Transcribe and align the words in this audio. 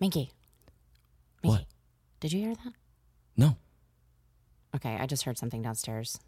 Minky. 0.00 0.32
Minky. 1.42 1.58
What? 1.58 1.66
Did 2.20 2.32
you 2.32 2.40
hear 2.40 2.54
that? 2.54 2.72
No. 3.36 3.56
Okay, 4.74 4.96
I 4.98 5.06
just 5.06 5.24
heard 5.24 5.38
something 5.38 5.62
downstairs. 5.62 6.18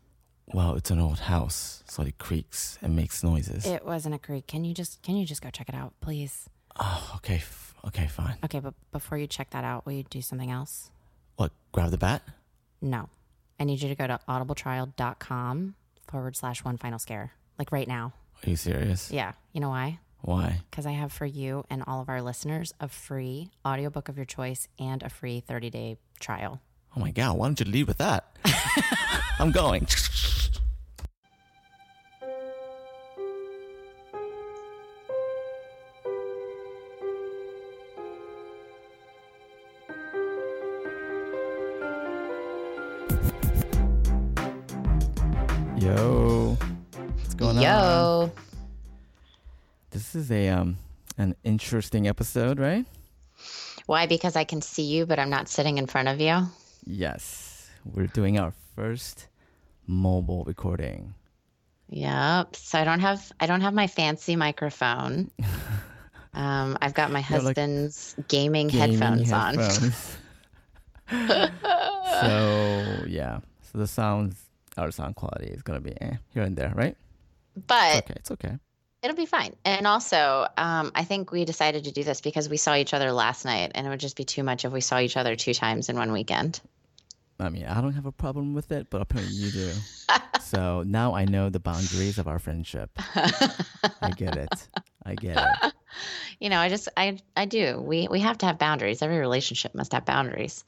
Well, 0.52 0.74
it's 0.74 0.90
an 0.90 0.98
old 1.00 1.20
house, 1.20 1.82
so 1.88 2.02
it 2.02 2.18
creaks 2.18 2.78
and 2.82 2.96
makes 2.96 3.22
noises. 3.22 3.64
It 3.64 3.84
wasn't 3.86 4.14
a 4.14 4.18
creak. 4.18 4.46
Can 4.46 4.64
you 4.64 4.74
just 4.74 5.00
can 5.02 5.16
you 5.16 5.24
just 5.24 5.40
go 5.40 5.50
check 5.50 5.68
it 5.68 5.74
out, 5.74 5.94
please? 6.00 6.48
oh, 6.80 7.12
okay. 7.16 7.36
F- 7.36 7.74
okay, 7.86 8.06
fine. 8.08 8.36
Okay, 8.44 8.58
but 8.58 8.74
before 8.92 9.18
you 9.18 9.26
check 9.26 9.50
that 9.50 9.62
out, 9.64 9.84
will 9.86 9.92
you 9.92 10.02
do 10.04 10.20
something 10.22 10.50
else? 10.50 10.90
What? 11.36 11.52
Grab 11.70 11.90
the 11.90 11.98
bat? 11.98 12.22
No. 12.80 13.08
I 13.60 13.64
need 13.64 13.80
you 13.82 13.88
to 13.88 13.94
go 13.94 14.06
to 14.06 14.18
audibletrial.com 14.28 15.74
forward 16.08 16.36
slash 16.36 16.64
one 16.64 16.76
final 16.78 16.98
scare. 16.98 17.32
Like 17.58 17.70
right 17.72 17.86
now. 17.86 18.14
Are 18.44 18.50
you 18.50 18.56
serious? 18.56 19.10
Yeah. 19.10 19.32
You 19.52 19.60
know 19.60 19.68
why? 19.68 20.00
Why? 20.22 20.60
Because 20.70 20.86
I 20.86 20.92
have 20.92 21.12
for 21.12 21.26
you 21.26 21.64
and 21.68 21.82
all 21.86 22.00
of 22.00 22.08
our 22.08 22.22
listeners 22.22 22.72
a 22.80 22.88
free 22.88 23.50
audiobook 23.66 24.08
of 24.08 24.16
your 24.16 24.24
choice 24.24 24.68
and 24.78 25.02
a 25.02 25.08
free 25.08 25.40
30 25.40 25.70
day 25.70 25.96
trial. 26.20 26.60
Oh 26.96 27.00
my 27.00 27.10
god! 27.10 27.36
Why 27.36 27.46
don't 27.46 27.58
you 27.60 27.66
lead 27.66 27.88
with 27.88 27.98
that? 27.98 28.36
I'm 29.38 29.50
going. 29.50 29.86
Interesting 51.72 52.06
episode, 52.06 52.58
right? 52.60 52.84
Why? 53.86 54.04
Because 54.06 54.36
I 54.36 54.44
can 54.44 54.60
see 54.60 54.82
you, 54.82 55.06
but 55.06 55.18
I'm 55.18 55.30
not 55.30 55.48
sitting 55.48 55.78
in 55.78 55.86
front 55.86 56.08
of 56.08 56.20
you. 56.20 56.42
Yes, 56.84 57.70
we're 57.84 58.08
doing 58.08 58.38
our 58.38 58.52
first 58.76 59.28
mobile 59.86 60.44
recording. 60.44 61.14
Yep. 61.88 62.56
So 62.56 62.78
I 62.78 62.84
don't 62.84 63.00
have 63.00 63.32
I 63.40 63.46
don't 63.46 63.62
have 63.62 63.72
my 63.72 63.86
fancy 63.86 64.36
microphone. 64.36 65.30
Um, 66.34 66.78
I've 66.80 66.94
got 66.94 67.10
my 67.10 67.20
Yeah, 67.28 67.40
like 67.40 67.56
husband's 67.56 68.16
gaming, 68.28 68.68
gaming 68.68 69.24
headphones, 69.24 69.58
on. 69.58 69.92
so 72.20 73.04
yeah, 73.06 73.40
so 73.60 73.78
the 73.78 73.86
sounds, 73.86 74.40
our 74.78 74.90
sound 74.90 75.16
quality 75.16 75.48
is 75.48 75.60
gonna 75.62 75.80
be 75.80 75.92
eh, 76.00 76.16
here 76.32 76.42
and 76.42 76.56
there, 76.56 76.72
right? 76.74 76.96
But 77.66 78.04
Okay, 78.04 78.14
it's 78.16 78.30
okay. 78.30 78.58
It'll 79.02 79.16
be 79.16 79.26
fine. 79.26 79.54
And 79.64 79.86
also, 79.86 80.46
um, 80.56 80.92
I 80.94 81.04
think 81.04 81.32
we 81.32 81.44
decided 81.44 81.84
to 81.84 81.92
do 81.92 82.04
this 82.04 82.20
because 82.20 82.48
we 82.48 82.56
saw 82.56 82.74
each 82.74 82.94
other 82.94 83.12
last 83.12 83.44
night, 83.44 83.72
and 83.74 83.86
it 83.86 83.90
would 83.90 84.00
just 84.00 84.16
be 84.16 84.24
too 84.24 84.42
much 84.42 84.64
if 84.64 84.72
we 84.72 84.80
saw 84.80 84.98
each 84.98 85.16
other 85.16 85.36
two 85.36 85.54
times 85.54 85.88
in 85.88 85.96
one 85.96 86.12
weekend. 86.12 86.60
I 87.40 87.48
mean, 87.48 87.66
I 87.66 87.80
don't 87.80 87.94
have 87.94 88.06
a 88.06 88.12
problem 88.12 88.54
with 88.54 88.70
it, 88.70 88.88
but 88.90 89.02
apparently 89.02 89.34
you 89.34 89.50
do. 89.50 89.72
so 90.40 90.84
now 90.86 91.14
I 91.14 91.24
know 91.24 91.50
the 91.50 91.58
boundaries 91.58 92.18
of 92.18 92.28
our 92.28 92.38
friendship. 92.38 92.90
I 93.14 94.12
get 94.16 94.36
it. 94.36 94.68
I 95.04 95.14
get 95.14 95.36
it. 95.36 95.72
You 96.40 96.48
know, 96.48 96.58
I 96.58 96.70
just 96.70 96.88
I 96.96 97.18
I 97.36 97.44
do. 97.44 97.78
We 97.78 98.08
we 98.10 98.18
have 98.20 98.38
to 98.38 98.46
have 98.46 98.58
boundaries. 98.58 99.02
Every 99.02 99.18
relationship 99.18 99.74
must 99.74 99.92
have 99.92 100.06
boundaries. 100.06 100.64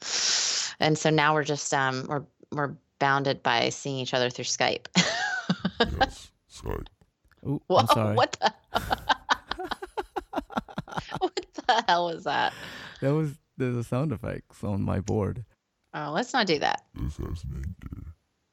And 0.79 0.99
so 0.99 1.09
now 1.09 1.33
we're 1.33 1.45
just 1.45 1.73
um 1.73 2.05
we're 2.09 2.25
we're 2.53 2.75
bounded 2.99 3.43
by 3.43 3.71
seeing 3.71 3.99
each 3.99 4.13
other 4.15 4.29
through 4.31 4.45
Skype. 4.45 4.87
Yes, 5.99 6.31
Skype. 6.53 6.89
Ooh, 7.47 7.61
Whoa, 7.67 7.77
I'm 7.79 7.87
sorry. 7.89 8.15
what 8.17 8.33
the 8.41 8.53
What 11.19 11.41
the 11.67 11.85
hell 11.89 12.07
was 12.07 12.25
that? 12.25 12.53
That 13.01 13.15
was 13.15 13.33
there's 13.57 13.77
a 13.77 13.85
sound 13.85 14.13
effects 14.13 14.63
on 14.65 14.83
my 14.83 15.01
board. 15.01 15.45
Oh, 15.95 16.11
let's 16.13 16.33
not 16.33 16.47
do 16.47 16.59
that. 16.59 16.83
This 16.95 17.17
has 17.19 17.45
Minky. 17.47 18.05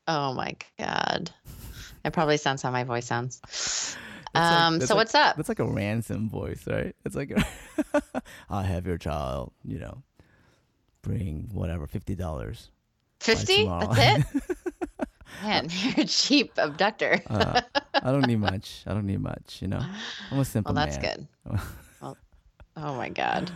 Oh 0.08 0.34
my 0.34 0.56
god. 0.78 1.32
It 2.06 2.14
probably 2.14 2.38
sounds 2.38 2.62
how 2.62 2.72
my 2.72 2.84
voice 2.84 3.06
sounds. 3.06 3.42
like- 4.34 4.44
Um 4.44 4.80
that's 4.80 4.88
so 4.90 4.96
like- 4.96 5.02
what's 5.02 5.16
up? 5.16 5.36
That's 5.36 5.50
like 5.50 5.60
a 5.60 5.66
ransom 5.66 6.30
voice, 6.30 6.64
right? 6.68 6.96
It's 7.06 7.16
like 7.16 7.32
I'll 8.50 8.64
have 8.64 8.86
your 8.88 8.98
child, 8.98 9.52
you 9.64 9.80
know, 9.80 10.04
bring 11.02 11.50
whatever 11.54 11.88
fifty 11.88 12.16
dollars. 12.16 12.70
50? 13.22 13.56
tomorrow. 13.64 13.94
That's 13.94 14.36
it? 14.36 14.58
Man, 15.42 15.68
you're 15.72 16.06
a 16.06 16.06
cheap 16.06 16.54
abductor. 16.58 17.22
Uh, 17.28 17.62
I 17.94 18.12
don't 18.12 18.28
need 18.28 18.40
much. 18.40 18.84
I 18.88 18.94
don't 18.94 19.06
need 19.06 19.22
much. 19.22 19.62
You 19.62 19.68
know, 19.70 19.84
I'm 20.32 20.40
a 20.40 20.46
simple 20.46 20.74
man. 20.74 20.88
Well, 20.88 20.94
that's 20.94 21.04
man. 21.04 21.28
good. 21.48 21.60
Well, 22.02 22.18
oh 22.78 22.96
my 22.96 23.10
god. 23.10 23.52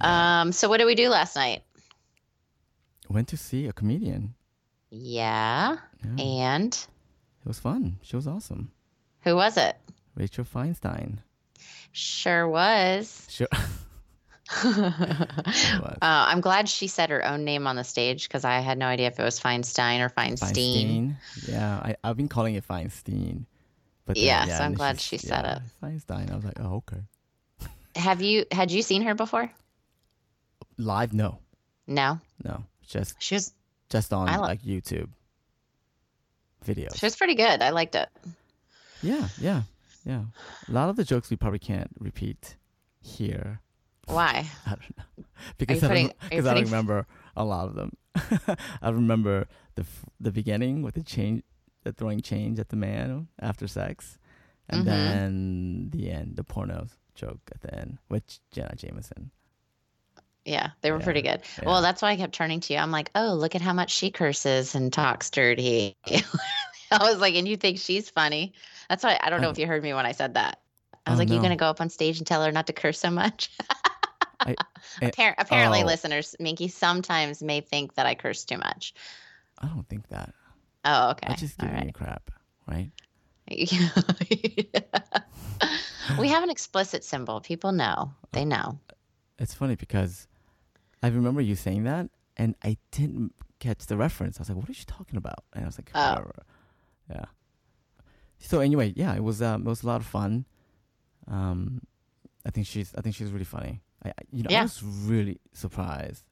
Um, 0.00 0.52
so 0.52 0.68
what 0.68 0.78
did 0.78 0.84
we 0.86 0.94
do 0.94 1.08
last 1.08 1.34
night? 1.36 1.62
Went 3.08 3.28
to 3.28 3.36
see 3.36 3.66
a 3.66 3.72
comedian. 3.72 4.34
Yeah, 4.90 5.76
Yeah, 6.04 6.22
and 6.24 6.72
it 6.74 7.46
was 7.46 7.58
fun. 7.58 7.98
She 8.02 8.16
was 8.16 8.26
awesome. 8.26 8.70
who 9.22 9.34
was 9.36 9.56
it? 9.56 9.76
Rachel 10.14 10.44
Feinstein. 10.44 11.18
Sure 11.92 12.48
was. 12.48 13.26
Sure. 13.28 13.48
Uh, 14.62 15.98
I'm 16.02 16.40
glad 16.40 16.68
she 16.68 16.86
said 16.86 17.10
her 17.10 17.24
own 17.24 17.44
name 17.44 17.66
on 17.66 17.76
the 17.76 17.84
stage 17.84 18.26
because 18.28 18.44
I 18.44 18.60
had 18.60 18.78
no 18.78 18.86
idea 18.86 19.06
if 19.08 19.18
it 19.20 19.22
was 19.22 19.38
Feinstein 19.38 20.00
or 20.00 20.08
Feinstein. 20.08 20.52
Feinstein. 20.54 21.14
Yeah, 21.48 21.76
I, 21.76 21.96
I've 22.02 22.16
been 22.16 22.28
calling 22.28 22.54
it 22.54 22.66
Feinstein. 22.66 23.44
But 24.06 24.16
then, 24.16 24.24
Yeah, 24.24 24.46
so 24.46 24.64
I'm 24.64 24.74
glad 24.74 24.98
she 25.00 25.18
said 25.18 25.44
yeah, 25.44 25.56
it. 25.56 25.62
Feinstein. 25.82 26.32
I 26.32 26.36
was 26.36 26.44
like, 26.44 26.58
oh, 26.60 26.76
okay. 26.76 27.02
Have 27.96 28.22
you 28.22 28.46
had 28.50 28.70
you 28.70 28.82
seen 28.82 29.02
her 29.02 29.14
before? 29.14 29.50
Live? 30.78 31.12
No, 31.12 31.38
No, 31.86 32.18
no. 32.42 32.64
Just 32.86 33.14
she 33.22 33.34
was 33.34 33.52
just 33.90 34.12
on 34.12 34.26
lo- 34.26 34.40
like 34.40 34.62
YouTube 34.62 35.08
videos. 36.64 36.96
she 36.96 37.06
was 37.06 37.16
pretty 37.16 37.34
good. 37.34 37.62
I 37.62 37.70
liked 37.70 37.94
it. 37.94 38.08
Yeah, 39.02 39.28
yeah, 39.40 39.62
yeah. 40.04 40.22
A 40.68 40.72
lot 40.72 40.88
of 40.88 40.96
the 40.96 41.04
jokes 41.04 41.30
we 41.30 41.36
probably 41.36 41.58
can't 41.58 41.90
repeat 41.98 42.56
here. 43.00 43.60
Why? 44.10 44.46
I 44.66 44.70
don't 44.70 44.98
know 44.98 45.24
because 45.58 45.82
I 45.82 45.88
putting- 45.88 46.06
don't, 46.08 46.16
are 46.22 46.24
you 46.36 46.42
because 46.42 46.46
I 46.46 46.60
remember 46.60 47.06
a 47.36 47.44
lot 47.44 47.68
of 47.68 47.74
them. 47.74 47.92
I 48.82 48.90
remember 48.90 49.46
the 49.76 49.82
f- 49.82 50.04
the 50.20 50.30
beginning 50.32 50.82
with 50.82 50.94
the 50.94 51.02
change, 51.02 51.42
the 51.84 51.92
throwing 51.92 52.20
change 52.20 52.58
at 52.58 52.68
the 52.68 52.76
man 52.76 53.28
after 53.40 53.66
sex, 53.66 54.18
and 54.68 54.82
Mhm. 54.82 54.84
then 54.84 55.90
the 55.90 56.10
end, 56.10 56.36
the 56.36 56.44
porno 56.44 56.88
joke 57.14 57.40
at 57.54 57.60
the 57.62 57.74
end 57.74 57.98
with 58.08 58.24
Jenna 58.52 58.74
Jameson. 58.76 59.30
Yeah, 60.44 60.70
they 60.80 60.90
were 60.90 60.98
Yeah, 60.98 61.04
pretty 61.04 61.22
good. 61.22 61.42
yeah. 61.58 61.66
Well, 61.66 61.82
that's 61.82 62.02
why 62.02 62.10
I 62.12 62.16
kept 62.16 62.32
turning 62.34 62.60
to 62.60 62.72
you. 62.72 62.78
I'm 62.78 62.90
like, 62.90 63.10
oh, 63.14 63.34
look 63.34 63.54
at 63.54 63.60
how 63.60 63.72
much 63.74 63.90
she 63.92 64.10
curses 64.10 64.74
and 64.74 64.92
talks 64.92 65.30
dirty. 65.30 65.96
I 66.90 66.98
was 67.02 67.18
like, 67.18 67.34
and 67.34 67.46
you 67.46 67.56
think 67.56 67.78
she's 67.78 68.10
funny? 68.10 68.54
That's 68.88 69.04
why 69.04 69.18
I 69.22 69.30
don't 69.30 69.42
know 69.42 69.48
Oh. 69.48 69.52
if 69.52 69.58
you 69.58 69.66
heard 69.66 69.82
me 69.82 69.94
when 69.94 70.06
I 70.06 70.12
said 70.12 70.34
that. 70.34 70.60
I 71.06 71.10
was 71.10 71.18
Oh, 71.18 71.22
like, 71.22 71.30
you 71.30 71.40
gonna 71.40 71.56
go 71.56 71.66
up 71.70 71.80
on 71.80 71.88
stage 71.88 72.18
and 72.18 72.26
tell 72.26 72.42
her 72.44 72.50
not 72.52 72.66
to 72.66 72.72
curse 72.72 72.98
so 72.98 73.10
much? 73.10 73.50
I- 74.46 74.56
Appar- 75.02 75.34
apparently, 75.38 75.82
oh. 75.82 75.86
listeners, 75.86 76.34
Minky 76.40 76.68
sometimes 76.68 77.42
may 77.42 77.60
think 77.60 77.94
that 77.94 78.06
I 78.06 78.14
curse 78.14 78.44
too 78.44 78.58
much. 78.58 78.94
I 79.58 79.66
don't 79.66 79.88
think 79.88 80.08
that. 80.08 80.32
Oh, 80.84 81.10
okay. 81.10 81.26
I 81.28 81.34
just 81.34 81.58
give 81.58 81.70
you 81.84 81.92
crap, 81.92 82.30
right? 82.66 82.90
we 86.18 86.28
have 86.28 86.42
an 86.42 86.50
explicit 86.50 87.04
symbol. 87.04 87.40
People 87.40 87.72
know. 87.72 88.12
They 88.32 88.44
know. 88.44 88.78
It's 89.38 89.54
funny 89.54 89.74
because 89.74 90.28
I 91.02 91.08
remember 91.08 91.40
you 91.40 91.56
saying 91.56 91.84
that, 91.84 92.08
and 92.36 92.54
I 92.62 92.76
didn't 92.92 93.34
catch 93.58 93.86
the 93.86 93.96
reference. 93.96 94.38
I 94.38 94.42
was 94.42 94.48
like, 94.50 94.58
"What 94.58 94.68
are 94.68 94.72
you 94.72 94.84
talking 94.86 95.16
about?" 95.16 95.44
And 95.52 95.64
I 95.64 95.66
was 95.66 95.78
like, 95.78 95.90
Oh. 95.94 96.10
"Whatever." 96.10 96.34
"Yeah." 97.10 97.24
So 98.38 98.60
anyway, 98.60 98.92
yeah, 98.96 99.14
it 99.14 99.22
was 99.22 99.42
um, 99.42 99.66
it 99.66 99.68
was 99.68 99.82
a 99.82 99.86
lot 99.86 100.00
of 100.00 100.06
fun. 100.06 100.46
Um, 101.28 101.82
I 102.46 102.50
think 102.50 102.66
she's 102.66 102.94
I 102.96 103.00
think 103.00 103.14
she's 103.16 103.30
really 103.30 103.44
funny. 103.44 103.82
I, 104.04 104.12
you 104.32 104.42
know 104.42 104.56
I 104.56 104.62
was 104.62 104.82
really 104.82 105.38
surprised. 105.52 106.24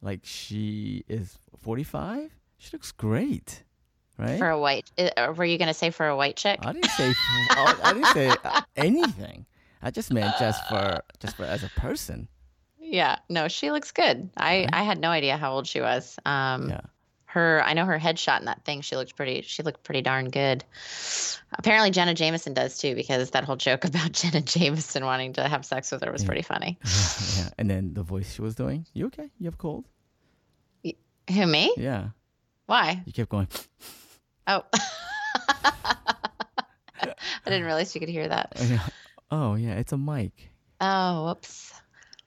Like 0.00 0.20
she 0.24 1.04
is 1.08 1.38
forty 1.58 1.84
five. 1.84 2.30
She 2.58 2.70
looks 2.72 2.92
great, 2.92 3.64
right? 4.18 4.38
For 4.38 4.48
a 4.48 4.58
white, 4.58 4.90
uh, 4.98 5.32
were 5.36 5.44
you 5.44 5.58
gonna 5.58 5.74
say 5.74 5.90
for 5.90 6.06
a 6.08 6.16
white 6.16 6.36
chick? 6.36 6.58
I 6.62 6.72
didn't 6.72 6.90
say 6.90 7.12
I 7.50 7.80
I 7.84 7.92
didn't 7.94 8.06
say 8.08 8.34
uh, 8.44 8.60
anything. 8.76 9.46
I 9.82 9.90
just 9.90 10.12
meant 10.12 10.34
just 10.38 10.66
for 10.68 11.00
just 11.20 11.36
for 11.36 11.44
as 11.44 11.62
a 11.62 11.68
person. 11.80 12.28
Yeah, 12.78 13.16
no, 13.28 13.48
she 13.48 13.70
looks 13.70 13.90
good. 13.92 14.28
I 14.36 14.60
Right? 14.60 14.70
I 14.72 14.82
had 14.82 15.00
no 15.00 15.08
idea 15.08 15.36
how 15.36 15.52
old 15.54 15.66
she 15.66 15.80
was. 15.80 16.18
Um, 16.26 16.68
Yeah. 16.68 16.80
Her 17.32 17.62
I 17.64 17.72
know 17.72 17.84
her 17.86 17.98
headshot 17.98 18.40
in 18.40 18.44
that 18.46 18.64
thing. 18.64 18.80
She 18.82 18.96
looked 18.96 19.16
pretty. 19.16 19.42
She 19.42 19.62
looked 19.62 19.82
pretty 19.82 20.02
darn 20.02 20.30
good. 20.30 20.64
Apparently, 21.52 21.90
Jenna 21.90 22.14
Jameson 22.14 22.54
does 22.54 22.78
too, 22.78 22.94
because 22.94 23.30
that 23.30 23.44
whole 23.44 23.56
joke 23.56 23.84
about 23.86 24.12
Jenna 24.12 24.40
Jameson 24.40 25.04
wanting 25.04 25.32
to 25.34 25.48
have 25.48 25.64
sex 25.64 25.90
with 25.92 26.02
her 26.04 26.12
was 26.12 26.22
Yeah. 26.22 26.26
pretty 26.26 26.42
funny. 26.42 26.78
yeah. 27.38 27.48
And 27.58 27.70
then 27.70 27.94
the 27.94 28.02
voice 28.02 28.34
she 28.34 28.42
was 28.42 28.54
doing. 28.54 28.86
You 28.94 29.06
okay? 29.06 29.28
You 29.38 29.46
have 29.46 29.54
a 29.54 29.58
cold? 29.58 29.86
Who 31.30 31.46
me? 31.46 31.72
Yeah. 31.76 32.08
Why? 32.66 33.02
You 33.06 33.12
kept 33.12 33.28
going. 33.30 33.48
Oh, 34.46 34.64
I 35.84 37.14
didn't 37.46 37.64
realize 37.64 37.94
you 37.94 38.00
could 38.00 38.08
hear 38.08 38.28
that. 38.28 38.52
Oh 39.30 39.54
yeah, 39.54 39.74
it's 39.74 39.92
a 39.92 39.98
mic. 39.98 40.50
Oh, 40.80 41.26
whoops. 41.26 41.72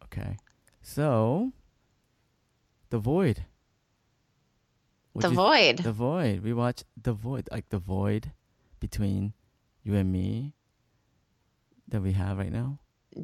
Okay. 0.05 0.37
So, 0.81 1.51
The 2.89 2.97
Void. 2.99 3.43
The 5.15 5.29
Void. 5.29 5.77
The 5.79 5.91
Void. 5.91 6.43
We 6.43 6.53
watched 6.53 6.83
The 7.01 7.13
Void, 7.13 7.47
like 7.51 7.69
the 7.69 7.79
void 7.79 8.31
between 8.79 9.33
you 9.83 9.95
and 9.95 10.11
me 10.11 10.53
that 11.87 12.01
we 12.01 12.11
have 12.13 12.37
right 12.37 12.51
now. 12.51 12.79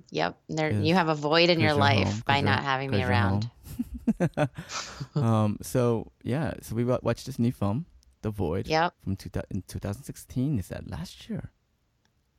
Yep. 0.09 0.37
There, 0.47 0.71
you 0.71 0.93
have 0.93 1.09
a 1.09 1.15
void 1.15 1.49
in 1.49 1.59
your 1.59 1.73
life 1.73 2.07
home, 2.07 2.23
by 2.25 2.41
not 2.41 2.63
having 2.63 2.91
me 2.91 3.03
around. 3.03 3.49
um. 5.15 5.57
So 5.61 6.11
yeah. 6.23 6.53
So 6.61 6.75
we 6.75 6.85
watched 6.85 7.25
this 7.25 7.37
new 7.39 7.51
film, 7.51 7.85
The 8.21 8.29
Void, 8.29 8.67
Yep. 8.67 8.93
from 9.03 9.15
two, 9.17 9.29
in 9.49 9.63
2016. 9.67 10.59
Is 10.59 10.69
that 10.69 10.89
last 10.89 11.29
year? 11.29 11.51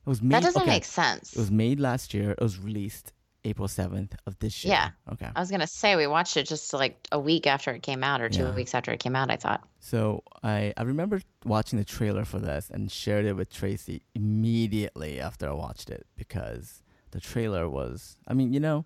It 0.05 0.09
was 0.09 0.21
made. 0.21 0.35
That 0.35 0.43
doesn't 0.43 0.63
okay, 0.63 0.71
make 0.71 0.85
sense. 0.85 1.33
It 1.33 1.39
was 1.39 1.51
made 1.51 1.79
last 1.79 2.13
year. 2.13 2.31
It 2.31 2.41
was 2.41 2.57
released 2.59 3.13
April 3.45 3.67
7th 3.67 4.11
of 4.25 4.37
this 4.39 4.63
year. 4.63 4.73
Yeah. 4.73 4.89
Okay. 5.11 5.29
I 5.35 5.39
was 5.39 5.51
gonna 5.51 5.67
say 5.67 5.95
we 5.95 6.07
watched 6.07 6.37
it 6.37 6.47
just 6.47 6.73
like 6.73 6.97
a 7.11 7.19
week 7.19 7.45
after 7.47 7.71
it 7.71 7.83
came 7.83 8.03
out, 8.03 8.21
or 8.21 8.29
two 8.29 8.43
Yeah. 8.43 8.55
weeks 8.55 8.73
after 8.73 8.91
it 8.91 8.99
came 8.99 9.15
out. 9.15 9.29
I 9.29 9.35
thought. 9.35 9.67
So 9.79 10.23
I 10.43 10.73
I 10.77 10.83
remember 10.83 11.21
watching 11.45 11.77
the 11.77 11.85
trailer 11.85 12.25
for 12.25 12.39
this 12.39 12.69
and 12.69 12.91
shared 12.91 13.25
it 13.25 13.33
with 13.33 13.51
Tracy 13.51 14.03
immediately 14.15 15.19
after 15.19 15.49
I 15.49 15.53
watched 15.53 15.89
it 15.89 16.05
because 16.15 16.83
the 17.11 17.19
trailer 17.19 17.69
was 17.69 18.17
I 18.27 18.33
mean, 18.33 18.53
you 18.53 18.59
know, 18.59 18.85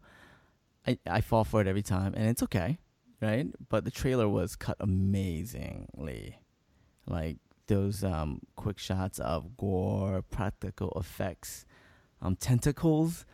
I 0.87 0.97
I 1.05 1.21
fall 1.21 1.43
for 1.43 1.61
it 1.61 1.67
every 1.67 1.83
time 1.83 2.13
and 2.15 2.27
it's 2.27 2.41
okay, 2.43 2.79
right? 3.21 3.47
But 3.69 3.85
the 3.85 3.91
trailer 3.91 4.27
was 4.27 4.55
cut 4.55 4.77
amazingly. 4.79 6.39
Like 7.05 7.37
those 7.67 8.03
um 8.03 8.41
quick 8.55 8.79
shots 8.79 9.19
of 9.19 9.55
gore, 9.57 10.21
practical 10.23 10.91
effects, 10.99 11.65
um 12.21 12.35
tentacles, 12.35 13.25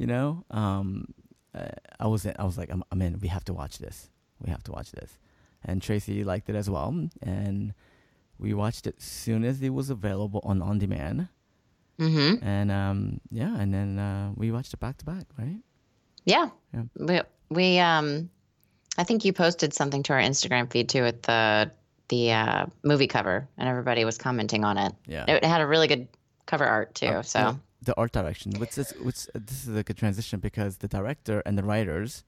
you 0.00 0.06
know? 0.06 0.44
Um 0.50 1.14
uh, 1.54 1.66
I 1.98 2.06
was 2.06 2.26
I 2.26 2.44
was 2.44 2.56
like 2.56 2.70
I'm, 2.70 2.82
I'm 2.90 3.02
in. 3.02 3.18
We 3.20 3.28
have 3.28 3.44
to 3.44 3.54
watch 3.54 3.78
this. 3.78 4.08
We 4.40 4.50
have 4.50 4.62
to 4.64 4.72
watch 4.72 4.92
this 4.92 5.18
and 5.64 5.82
Tracy 5.82 6.24
liked 6.24 6.48
it 6.48 6.56
as 6.56 6.68
well. 6.70 7.08
And 7.22 7.74
we 8.38 8.54
watched 8.54 8.86
it 8.86 8.96
as 8.98 9.04
soon 9.04 9.44
as 9.44 9.62
it 9.62 9.70
was 9.70 9.90
available 9.90 10.40
on 10.44 10.62
on 10.62 10.78
demand. 10.78 11.28
Mm-hmm. 11.98 12.44
And 12.44 12.70
um, 12.70 13.20
yeah, 13.30 13.54
and 13.56 13.74
then 13.74 13.98
uh, 13.98 14.32
we 14.34 14.50
watched 14.50 14.72
it 14.72 14.80
back 14.80 14.96
to 14.98 15.04
back, 15.04 15.26
right? 15.38 15.58
Yeah. 16.24 16.48
Yeah. 16.72 16.82
We 16.96 17.20
we 17.50 17.78
um, 17.78 18.30
I 18.96 19.04
think 19.04 19.24
you 19.24 19.32
posted 19.32 19.74
something 19.74 20.02
to 20.04 20.14
our 20.14 20.20
Instagram 20.20 20.70
feed 20.70 20.88
too 20.88 21.02
with 21.02 21.22
the 21.22 21.70
the 22.08 22.32
uh, 22.32 22.66
movie 22.82 23.06
cover, 23.06 23.46
and 23.58 23.68
everybody 23.68 24.04
was 24.04 24.18
commenting 24.18 24.64
on 24.64 24.78
it. 24.78 24.92
Yeah. 25.06 25.26
It 25.28 25.44
had 25.44 25.60
a 25.60 25.66
really 25.66 25.86
good 25.86 26.08
cover 26.46 26.64
art 26.64 26.94
too. 26.94 27.06
Uh, 27.06 27.22
so 27.22 27.60
the, 27.82 27.94
art 27.96 28.12
direction, 28.12 28.52
which 28.58 28.76
is 28.78 28.90
which 29.02 29.26
this 29.34 29.66
is 29.66 29.74
a 29.76 29.82
good 29.82 29.96
transition 29.96 30.40
because 30.40 30.78
the 30.78 30.88
director 30.88 31.42
and 31.46 31.56
the 31.58 31.62
writers, 31.62 32.24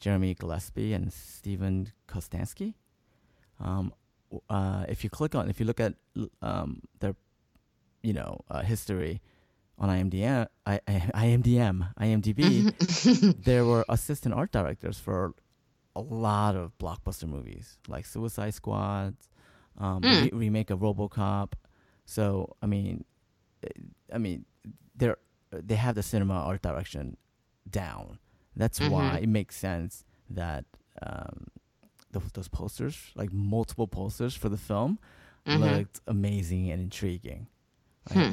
Jeremy 0.00 0.34
Gillespie 0.34 0.92
and 0.92 1.12
Steven 1.12 1.92
Kostanski, 2.08 2.74
um, 3.60 3.92
uh, 4.50 4.84
if 4.88 5.04
you 5.04 5.10
click 5.10 5.34
on, 5.34 5.48
if 5.48 5.60
you 5.60 5.66
look 5.66 5.80
at 5.80 5.94
um, 6.42 6.80
their, 7.00 7.14
you 8.02 8.12
know, 8.12 8.40
uh, 8.50 8.62
history 8.62 9.20
on 9.78 9.88
IMDM, 9.88 10.46
I, 10.66 10.80
I, 10.88 10.92
IMDM, 11.14 11.94
IMDb, 12.00 13.34
there 13.44 13.64
were 13.64 13.84
assistant 13.88 14.34
art 14.34 14.52
directors 14.52 14.98
for 14.98 15.34
a 15.96 16.00
lot 16.00 16.56
of 16.56 16.76
blockbuster 16.78 17.28
movies 17.28 17.78
like 17.88 18.04
Suicide 18.06 18.54
Squad, 18.54 19.14
um, 19.78 20.02
Mm. 20.02 20.22
re- 20.22 20.30
remake 20.32 20.70
of 20.70 20.80
RoboCop. 20.80 21.52
So 22.04 22.56
I 22.62 22.66
mean, 22.66 23.04
I 24.12 24.18
mean, 24.18 24.44
they're 24.94 25.16
they 25.50 25.76
have 25.76 25.94
the 25.94 26.02
cinema 26.02 26.34
art 26.34 26.62
direction 26.62 27.16
down. 27.70 28.18
That's 28.56 28.80
why 28.80 29.18
Mhm. 29.18 29.22
it 29.24 29.28
makes 29.28 29.56
sense 29.56 30.04
that 30.30 30.64
um, 31.02 31.46
those, 32.12 32.30
those 32.34 32.48
posters, 32.48 32.96
like 33.14 33.32
multiple 33.32 33.86
posters 33.88 34.34
for 34.34 34.48
the 34.48 34.56
film, 34.56 34.98
Mhm. 35.46 35.60
looked 35.60 36.00
amazing 36.06 36.70
and 36.70 36.80
intriguing. 36.80 37.48
Hmm. 38.12 38.32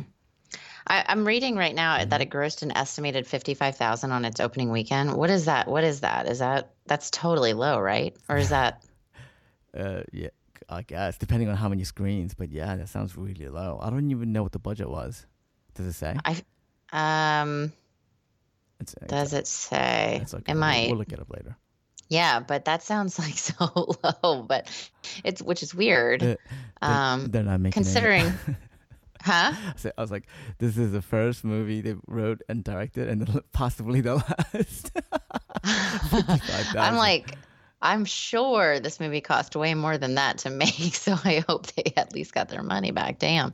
I, 0.87 1.05
I'm 1.07 1.25
reading 1.25 1.55
right 1.55 1.73
now 1.73 1.97
Mm-hmm. 1.97 2.09
that 2.09 2.21
it 2.21 2.29
grossed 2.29 2.61
an 2.61 2.71
estimated 2.75 3.25
fifty-five 3.27 3.75
thousand 3.77 4.11
on 4.11 4.25
its 4.25 4.39
opening 4.39 4.69
weekend. 4.71 5.13
What 5.13 5.29
is 5.29 5.45
that? 5.45 5.67
What 5.67 5.83
is 5.83 6.01
that? 6.01 6.27
Is 6.27 6.39
that 6.39 6.73
that's 6.87 7.09
totally 7.09 7.53
low, 7.53 7.79
right? 7.79 8.15
Or 8.29 8.37
is 8.37 8.49
that? 8.49 8.83
Uh, 9.73 10.03
yeah, 10.11 10.27
I 10.67 10.81
guess 10.81 11.17
depending 11.17 11.47
on 11.47 11.55
how 11.55 11.69
many 11.69 11.85
screens, 11.85 12.33
but 12.33 12.51
yeah, 12.51 12.75
that 12.75 12.89
sounds 12.89 13.15
really 13.15 13.47
low. 13.47 13.79
I 13.81 13.89
don't 13.89 14.11
even 14.11 14.33
know 14.33 14.43
what 14.43 14.51
the 14.51 14.59
budget 14.59 14.89
was. 14.89 15.25
Does 15.81 15.95
it 15.95 15.97
say? 15.97 16.15
Um, 16.93 17.71
It's, 18.79 18.93
does 19.07 19.33
it 19.33 19.47
say? 19.47 20.21
okay. 20.23 20.37
It 20.37 20.43
We'll- 20.53 20.57
might. 20.59 20.87
We'll 20.89 20.97
look 20.99 21.11
it 21.11 21.19
up 21.19 21.29
later. 21.29 21.55
Yeah, 22.09 22.41
but 22.41 22.65
that 22.65 22.83
sounds 22.83 23.17
like 23.25 23.37
so 23.37 23.55
low. 24.23 24.43
But 24.43 24.67
it's 25.23 25.41
which 25.41 25.63
is 25.63 25.73
weird. 25.73 26.21
They're- 26.21 26.37
Um, 26.81 27.27
they're 27.27 27.43
not 27.43 27.59
making 27.61 27.83
considering, 27.83 28.33
huh? 29.21 29.53
So 29.77 29.91
I 29.97 30.01
was 30.01 30.11
like, 30.11 30.27
this 30.57 30.77
is 30.77 30.91
the 30.91 31.01
first 31.01 31.43
movie 31.43 31.81
they 31.81 31.95
wrote 32.07 32.41
and 32.49 32.63
directed, 32.63 33.07
and 33.07 33.41
possibly 33.53 34.01
the 34.01 34.15
last. 34.15 34.91
I'm 36.77 36.95
like, 36.95 37.37
I'm 37.81 38.05
sure 38.05 38.79
this 38.79 38.99
movie 38.99 39.21
cost 39.21 39.55
way 39.55 39.73
more 39.73 39.97
than 39.97 40.15
that 40.15 40.39
to 40.39 40.49
make. 40.49 40.95
So 40.95 41.13
I 41.23 41.43
hope 41.47 41.67
they 41.73 41.93
at 41.95 42.13
least 42.13 42.33
got 42.33 42.49
their 42.49 42.63
money 42.63 42.91
back. 42.91 43.19
Damn. 43.19 43.53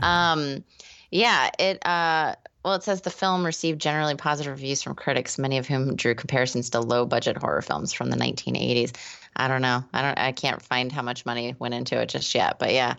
Um, 0.00 0.64
yeah, 1.10 1.50
it. 1.58 1.84
Uh, 1.86 2.34
well, 2.64 2.74
it 2.74 2.82
says 2.82 3.00
the 3.02 3.10
film 3.10 3.46
received 3.46 3.80
generally 3.80 4.14
positive 4.14 4.52
reviews 4.52 4.82
from 4.82 4.94
critics, 4.94 5.38
many 5.38 5.56
of 5.58 5.66
whom 5.66 5.94
drew 5.96 6.14
comparisons 6.14 6.68
to 6.70 6.80
low-budget 6.80 7.36
horror 7.38 7.62
films 7.62 7.92
from 7.92 8.10
the 8.10 8.16
1980s. 8.16 8.94
I 9.36 9.48
don't 9.48 9.62
know. 9.62 9.84
I 9.94 10.02
don't. 10.02 10.18
I 10.18 10.32
can't 10.32 10.60
find 10.60 10.90
how 10.92 11.02
much 11.02 11.24
money 11.24 11.54
went 11.58 11.74
into 11.74 11.98
it 12.00 12.08
just 12.08 12.34
yet. 12.34 12.58
But 12.58 12.72
yeah. 12.72 12.94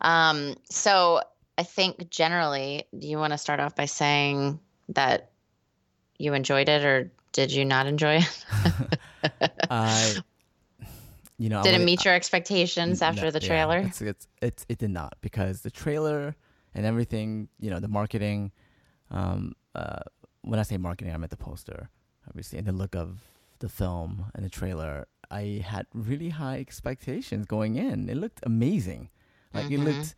Um, 0.00 0.56
so 0.68 1.22
I 1.56 1.62
think 1.62 2.10
generally, 2.10 2.84
do 2.98 3.06
you 3.06 3.16
want 3.18 3.32
to 3.32 3.38
start 3.38 3.60
off 3.60 3.76
by 3.76 3.84
saying 3.86 4.58
that 4.90 5.30
you 6.18 6.34
enjoyed 6.34 6.68
it, 6.68 6.84
or 6.84 7.10
did 7.32 7.52
you 7.52 7.64
not 7.64 7.86
enjoy 7.86 8.16
it? 8.16 8.44
I, 9.70 10.14
you 11.38 11.48
know, 11.48 11.60
I 11.60 11.62
Did 11.62 11.70
it 11.70 11.72
wanna- 11.74 11.84
meet 11.84 12.04
your 12.04 12.14
expectations 12.14 13.00
N- 13.02 13.08
after 13.08 13.24
no, 13.26 13.30
the 13.30 13.40
yeah, 13.40 13.46
trailer? 13.48 13.78
it's, 13.78 14.02
it's, 14.02 14.26
it's, 14.42 14.66
it 14.68 14.78
did 14.78 14.90
not 14.90 15.14
because 15.20 15.62
the 15.62 15.70
trailer 15.70 16.36
and 16.74 16.84
everything, 16.86 17.48
you 17.60 17.70
know, 17.70 17.80
the 17.80 17.88
marketing. 17.88 18.52
Um, 19.10 19.54
uh, 19.74 20.00
when 20.42 20.58
I 20.58 20.62
say 20.62 20.76
marketing, 20.76 21.12
I 21.14 21.16
meant 21.16 21.30
the 21.30 21.36
poster, 21.36 21.88
obviously, 22.28 22.58
and 22.58 22.66
the 22.66 22.72
look 22.72 22.94
of 22.94 23.20
the 23.60 23.68
film 23.68 24.26
and 24.34 24.44
the 24.44 24.50
trailer. 24.50 25.06
I 25.30 25.62
had 25.64 25.86
really 25.94 26.28
high 26.30 26.58
expectations 26.58 27.46
going 27.46 27.76
in. 27.76 28.08
It 28.08 28.16
looked 28.16 28.40
amazing. 28.42 29.10
Like 29.52 29.70
it 29.70 29.80
Mhm. 29.80 29.84
looked 29.84 30.14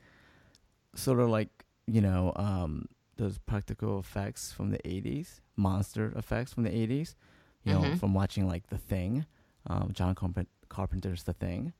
sort 0.95 1.21
of 1.21 1.29
like 1.29 1.65
you 1.87 2.01
know 2.01 2.33
um, 2.37 2.87
those 3.17 3.39
practical 3.39 3.99
effects 3.99 4.53
from 4.53 4.71
the 4.71 4.79
'80s, 4.89 5.41
monster 5.57 6.13
effects 6.17 6.53
from 6.53 6.65
the 6.65 6.71
'80s. 6.75 7.15
You 7.65 7.73
know, 7.73 7.81
Mhm. 7.83 7.99
from 7.99 8.15
watching 8.15 8.47
like 8.47 8.69
The 8.69 8.79
Thing, 8.79 9.27
um, 9.67 9.91
John 9.93 10.15
Carpen- 10.15 10.47
Carpenter's 10.69 11.25
The 11.25 11.33
Thing. 11.33 11.73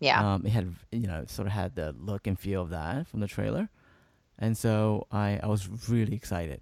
Yeah. 0.00 0.34
Um, 0.34 0.46
it 0.46 0.50
had 0.50 0.74
you 0.92 1.06
know 1.06 1.24
sort 1.26 1.46
of 1.46 1.52
had 1.52 1.74
the 1.74 1.92
look 1.92 2.26
and 2.26 2.38
feel 2.38 2.62
of 2.62 2.70
that 2.70 3.06
from 3.06 3.20
the 3.20 3.26
trailer, 3.28 3.68
and 4.38 4.56
so 4.56 5.06
I 5.10 5.40
I 5.42 5.46
was 5.46 5.88
really 5.88 6.14
excited 6.14 6.60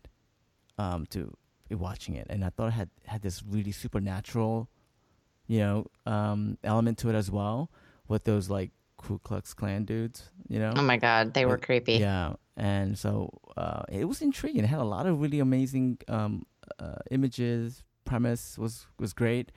um, 0.79 1.07
to 1.11 1.33
be 1.69 1.75
watching 1.75 2.15
it, 2.15 2.27
and 2.31 2.45
I 2.45 2.51
thought 2.51 2.69
it 2.69 2.73
had 2.75 2.91
had 3.07 3.23
this 3.23 3.43
really 3.43 3.73
supernatural, 3.73 4.69
you 5.47 5.61
know, 5.61 5.87
um, 6.07 6.59
element 6.65 6.99
to 6.99 7.09
it 7.09 7.15
as 7.15 7.31
well 7.31 7.71
with 8.09 8.25
those 8.25 8.51
like 8.51 8.71
Ku 8.97 9.19
Klux 9.19 9.55
Klan 9.55 9.85
dudes, 9.85 10.31
you 10.49 10.59
know. 10.59 10.73
oh 10.77 10.83
my 10.83 10.97
God, 10.97 11.35
they 11.35 11.47
were 11.47 11.59
creepy. 11.59 11.95
Yeah, 11.95 12.35
and 12.57 12.99
so 12.99 13.31
uh, 13.57 13.83
it 13.89 14.05
was 14.05 14.23
intriguing. 14.23 14.65
It 14.65 14.69
had 14.69 14.81
a 14.81 14.85
lot 14.85 15.07
of 15.07 15.21
really 15.21 15.41
amazing 15.41 15.99
um, 16.09 16.47
uh, 16.79 16.97
images. 17.11 17.85
Premise 18.05 18.59
was 18.59 18.87
was 18.99 19.13
great. 19.13 19.53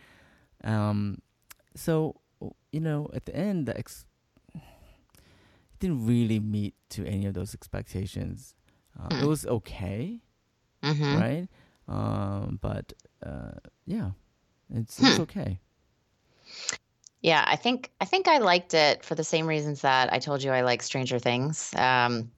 Um, 0.63 1.19
so 1.75 2.21
you 2.71 2.79
know, 2.79 3.09
at 3.13 3.25
the 3.25 3.35
end, 3.35 3.67
the 3.67 3.77
ex- 3.77 4.05
didn't 5.79 6.05
really 6.05 6.39
meet 6.39 6.75
to 6.89 7.05
any 7.05 7.25
of 7.25 7.33
those 7.33 7.53
expectations. 7.53 8.55
Uh, 8.99 9.15
It 9.19 9.21
Hmm. 9.21 9.25
was 9.25 9.45
okay, 9.45 10.21
hmm 10.83 11.15
right? 11.15 11.47
Um, 11.87 12.59
but 12.61 12.93
uh, 13.25 13.59
yeah, 13.85 14.11
it's 14.69 14.99
it's 14.99 15.17
Hmm. 15.17 15.23
okay. 15.23 15.59
Yeah, 17.21 17.43
I 17.47 17.55
think 17.55 17.91
I 17.99 18.05
think 18.05 18.27
I 18.27 18.37
liked 18.37 18.73
it 18.73 19.03
for 19.03 19.15
the 19.15 19.23
same 19.23 19.47
reasons 19.47 19.81
that 19.81 20.13
I 20.13 20.19
told 20.19 20.43
you 20.43 20.51
I 20.51 20.61
like 20.61 20.83
Stranger 20.83 21.19
Things. 21.19 21.73
Um, 21.75 22.31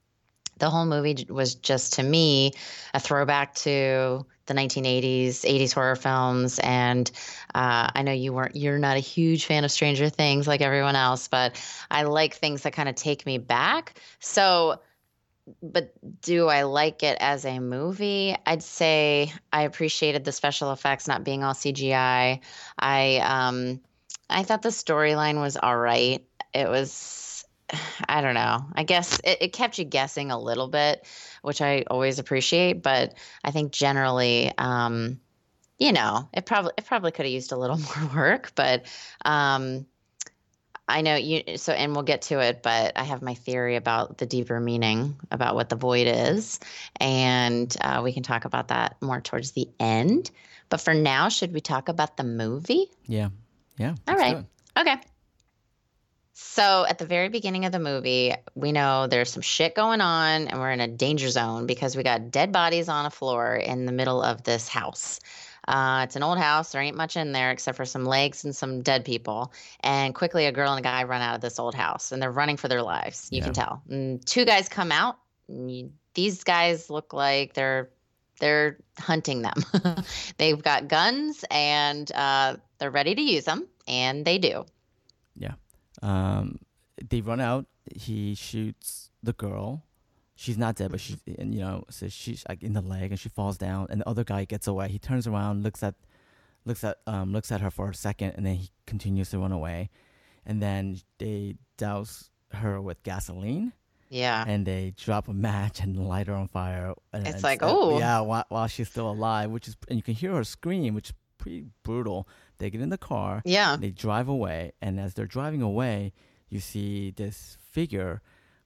the 0.59 0.69
whole 0.69 0.85
movie 0.85 1.25
was 1.29 1.55
just 1.55 1.93
to 1.93 2.03
me 2.03 2.51
a 2.93 2.99
throwback 2.99 3.55
to 3.55 4.25
the 4.45 4.53
1980s, 4.53 5.41
80s 5.41 5.73
horror 5.73 5.95
films, 5.95 6.59
and 6.59 7.09
uh, 7.53 7.89
I 7.93 8.01
know 8.01 8.13
you 8.13 8.33
weren't 8.33 8.55
you're 8.55 8.79
not 8.79 8.97
a 8.97 9.01
huge 9.01 9.45
fan 9.45 9.63
of 9.63 9.71
Stranger 9.71 10.09
Things 10.09 10.47
like 10.47 10.61
everyone 10.61 10.95
else, 10.95 11.27
but 11.27 11.61
I 11.91 12.03
like 12.03 12.35
things 12.35 12.63
that 12.63 12.73
kind 12.73 12.89
of 12.89 12.95
take 12.95 13.25
me 13.25 13.37
back. 13.37 13.99
So 14.19 14.79
but 15.61 15.93
do 16.21 16.47
I 16.47 16.63
like 16.63 17.03
it 17.03 17.17
as 17.19 17.45
a 17.45 17.59
movie? 17.59 18.35
I'd 18.45 18.63
say 18.63 19.31
I 19.51 19.63
appreciated 19.63 20.23
the 20.23 20.31
special 20.31 20.71
effects 20.71 21.07
not 21.07 21.23
being 21.23 21.43
all 21.43 21.53
CGI. 21.53 22.41
I 22.77 23.17
um 23.17 23.79
I 24.29 24.43
thought 24.43 24.61
the 24.61 24.69
storyline 24.69 25.39
was 25.39 25.57
all 25.57 25.77
right. 25.77 26.25
It 26.53 26.67
was 26.67 27.36
I 28.07 28.21
don't 28.21 28.35
know. 28.35 28.65
I 28.73 28.83
guess 28.83 29.19
it, 29.23 29.37
it 29.41 29.53
kept 29.53 29.77
you 29.77 29.85
guessing 29.85 30.31
a 30.31 30.39
little 30.39 30.67
bit, 30.67 31.05
which 31.41 31.61
I 31.61 31.83
always 31.89 32.19
appreciate, 32.19 32.81
but 32.81 33.13
I 33.43 33.51
think 33.51 33.71
generally 33.71 34.51
um 34.57 35.19
you 35.79 35.91
know, 35.91 36.27
it 36.33 36.45
probably 36.45 36.71
it 36.77 36.85
probably 36.85 37.11
could 37.11 37.25
have 37.25 37.33
used 37.33 37.51
a 37.51 37.57
little 37.57 37.77
more 37.97 38.15
work, 38.15 38.51
but 38.55 38.85
um 39.25 39.85
I 40.89 41.01
know 41.01 41.15
you 41.15 41.57
so 41.57 41.73
and 41.73 41.93
we'll 41.93 42.03
get 42.03 42.23
to 42.23 42.39
it, 42.39 42.63
but 42.63 42.93
I 42.97 43.03
have 43.03 43.21
my 43.21 43.33
theory 43.33 43.75
about 43.75 44.17
the 44.17 44.25
deeper 44.25 44.59
meaning 44.59 45.17
about 45.31 45.55
what 45.55 45.67
the 45.67 45.75
void 45.75 46.07
is, 46.07 46.61
and 46.99 47.75
uh, 47.81 48.01
we 48.03 48.13
can 48.13 48.23
talk 48.23 48.45
about 48.45 48.69
that 48.69 48.95
more 49.01 49.19
towards 49.19 49.51
the 49.51 49.69
end. 49.81 50.31
But 50.69 50.79
for 50.81 50.93
now, 50.93 51.29
should 51.29 51.53
we 51.53 51.59
talk 51.59 51.89
about 51.89 52.15
the 52.15 52.23
movie? 52.23 52.89
Yeah. 53.05 53.29
Yeah. 53.77 53.95
All 54.07 54.15
right. 54.15 54.45
Okay. 54.77 54.95
So 56.39 56.85
at 56.87 56.99
the 56.99 57.05
very 57.07 57.29
beginning 57.29 57.65
of 57.65 57.71
the 57.71 57.79
movie, 57.79 58.31
we 58.53 58.71
know 58.71 59.07
there's 59.07 59.31
some 59.31 59.41
shit 59.41 59.73
going 59.73 60.01
on 60.01 60.47
and 60.47 60.59
we're 60.59 60.69
in 60.69 60.79
a 60.79 60.87
danger 60.87 61.29
zone 61.29 61.65
because 61.65 61.97
we 61.97 62.03
got 62.03 62.29
dead 62.29 62.51
bodies 62.51 62.89
on 62.89 63.07
a 63.07 63.09
floor 63.09 63.55
in 63.55 63.87
the 63.87 63.91
middle 63.91 64.21
of 64.21 64.43
this 64.43 64.67
house. 64.67 65.19
Uh, 65.67 66.01
it's 66.03 66.15
an 66.15 66.21
old 66.21 66.37
house. 66.37 66.71
There 66.71 66.81
ain't 66.81 66.95
much 66.95 67.17
in 67.17 67.31
there 67.31 67.49
except 67.49 67.75
for 67.75 67.85
some 67.85 68.05
legs 68.05 68.45
and 68.45 68.55
some 68.55 68.83
dead 68.83 69.03
people. 69.03 69.51
And 69.79 70.13
quickly, 70.13 70.45
a 70.45 70.51
girl 70.51 70.71
and 70.73 70.79
a 70.79 70.87
guy 70.87 71.05
run 71.05 71.23
out 71.23 71.33
of 71.33 71.41
this 71.41 71.57
old 71.57 71.73
house 71.73 72.11
and 72.11 72.21
they're 72.21 72.31
running 72.31 72.57
for 72.57 72.67
their 72.67 72.83
lives. 72.83 73.29
You 73.31 73.41
can 73.41 73.53
tell. 73.53 73.81
And 73.89 74.23
two 74.23 74.45
guys 74.45 74.69
come 74.69 74.91
out. 74.91 75.17
you- 75.47 75.91
these 76.13 76.43
guys 76.43 76.89
look 76.91 77.13
like 77.13 77.53
they're 77.53 77.89
they're 78.39 78.77
hunting 78.99 79.41
them. 79.41 79.63
They've 80.37 80.61
got 80.61 80.87
guns 80.87 81.43
and 81.49 82.11
uh, 82.11 82.57
they're 82.77 82.91
ready 82.91 83.15
to 83.15 83.21
use 83.21 83.45
them, 83.45 83.67
and 83.87 84.23
they 84.23 84.37
do. 84.37 84.65
Um, 86.01 86.59
they 87.09 87.21
run 87.21 87.39
out. 87.39 87.65
He 87.95 88.35
shoots 88.35 89.09
the 89.23 89.33
girl. 89.33 89.83
She's 90.35 90.57
not 90.57 90.75
dead, 90.75 90.91
but 90.91 90.99
she's 90.99 91.17
and 91.39 91.53
you 91.53 91.61
know, 91.61 91.83
so 91.89 92.07
she's 92.09 92.43
like 92.47 92.61
in 92.61 92.73
the 92.73 92.81
leg, 92.81 93.11
and 93.11 93.19
she 93.19 93.29
falls 93.29 93.57
down. 93.57 93.87
And 93.89 94.01
the 94.01 94.07
other 94.09 94.23
guy 94.23 94.45
gets 94.45 94.67
away. 94.67 94.87
He 94.89 94.99
turns 94.99 95.25
around, 95.25 95.63
looks 95.63 95.81
at, 95.81 95.95
looks 96.65 96.83
at, 96.83 96.97
um, 97.07 97.33
looks 97.33 97.51
at 97.51 97.61
her 97.61 97.71
for 97.71 97.89
a 97.89 97.95
second, 97.95 98.33
and 98.35 98.45
then 98.45 98.55
he 98.55 98.69
continues 98.85 99.31
to 99.31 99.39
run 99.39 99.51
away. 99.51 99.89
And 100.45 100.61
then 100.61 100.99
they 101.17 101.55
douse 101.77 102.29
her 102.51 102.79
with 102.79 103.01
gasoline, 103.03 103.73
Yeah. 104.09 104.45
and 104.47 104.65
they 104.65 104.93
drop 104.95 105.27
a 105.27 105.33
match 105.33 105.79
and 105.81 106.07
light 106.07 106.27
her 106.27 106.35
on 106.35 106.47
fire. 106.47 106.93
And, 107.11 107.27
It's 107.27 107.43
like, 107.43 107.59
"Oh." 107.63 107.97
yeah, 107.99 108.19
while, 108.21 108.45
while 108.49 108.67
she's 108.67 108.89
still 108.89 109.09
alive, 109.09 109.49
which 109.49 109.67
is, 109.67 109.75
and 109.89 109.97
you 109.97 110.03
can 110.03 110.13
hear 110.13 110.33
her 110.33 110.43
scream, 110.43 110.93
which 110.93 111.09
is 111.09 111.15
pretty 111.39 111.65
brutal. 111.83 112.27
They 112.59 112.69
get 112.69 112.81
in 112.81 112.89
the 112.89 112.97
car. 112.97 113.41
Yeah. 113.45 113.75
They 113.79 113.91
drive 113.91 114.27
away, 114.27 114.71
and 114.81 114.99
as 114.99 115.13
they're 115.13 115.25
driving 115.25 115.61
away, 115.61 116.13
you 116.49 116.59
see 116.59 117.11
this 117.11 117.57
figure 117.71 118.21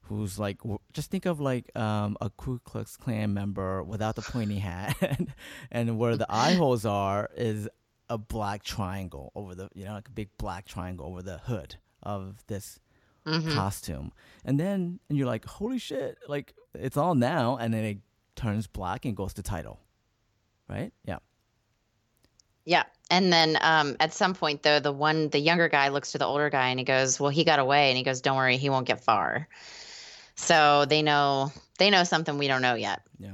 who's 0.06 0.38
like, 0.38 0.58
just 0.92 1.10
think 1.10 1.26
of 1.26 1.40
like 1.40 1.74
um, 1.76 2.16
a 2.20 2.30
Ku 2.30 2.58
Klux 2.64 2.96
Klan 2.96 3.32
member 3.34 3.82
without 3.82 4.16
the 4.16 4.22
pointy 4.22 4.58
hat, 4.70 4.96
and 5.70 5.98
where 5.98 6.16
the 6.16 6.26
eye 6.28 6.54
holes 6.54 6.84
are 6.86 7.30
is 7.36 7.68
a 8.10 8.18
black 8.18 8.62
triangle 8.62 9.32
over 9.34 9.54
the, 9.54 9.68
you 9.74 9.84
know, 9.84 9.92
like 9.94 10.08
a 10.08 10.12
big 10.12 10.28
black 10.38 10.66
triangle 10.66 11.06
over 11.06 11.22
the 11.22 11.38
hood 11.38 11.76
of 12.02 12.44
this 12.46 12.78
Mhm. 13.24 13.54
costume. 13.54 14.10
And 14.44 14.58
then, 14.58 14.98
and 15.08 15.16
you're 15.16 15.28
like, 15.28 15.44
holy 15.44 15.78
shit, 15.78 16.18
like 16.26 16.54
it's 16.74 16.96
all 16.96 17.14
now, 17.14 17.56
and 17.56 17.72
then 17.72 17.84
it 17.84 17.98
turns 18.34 18.66
black 18.66 19.04
and 19.04 19.16
goes 19.16 19.32
to 19.34 19.42
title, 19.44 19.78
right? 20.68 20.92
Yeah. 21.04 21.18
Yeah. 22.64 22.84
And 23.10 23.32
then 23.32 23.58
um, 23.60 23.96
at 24.00 24.14
some 24.14 24.34
point, 24.34 24.62
though, 24.62 24.80
the 24.80 24.92
one, 24.92 25.28
the 25.28 25.38
younger 25.38 25.68
guy 25.68 25.88
looks 25.88 26.12
to 26.12 26.18
the 26.18 26.24
older 26.24 26.48
guy 26.48 26.68
and 26.68 26.78
he 26.78 26.84
goes, 26.84 27.20
Well, 27.20 27.30
he 27.30 27.44
got 27.44 27.58
away. 27.58 27.90
And 27.90 27.96
he 27.96 28.04
goes, 28.04 28.20
Don't 28.20 28.36
worry, 28.36 28.56
he 28.56 28.70
won't 28.70 28.86
get 28.86 29.04
far. 29.04 29.48
So 30.34 30.86
they 30.86 31.02
know, 31.02 31.52
they 31.78 31.90
know 31.90 32.04
something 32.04 32.38
we 32.38 32.48
don't 32.48 32.62
know 32.62 32.74
yet. 32.74 33.02
Yeah. 33.18 33.32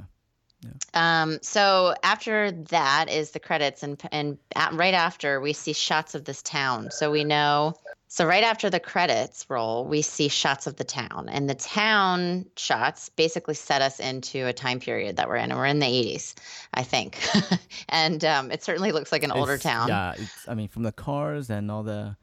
yeah. 0.61 1.21
Um, 1.21 1.39
so 1.41 1.95
after 2.03 2.51
that 2.51 3.09
is 3.09 3.31
the 3.31 3.39
credits, 3.39 3.83
and 3.83 4.01
and 4.11 4.37
at, 4.55 4.73
right 4.73 4.93
after 4.93 5.39
we 5.39 5.53
see 5.53 5.73
shots 5.73 6.13
of 6.13 6.25
this 6.25 6.41
town. 6.41 6.91
So 6.91 7.11
we 7.11 7.23
know. 7.23 7.75
So 8.11 8.25
right 8.25 8.43
after 8.43 8.71
the 8.71 8.79
credits 8.79 9.45
roll, 9.49 9.85
we 9.85 10.01
see 10.01 10.29
shots 10.29 10.65
of 10.65 10.77
the 10.77 10.83
town, 10.83 11.29
and 11.31 11.47
the 11.47 11.53
town 11.53 12.47
shots 12.57 13.07
basically 13.09 13.53
set 13.53 13.83
us 13.83 13.99
into 13.99 14.47
a 14.47 14.51
time 14.51 14.79
period 14.79 15.17
that 15.17 15.27
we're 15.29 15.35
in, 15.35 15.51
and 15.51 15.59
we're 15.59 15.67
in 15.67 15.77
the 15.77 15.85
'80s, 15.85 16.33
I 16.73 16.81
think, 16.81 17.19
and 17.89 18.25
um, 18.25 18.51
it 18.51 18.63
certainly 18.63 18.91
looks 18.91 19.11
like 19.11 19.23
an 19.23 19.31
older 19.31 19.59
town. 19.59 19.89
Yeah, 19.89 20.13
it's, 20.17 20.47
I 20.47 20.55
mean, 20.55 20.69
from 20.69 20.81
the 20.81 20.91
cars 20.91 21.51
and 21.51 21.69
all 21.69 21.83
the 21.83 22.17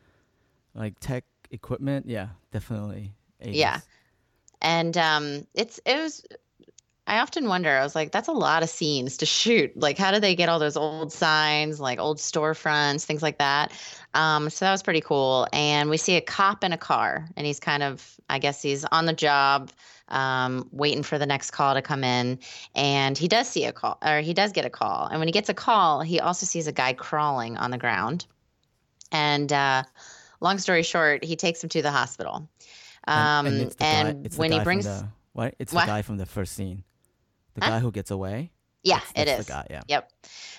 like 0.74 0.98
tech 0.98 1.24
equipment, 1.52 2.06
yeah, 2.06 2.30
definitely. 2.50 3.12
80s. 3.40 3.54
Yeah. 3.54 3.80
and 4.60 4.98
um, 4.98 5.46
it's 5.54 5.78
it 5.86 6.02
was. 6.02 6.24
I 7.08 7.20
often 7.20 7.46
wonder. 7.46 7.70
I 7.70 7.82
was 7.82 7.94
like, 7.94 8.10
that's 8.10 8.26
a 8.26 8.32
lot 8.32 8.64
of 8.64 8.68
scenes 8.68 9.18
to 9.18 9.26
shoot. 9.26 9.76
Like, 9.76 9.96
how 9.96 10.10
do 10.10 10.18
they 10.18 10.34
get 10.34 10.48
all 10.48 10.58
those 10.58 10.76
old 10.76 11.12
signs, 11.12 11.78
like 11.78 12.00
old 12.00 12.18
storefronts, 12.18 13.04
things 13.04 13.22
like 13.22 13.38
that? 13.38 13.72
Um, 14.14 14.50
so 14.50 14.64
that 14.64 14.72
was 14.72 14.82
pretty 14.82 15.00
cool. 15.00 15.46
And 15.52 15.88
we 15.88 15.98
see 15.98 16.16
a 16.16 16.20
cop 16.20 16.64
in 16.64 16.72
a 16.72 16.78
car, 16.78 17.28
and 17.36 17.46
he's 17.46 17.60
kind 17.60 17.84
of, 17.84 18.18
I 18.28 18.40
guess, 18.40 18.60
he's 18.60 18.84
on 18.86 19.06
the 19.06 19.12
job, 19.12 19.70
um, 20.08 20.68
waiting 20.72 21.04
for 21.04 21.16
the 21.16 21.26
next 21.26 21.52
call 21.52 21.74
to 21.74 21.82
come 21.82 22.02
in. 22.02 22.40
And 22.74 23.16
he 23.16 23.28
does 23.28 23.48
see 23.48 23.66
a 23.66 23.72
call, 23.72 23.98
or 24.04 24.20
he 24.20 24.34
does 24.34 24.50
get 24.50 24.64
a 24.64 24.70
call. 24.70 25.06
And 25.06 25.20
when 25.20 25.28
he 25.28 25.32
gets 25.32 25.48
a 25.48 25.54
call, 25.54 26.00
he 26.00 26.18
also 26.18 26.44
sees 26.44 26.66
a 26.66 26.72
guy 26.72 26.92
crawling 26.92 27.56
on 27.56 27.70
the 27.70 27.78
ground. 27.78 28.26
And 29.12 29.52
uh, 29.52 29.84
long 30.40 30.58
story 30.58 30.82
short, 30.82 31.22
he 31.22 31.36
takes 31.36 31.62
him 31.62 31.70
to 31.70 31.82
the 31.82 31.92
hospital. 31.92 32.48
Um, 33.06 33.46
and, 33.46 33.60
it's 33.60 33.76
the 33.76 33.84
and 33.84 34.28
guy, 34.28 34.36
when 34.36 34.50
he 34.50 34.58
brings, 34.58 34.86
the, 34.86 35.06
what? 35.34 35.54
It's 35.60 35.72
What? 35.72 35.82
the 35.82 35.86
guy 35.86 36.02
from 36.02 36.16
the 36.16 36.26
first 36.26 36.54
scene. 36.54 36.82
The 37.56 37.64
Huh? 37.64 37.70
guy 37.72 37.78
who 37.80 37.90
gets 37.90 38.10
away. 38.10 38.52
yeah, 38.84 39.00
That's- 39.00 39.12
it 39.16 39.24
that's 39.26 39.40
is. 39.40 39.46
The 39.46 39.52
guy, 39.52 39.66
yeah. 39.70 39.80
Yep. 39.88 40.12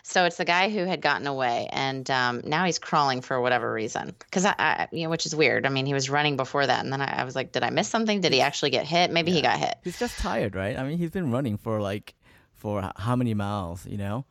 So 0.04 0.26
it's 0.26 0.36
the 0.38 0.46
guy 0.46 0.70
who 0.70 0.86
had 0.86 1.02
gotten 1.02 1.28
away, 1.28 1.70
and 1.72 2.10
um, 2.12 2.42
now 2.46 2.66
he's 2.66 2.80
crawling 2.80 3.22
for 3.22 3.40
whatever 3.42 3.72
reason. 3.72 4.14
Because 4.20 4.46
I, 4.46 4.54
I, 4.58 4.88
you 4.92 5.04
know, 5.04 5.10
which 5.10 5.26
is 5.26 5.36
weird. 5.36 5.66
I 5.66 5.70
mean, 5.70 5.86
he 5.86 5.94
was 5.94 6.10
running 6.10 6.36
before 6.38 6.66
that, 6.66 6.84
and 6.84 6.92
then 6.94 7.02
I, 7.02 7.22
I 7.22 7.24
was 7.24 7.36
like, 7.36 7.52
did 7.54 7.64
I 7.64 7.70
miss 7.70 7.88
something? 7.88 8.20
Did 8.22 8.34
he 8.34 8.42
actually 8.42 8.70
get 8.72 8.86
hit? 8.86 9.12
Maybe 9.12 9.32
he 9.32 9.42
got 9.42 9.58
hit. 9.60 9.76
He's 9.84 10.00
just 10.00 10.18
tired, 10.20 10.56
right? 10.56 10.78
I 10.78 10.84
mean, 10.84 10.98
he's 10.98 11.12
been 11.12 11.32
running 11.32 11.58
for 11.58 11.80
like 11.82 12.16
for 12.56 12.92
how 12.98 13.16
many 13.16 13.34
miles? 13.34 13.86
You 13.86 13.98
know. 13.98 14.26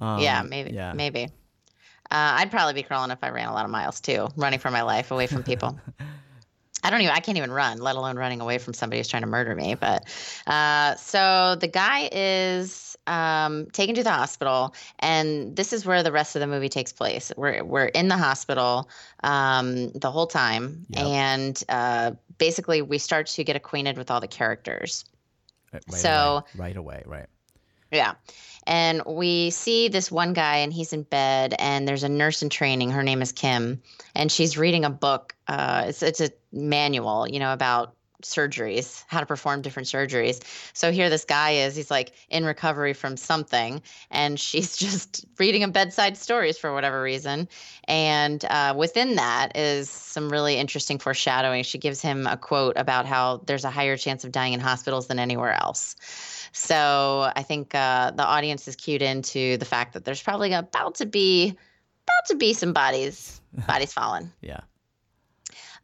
Um, 0.00 0.20
yeah, 0.20 0.42
maybe. 0.42 0.72
Yeah. 0.72 0.92
Maybe. 0.94 1.24
Uh, 2.10 2.40
I'd 2.40 2.50
probably 2.50 2.74
be 2.74 2.82
crawling 2.82 3.10
if 3.10 3.18
I 3.22 3.30
ran 3.30 3.48
a 3.48 3.54
lot 3.54 3.64
of 3.64 3.70
miles 3.70 4.00
too, 4.00 4.28
running 4.36 4.58
for 4.58 4.70
my 4.70 4.82
life 4.82 5.10
away 5.12 5.26
from 5.26 5.42
people. 5.42 5.78
I 6.82 6.90
don't 6.90 7.00
even. 7.00 7.14
I 7.14 7.20
can't 7.20 7.38
even 7.38 7.50
run, 7.52 7.78
let 7.78 7.96
alone 7.96 8.16
running 8.16 8.40
away 8.40 8.58
from 8.58 8.74
somebody 8.74 8.98
who's 8.98 9.08
trying 9.08 9.22
to 9.22 9.28
murder 9.28 9.54
me. 9.54 9.74
But 9.74 10.04
uh, 10.46 10.96
so 10.96 11.56
the 11.60 11.68
guy 11.68 12.08
is 12.10 12.96
um, 13.06 13.66
taken 13.72 13.94
to 13.94 14.02
the 14.02 14.10
hospital, 14.10 14.74
and 14.98 15.54
this 15.54 15.72
is 15.72 15.86
where 15.86 16.02
the 16.02 16.12
rest 16.12 16.34
of 16.36 16.40
the 16.40 16.46
movie 16.46 16.68
takes 16.68 16.92
place. 16.92 17.30
We're 17.36 17.62
we're 17.64 17.86
in 17.86 18.08
the 18.08 18.16
hospital 18.16 18.88
um, 19.22 19.90
the 19.92 20.10
whole 20.10 20.26
time, 20.26 20.84
Yep. 20.90 21.06
and 21.06 21.64
uh, 21.68 22.12
basically 22.38 22.82
we 22.82 22.98
start 22.98 23.26
to 23.28 23.44
get 23.44 23.54
acquainted 23.56 23.96
with 23.96 24.10
all 24.10 24.20
the 24.20 24.28
characters. 24.28 25.04
Right, 25.72 25.82
right 25.90 26.00
So- 26.00 26.10
away, 26.36 26.44
right 26.56 26.76
away, 26.76 27.02
right. 27.06 27.26
Yeah. 27.90 28.14
And 28.66 29.02
we 29.06 29.50
see 29.50 29.88
this 29.88 30.10
one 30.10 30.32
guy, 30.34 30.58
and 30.58 30.72
he's 30.72 30.92
in 30.92 31.02
bed, 31.02 31.54
and 31.58 31.86
there's 31.86 32.04
a 32.04 32.08
nurse 32.08 32.42
in 32.42 32.48
training. 32.48 32.90
Her 32.90 33.02
name 33.02 33.20
is 33.20 33.32
Kim, 33.32 33.82
and 34.14 34.30
she's 34.30 34.56
reading 34.56 34.84
a 34.84 34.90
book. 34.90 35.34
Uh, 35.48 35.84
it's 35.88 36.02
it's 36.02 36.20
a 36.20 36.30
manual, 36.52 37.26
you 37.28 37.38
know, 37.38 37.52
about 37.52 37.94
surgeries, 38.22 39.04
how 39.08 39.20
to 39.20 39.26
perform 39.26 39.62
different 39.62 39.88
surgeries. 39.88 40.40
So 40.72 40.90
here 40.92 41.10
this 41.10 41.24
guy 41.24 41.50
is, 41.52 41.76
he's 41.76 41.90
like 41.90 42.12
in 42.30 42.44
recovery 42.44 42.92
from 42.92 43.16
something, 43.16 43.82
and 44.10 44.38
she's 44.40 44.76
just 44.76 45.24
reading 45.38 45.62
him 45.62 45.72
bedside 45.72 46.16
stories 46.16 46.58
for 46.58 46.72
whatever 46.72 47.02
reason. 47.02 47.48
And 47.84 48.44
uh, 48.44 48.74
within 48.76 49.16
that 49.16 49.56
is 49.56 49.90
some 49.90 50.30
really 50.30 50.56
interesting 50.56 50.98
foreshadowing. 50.98 51.64
She 51.64 51.78
gives 51.78 52.00
him 52.00 52.26
a 52.26 52.36
quote 52.36 52.76
about 52.76 53.06
how 53.06 53.42
there's 53.46 53.64
a 53.64 53.70
higher 53.70 53.96
chance 53.96 54.24
of 54.24 54.32
dying 54.32 54.52
in 54.52 54.60
hospitals 54.60 55.08
than 55.08 55.18
anywhere 55.18 55.52
else. 55.52 55.96
So 56.52 57.32
I 57.34 57.42
think 57.42 57.74
uh, 57.74 58.12
the 58.12 58.24
audience 58.24 58.68
is 58.68 58.76
cued 58.76 59.02
into 59.02 59.56
the 59.56 59.64
fact 59.64 59.94
that 59.94 60.04
there's 60.04 60.22
probably 60.22 60.52
about 60.52 60.96
to 60.96 61.06
be 61.06 61.48
about 61.48 62.28
to 62.28 62.34
be 62.34 62.52
some 62.52 62.72
bodies 62.72 63.40
bodies 63.66 63.92
falling. 63.92 64.30
Yeah. 64.40 64.60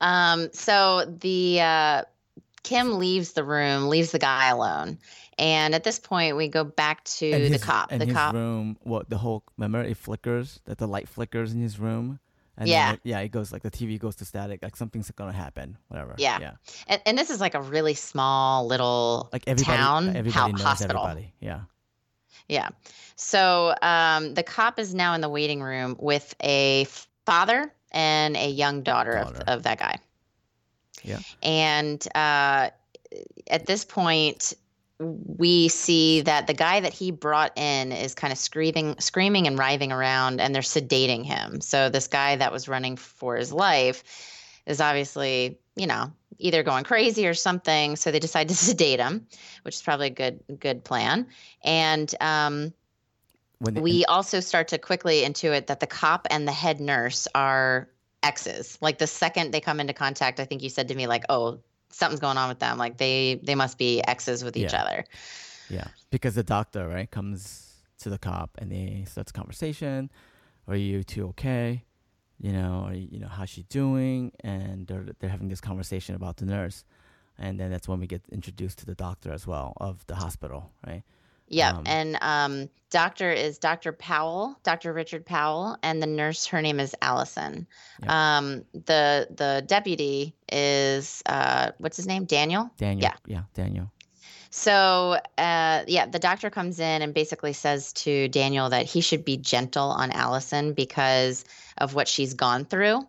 Um, 0.01 0.51
so 0.53 1.05
the 1.21 1.61
uh, 1.61 2.03
Kim 2.63 2.99
leaves 2.99 3.33
the 3.33 3.45
room, 3.45 3.89
leaves 3.89 4.13
the 4.13 4.19
guy 4.19 4.49
alone, 4.49 4.99
and 5.39 5.75
at 5.75 5.85
this 5.85 5.99
point 5.99 6.37
we 6.37 6.49
go 6.49 6.65
back 6.65 7.05
to 7.05 7.31
And 7.31 7.45
the 7.45 7.49
his- 7.51 7.65
cop. 7.65 7.91
The 7.91 8.05
his 8.05 8.15
cop. 8.15 8.35
room, 8.35 8.77
what 8.83 9.09
the 9.09 9.19
whole 9.19 9.43
remember 9.57 9.83
it 9.83 9.97
flickers 9.97 10.61
that 10.67 10.79
the 10.79 10.87
light 10.89 11.09
flickers 11.09 11.53
in 11.53 11.61
his 11.61 11.79
room, 11.79 12.19
And 12.61 12.69
Yeah. 12.69 12.95
it, 12.95 13.01
yeah, 13.05 13.21
it 13.21 13.29
goes 13.29 13.53
like 13.53 13.63
the 13.63 13.71
TV 13.71 14.01
goes 14.01 14.17
to 14.17 14.25
static, 14.25 14.61
like 14.65 14.75
something's 14.75 15.09
gonna 15.13 15.33
happen, 15.33 15.79
whatever. 15.87 16.17
Yeah. 16.19 16.39
yeah. 16.41 16.53
And, 16.89 17.01
and 17.07 17.17
this 17.17 17.31
is 17.31 17.41
like 17.41 17.55
a 17.55 17.63
really 17.63 17.95
small 17.95 18.67
little 18.67 19.29
Like 19.33 19.45
everybody, 19.47 19.77
town 19.77 20.09
everybody 20.17 20.53
ho- 20.53 20.65
hospital. 20.65 21.07
everybody. 21.07 21.33
Yeah, 21.39 21.61
Yeah. 22.49 22.71
So 23.15 23.75
um, 23.81 24.35
the 24.35 24.43
cop 24.43 24.81
is 24.81 24.93
now 24.93 25.15
in 25.15 25.21
the 25.21 25.29
waiting 25.29 25.63
room 25.63 25.95
with 26.01 26.35
a 26.43 26.87
father 27.27 27.73
and 27.91 28.37
a 28.37 28.49
young 28.49 28.83
daughter, 28.83 29.13
Daughter. 29.13 29.39
Of, 29.47 29.49
of 29.49 29.63
that 29.65 29.79
guy. 29.79 29.99
Yeah. 31.03 31.21
And 31.43 32.07
uh, 32.15 32.71
at 33.49 33.67
this 33.67 33.85
point, 33.85 34.55
we 35.01 35.69
see 35.69 36.23
that 36.23 36.47
the 36.47 36.55
guy 36.55 36.81
that 36.81 36.93
he 36.93 37.11
brought 37.11 37.57
in 37.57 37.93
is 37.93 38.15
kind 38.15 38.33
of 38.33 38.39
screaming, 38.39 38.97
screaming 38.99 39.47
and 39.47 39.59
writhing 39.59 39.93
around, 39.93 40.41
and 40.41 40.55
they're 40.55 40.63
sedating 40.63 41.25
him. 41.25 41.61
So 41.61 41.89
this 41.89 42.09
guy 42.09 42.37
that 42.37 42.53
was 42.53 42.69
running 42.69 42.97
for 42.97 43.37
his 43.37 43.53
life 43.53 44.03
is 44.67 44.81
obviously, 44.81 45.59
you 45.77 45.87
know, 45.87 46.13
either 46.39 46.63
going 46.63 46.85
crazy 46.85 47.27
or 47.27 47.35
something. 47.35 47.97
So 47.97 48.11
they 48.11 48.19
decide 48.19 48.49
to 48.49 48.55
sedate 48.57 48.99
him, 48.99 49.27
which 49.63 49.77
is 49.77 49.83
probably 49.83 50.09
a 50.09 50.11
good 50.11 50.41
good 50.59 50.85
plan. 50.85 51.29
And 51.63 52.13
um, 52.21 52.73
when 53.59 53.75
they- 53.75 53.81
we 53.81 54.05
also 54.05 54.41
start 54.41 54.69
to 54.69 54.79
quickly 54.79 55.23
intuit 55.23 55.67
that 55.67 55.81
the 55.81 55.87
cop 55.87 56.27
and 56.31 56.47
the 56.47 56.53
head 56.53 56.81
nurse 56.81 57.27
are 57.35 57.89
exes. 58.23 58.79
Like 58.81 58.99
the 58.99 59.07
second 59.07 59.53
they 59.53 59.61
come 59.61 59.81
into 59.81 59.93
contact, 59.93 60.41
I 60.41 60.45
think 60.45 60.63
you 60.63 60.71
said 60.71 60.89
to 60.89 60.95
me 60.95 61.07
like, 61.07 61.25
"Oh, 61.29 61.61
something's 61.91 62.21
going 62.21 62.37
on 62.37 62.49
with 62.49 62.59
them. 62.59 62.79
Like 62.79 62.99
they 62.99 63.41
they 63.43 63.55
must 63.55 63.79
be 63.79 64.03
exes 64.03 64.45
with 64.45 64.57
each 64.57 64.73
Yeah. 64.73 64.83
other." 64.83 65.05
Yeah, 65.71 65.89
because 66.11 66.35
the 66.35 66.43
doctor 66.43 66.89
right 66.89 67.11
comes 67.11 67.75
to 67.99 68.11
the 68.11 68.19
cop 68.19 68.57
and 68.59 68.71
they 68.73 69.05
starts 69.07 69.31
a 69.31 69.35
conversation. 69.35 70.11
Are 70.67 70.77
you 70.77 71.03
two 71.05 71.29
okay? 71.29 71.85
You 72.41 72.53
know, 72.53 72.85
are 72.87 72.95
you, 72.95 73.09
you 73.11 73.19
know 73.19 73.29
how's 73.29 73.51
she 73.51 73.65
doing? 73.65 74.33
And 74.41 74.87
they're 74.87 75.07
they're 75.19 75.31
having 75.31 75.49
this 75.49 75.61
conversation 75.61 76.15
about 76.15 76.37
the 76.37 76.47
nurse, 76.47 76.85
and 77.37 77.59
then 77.59 77.71
that's 77.71 77.89
when 77.89 77.99
we 78.01 78.07
get 78.07 78.23
introduced 78.31 78.79
to 78.79 78.87
the 78.87 78.95
doctor 78.95 79.33
as 79.33 79.47
well 79.47 79.73
of 79.79 80.07
the 80.07 80.15
hospital, 80.17 80.71
right? 80.87 81.03
Yep. 81.49 81.75
Um, 81.75 81.83
and 81.87 82.19
um, 82.21 82.69
doctor 82.91 83.31
is 83.31 83.59
Dr. 83.59 83.93
Powell, 83.93 84.59
Dr. 84.63 84.93
Richard 84.93 85.25
Powell, 85.25 85.77
and 85.83 86.03
the 86.03 86.07
nurse, 86.07 86.47
her 86.47 86.63
name 86.63 86.81
is 86.81 86.95
Allison. 87.03 87.67
Yeah. 88.03 88.39
Um, 88.39 88.65
the 88.73 89.29
the 89.31 89.65
deputy 89.67 90.35
is 90.51 91.23
uh, 91.27 91.73
what's 91.79 91.97
his 91.97 92.07
name? 92.07 92.25
Daniel. 92.25 92.71
Daniel. 92.77 93.03
Yeah. 93.03 93.15
Yeah, 93.27 93.43
Daniel. 93.55 93.91
So, 94.51 95.19
uh, 95.37 95.85
yeah, 95.87 96.07
the 96.07 96.19
doctor 96.19 96.49
comes 96.49 96.81
in 96.81 97.03
and 97.03 97.13
basically 97.13 97.53
says 97.53 97.93
to 97.95 98.29
Daniel 98.29 98.71
that 98.71 98.87
he 98.87 99.03
should 99.03 99.25
be 99.25 99.37
gentle 99.37 99.91
on 99.91 100.11
Allison 100.11 100.73
because 100.73 101.45
of 101.77 101.95
what 101.95 102.09
she's 102.09 102.33
gone 102.33 102.65
through. 102.65 103.07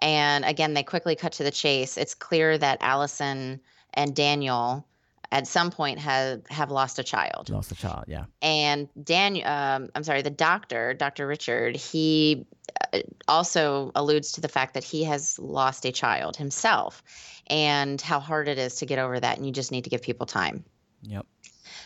And 0.00 0.44
again, 0.44 0.74
they 0.74 0.82
quickly 0.82 1.16
cut 1.16 1.32
to 1.34 1.44
the 1.44 1.50
chase. 1.50 1.96
It's 1.96 2.14
clear 2.14 2.58
that 2.58 2.78
Allison 2.82 3.60
and 3.94 4.14
Daniel 4.14 4.86
at 5.32 5.46
some 5.46 5.70
point 5.70 5.98
have 5.98 6.46
have 6.48 6.70
lost 6.70 6.98
a 6.98 7.02
child. 7.02 7.48
Lost 7.48 7.72
a 7.72 7.74
child. 7.74 8.04
Yeah. 8.06 8.26
And 8.42 8.88
Daniel, 9.02 9.48
um, 9.48 9.88
I'm 9.94 10.04
sorry, 10.04 10.20
the 10.20 10.30
doctor, 10.30 10.92
Dr. 10.92 11.26
Richard, 11.26 11.74
he 11.74 12.44
uh, 12.92 13.00
also 13.26 13.90
alludes 13.94 14.32
to 14.32 14.42
the 14.42 14.48
fact 14.48 14.74
that 14.74 14.84
he 14.84 15.04
has 15.04 15.38
lost 15.38 15.86
a 15.86 15.90
child 15.90 16.36
himself 16.36 17.02
and 17.46 18.00
how 18.00 18.20
hard 18.20 18.46
it 18.46 18.58
is 18.58 18.76
to 18.76 18.86
get 18.86 18.98
over 18.98 19.18
that. 19.18 19.38
And 19.38 19.46
you 19.46 19.52
just 19.52 19.72
need 19.72 19.84
to 19.84 19.90
give 19.90 20.02
people 20.02 20.26
time. 20.26 20.64
Yep. 21.02 21.26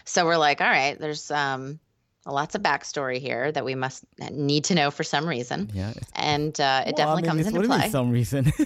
So 0.05 0.27
we're 0.27 0.37
like, 0.37 0.61
all 0.61 0.69
right, 0.69 0.99
there's 0.99 1.31
um, 1.31 1.79
lots 2.27 2.55
of 2.55 2.63
backstory 2.63 3.19
here 3.19 3.53
that 3.53 3.65
we 3.65 3.75
must 3.75 4.05
need 4.33 4.65
to 4.65 4.75
know 4.75 4.91
for 4.91 5.05
some 5.05 5.27
reason. 5.29 5.71
Yeah. 5.73 5.93
And 6.15 6.59
uh, 6.61 6.85
it 6.87 6.95
Well, 6.99 7.09
I 7.09 7.15
definitely 7.15 7.23
mean, 7.23 7.29
comes 7.31 7.47
into 7.47 7.53
what 7.53 7.63
do 7.63 7.67
you 7.69 7.71
mean 7.73 7.81
play. 7.81 7.91
some 7.91 8.11
reason. 8.11 8.53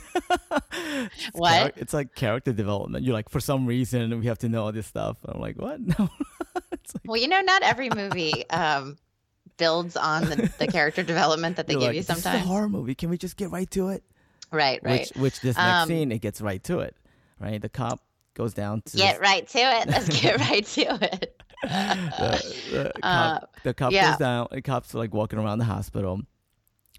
It's 0.52 1.26
What? 1.32 1.52
charac- 1.52 1.72
it's 1.76 1.94
like 1.94 2.14
character 2.14 2.52
development. 2.52 3.04
You're 3.04 3.14
like, 3.14 3.28
for 3.28 3.40
some 3.40 3.66
reason, 3.66 4.18
we 4.20 4.26
have 4.26 4.38
to 4.38 4.48
know 4.48 4.64
all 4.64 4.72
this 4.72 4.86
stuff. 4.86 5.16
I'm 5.24 5.40
like, 5.40 5.56
what? 5.56 5.80
No. 5.98 6.08
like, 6.54 6.80
Well, 7.06 7.16
you 7.20 7.28
know, 7.28 7.40
not 7.40 7.62
every 7.62 7.88
movie 7.90 8.48
um, 8.50 8.96
builds 9.56 9.96
on 9.96 10.24
the, 10.28 10.52
the 10.58 10.66
character 10.76 11.02
development 11.02 11.56
that 11.56 11.66
they 11.66 11.74
you're 11.74 11.80
give 11.80 11.88
like, 11.88 11.96
you 11.96 12.02
This 12.02 12.16
is 12.18 12.22
sometimes. 12.22 12.44
a 12.44 12.48
horror 12.48 12.68
movie. 12.68 12.94
Can 12.94 13.10
we 13.10 13.18
just 13.18 13.36
get 13.36 13.50
right 13.50 13.70
to 13.72 13.88
it? 13.88 14.02
Right, 14.50 14.80
right. 14.82 15.00
Which, 15.14 15.22
which 15.22 15.40
this 15.40 15.56
next 15.56 15.82
Um, 15.82 15.88
scene, 15.88 16.12
it 16.12 16.20
gets 16.20 16.40
right 16.40 16.62
to 16.64 16.80
it. 16.80 16.96
Right. 17.38 17.60
The 17.62 17.68
cop 17.68 18.00
goes 18.34 18.52
down 18.54 18.82
to 18.86 18.96
Get 18.96 19.20
right 19.20 19.46
to 19.48 19.58
it. 19.58 19.88
Let's 19.88 20.20
get 20.20 20.38
right 20.40 20.66
to 20.66 20.98
it. 21.02 21.42
The, 21.62 22.54
the 22.70 22.92
Uh, 23.02 23.38
cop, 23.38 23.56
the 23.62 23.74
cop 23.74 23.92
yeah. 23.92 24.10
goes 24.10 24.18
down. 24.18 24.48
The 24.50 24.62
cop's 24.62 24.94
like 24.94 25.14
walking 25.14 25.38
around 25.38 25.58
the 25.58 25.64
hospital, 25.64 26.20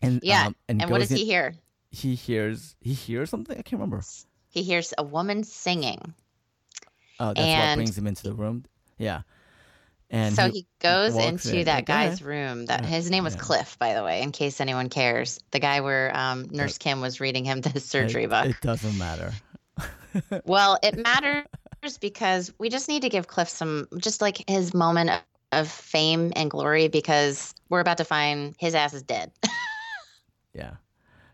and 0.02 0.20
Yeah, 0.24 0.48
um, 0.48 0.56
and, 0.68 0.82
And 0.82 0.92
what 0.92 1.00
does 1.00 1.10
he 1.10 1.26
hear? 1.26 1.56
He 1.90 2.16
hears 2.16 2.76
he 2.82 2.94
hears 2.94 3.30
something. 3.30 3.58
I 3.58 3.62
can't 3.62 3.74
remember. 3.82 4.02
He 4.50 4.64
hears 4.64 4.94
a 4.98 5.04
woman 5.04 5.44
singing. 5.44 6.14
Oh, 7.20 7.34
that's 7.34 7.70
what 7.70 7.76
brings 7.76 7.98
him 7.98 8.08
into 8.08 8.24
the 8.24 8.34
room. 8.34 8.66
Yeah, 8.98 9.22
and 10.12 10.36
so 10.36 10.50
he 10.50 10.68
goes 10.80 11.16
into 11.16 11.60
in, 11.60 11.66
that 11.66 11.76
like, 11.76 11.86
"Go 11.86 11.94
ahead." 11.94 12.10
guy's 12.12 12.22
room. 12.22 12.66
That 12.66 12.86
his 12.86 13.10
name 13.10 13.24
was 13.24 13.34
yeah. 13.36 13.42
Cliff, 13.42 13.80
by 13.80 13.94
the 13.94 14.04
way, 14.04 14.22
in 14.22 14.32
case 14.32 14.60
anyone 14.60 14.90
cares. 14.90 15.40
The 15.52 15.60
guy 15.60 15.80
where 15.80 16.16
um, 16.16 16.48
Nurse 16.52 16.78
Kim 16.78 17.00
was 17.00 17.22
reading 17.22 17.46
him 17.46 17.62
the 17.62 17.80
surgery 17.80 18.26
it, 18.26 18.30
book. 18.30 18.46
It 18.46 18.62
doesn't 18.62 18.98
matter. 18.98 19.32
Well, 20.44 20.78
it 20.84 20.98
matters 20.98 21.46
because 22.00 22.54
we 22.60 22.70
just 22.70 22.88
need 22.88 23.02
to 23.02 23.10
give 23.10 23.28
Cliff 23.28 23.50
some, 23.50 23.88
just 23.98 24.22
like 24.22 24.48
his 24.48 24.74
moment 24.74 25.10
of, 25.52 25.68
fame 25.68 26.32
and 26.38 26.50
glory, 26.50 26.88
because 26.88 27.54
we're 27.68 27.82
about 27.82 27.98
to 27.98 28.06
find 28.06 28.56
his 28.58 28.74
ass 28.74 28.94
is 28.94 29.04
dead. 29.04 29.32
Yeah, 30.54 30.76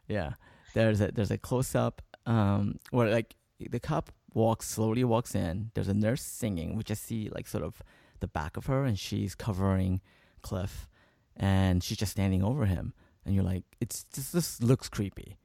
yeah. 0.07 0.33
There's 0.73 1.01
a 1.01 1.11
there's 1.11 1.31
a 1.31 1.37
close 1.39 1.73
up 1.73 2.01
um 2.27 2.79
where 2.91 3.09
like 3.09 3.35
the 3.59 3.79
cop 3.79 4.11
walks 4.33 4.67
slowly 4.69 5.03
walks 5.03 5.33
in. 5.33 5.71
There's 5.73 5.87
a 5.87 5.93
nurse 5.93 6.21
singing. 6.21 6.75
We 6.75 6.83
just 6.83 7.03
see 7.03 7.29
like 7.33 7.47
sort 7.47 7.63
of 7.63 7.81
the 8.19 8.27
back 8.27 8.57
of 8.57 8.67
her, 8.67 8.85
and 8.85 8.97
she's 8.97 9.35
covering 9.35 10.01
Cliff, 10.41 10.87
and 11.35 11.83
she's 11.83 11.97
just 11.97 12.11
standing 12.11 12.43
over 12.43 12.65
him. 12.65 12.93
And 13.25 13.35
you're 13.35 13.43
like, 13.43 13.63
it's 13.81 14.05
just 14.13 14.33
this 14.33 14.61
looks 14.61 14.87
creepy. 14.87 15.37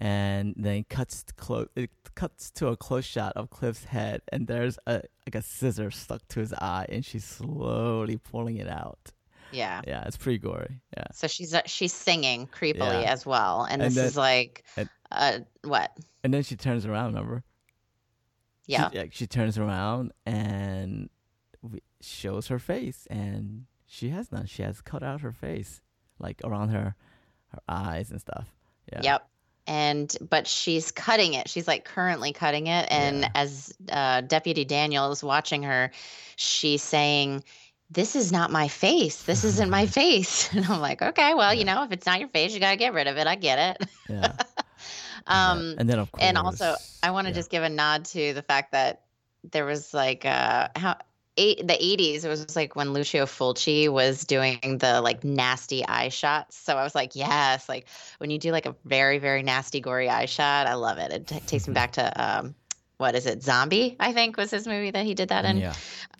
And 0.00 0.54
then 0.56 0.84
cuts 0.88 1.24
to 1.24 1.34
close. 1.34 1.68
It 1.74 1.90
cuts 2.14 2.50
to 2.52 2.68
a 2.68 2.76
close 2.76 3.04
shot 3.04 3.32
of 3.34 3.50
Cliff's 3.50 3.84
head, 3.84 4.22
and 4.32 4.46
there's 4.46 4.78
a 4.86 5.02
like 5.26 5.34
a 5.34 5.42
scissor 5.42 5.90
stuck 5.90 6.26
to 6.28 6.40
his 6.40 6.52
eye, 6.52 6.86
and 6.88 7.04
she's 7.04 7.24
slowly 7.24 8.16
pulling 8.16 8.58
it 8.58 8.68
out. 8.68 9.10
yeah. 9.50 9.80
Yeah, 9.86 10.04
it's 10.06 10.16
pretty 10.16 10.38
gory. 10.38 10.80
Yeah. 10.96 11.04
So 11.12 11.26
she's 11.26 11.52
uh, 11.52 11.62
she's 11.66 11.92
singing 11.92 12.46
creepily 12.46 13.02
Yeah. 13.02 13.12
as 13.12 13.26
well, 13.26 13.64
and, 13.64 13.82
And 13.82 13.90
this 13.90 13.96
then- 13.96 14.06
is 14.06 14.16
like, 14.16 14.64
and- 14.76 14.88
uh, 15.10 15.38
what? 15.64 15.90
And 16.22 16.32
then 16.32 16.42
she 16.44 16.54
turns 16.54 16.86
around. 16.86 17.14
Remember? 17.14 17.42
She- 18.66 18.72
Yeah. 18.74 18.90
like 18.94 19.12
she 19.12 19.26
turns 19.26 19.58
around 19.58 20.12
and 20.26 21.08
shows 22.00 22.46
her 22.48 22.60
face, 22.60 23.06
and 23.10 23.66
she 23.86 24.10
has 24.10 24.30
none. 24.30 24.46
She 24.46 24.62
has 24.62 24.80
cut 24.80 25.02
out 25.02 25.22
her 25.22 25.32
face, 25.32 25.80
like 26.20 26.40
around 26.44 26.68
her, 26.68 26.94
her 27.48 27.60
eyes 27.68 28.12
and 28.12 28.20
stuff. 28.20 28.46
Yeah. 28.92 29.00
Yep. 29.02 29.28
And 29.68 30.16
but 30.28 30.46
she's 30.48 30.90
cutting 30.90 31.34
it. 31.34 31.48
She's 31.48 31.68
like 31.68 31.84
currently 31.84 32.32
cutting 32.32 32.66
it. 32.68 32.88
And 32.90 33.22
Yeah. 33.22 33.28
as 33.34 33.72
uh, 33.92 34.22
Deputy 34.22 34.64
Daniel 34.64 35.12
is 35.12 35.22
watching 35.22 35.62
her, 35.62 35.92
she's 36.36 36.82
saying, 36.82 37.44
"This 37.90 38.16
is 38.16 38.32
not 38.32 38.50
my 38.50 38.68
face. 38.68 39.22
This 39.24 39.44
isn't 39.44 39.70
my 39.70 39.86
face." 40.00 40.48
And 40.54 40.64
I'm 40.66 40.80
like, 40.80 41.02
"Okay, 41.02 41.34
well, 41.34 41.52
you 41.52 41.64
know, 41.64 41.84
if 41.84 41.92
it's 41.92 42.06
not 42.06 42.18
your 42.18 42.30
face, 42.30 42.54
you 42.54 42.60
got 42.60 42.70
to 42.70 42.76
get 42.76 42.94
rid 42.94 43.06
of 43.06 43.18
it. 43.18 43.26
I 43.26 43.36
get 43.36 43.58
it." 43.80 43.88
Yeah. 44.08 44.32
um, 45.26 45.76
and 45.78 45.88
then 45.88 45.98
of 45.98 46.10
course. 46.10 46.24
and 46.24 46.38
also, 46.38 46.76
I 47.02 47.10
want 47.10 47.26
to 47.26 47.30
yeah. 47.30 47.34
just 47.34 47.50
give 47.50 47.62
a 47.62 47.68
nod 47.68 48.06
to 48.06 48.32
the 48.32 48.42
fact 48.42 48.72
that 48.72 49.02
there 49.52 49.66
was 49.66 49.92
like 49.92 50.24
uh, 50.24 50.68
how 50.76 50.96
eight 51.38 51.66
the 51.66 51.74
80s 51.74 52.24
it 52.24 52.28
was 52.28 52.56
like 52.56 52.76
when 52.76 52.92
lucio 52.92 53.24
fulci 53.24 53.88
was 53.88 54.24
doing 54.24 54.78
the 54.78 55.00
like 55.00 55.24
nasty 55.24 55.86
eye 55.86 56.08
shots 56.08 56.56
so 56.56 56.76
i 56.76 56.82
was 56.82 56.94
like 56.94 57.14
yes 57.14 57.68
like 57.68 57.86
when 58.18 58.28
you 58.28 58.38
do 58.38 58.50
like 58.50 58.66
a 58.66 58.74
very 58.84 59.18
very 59.18 59.42
nasty 59.42 59.80
gory 59.80 60.08
eye 60.08 60.26
shot 60.26 60.66
i 60.66 60.74
love 60.74 60.98
it 60.98 61.12
it 61.12 61.26
t- 61.26 61.40
takes 61.40 61.66
me 61.66 61.72
back 61.72 61.92
to 61.92 62.22
um 62.22 62.54
what 62.98 63.14
is 63.14 63.24
it 63.24 63.42
zombie 63.42 63.96
i 64.00 64.12
think 64.12 64.36
was 64.36 64.50
his 64.50 64.66
movie 64.66 64.90
that 64.90 65.06
he 65.06 65.14
did 65.14 65.28
that 65.28 65.44
in 65.44 65.56
yeah. 65.56 65.72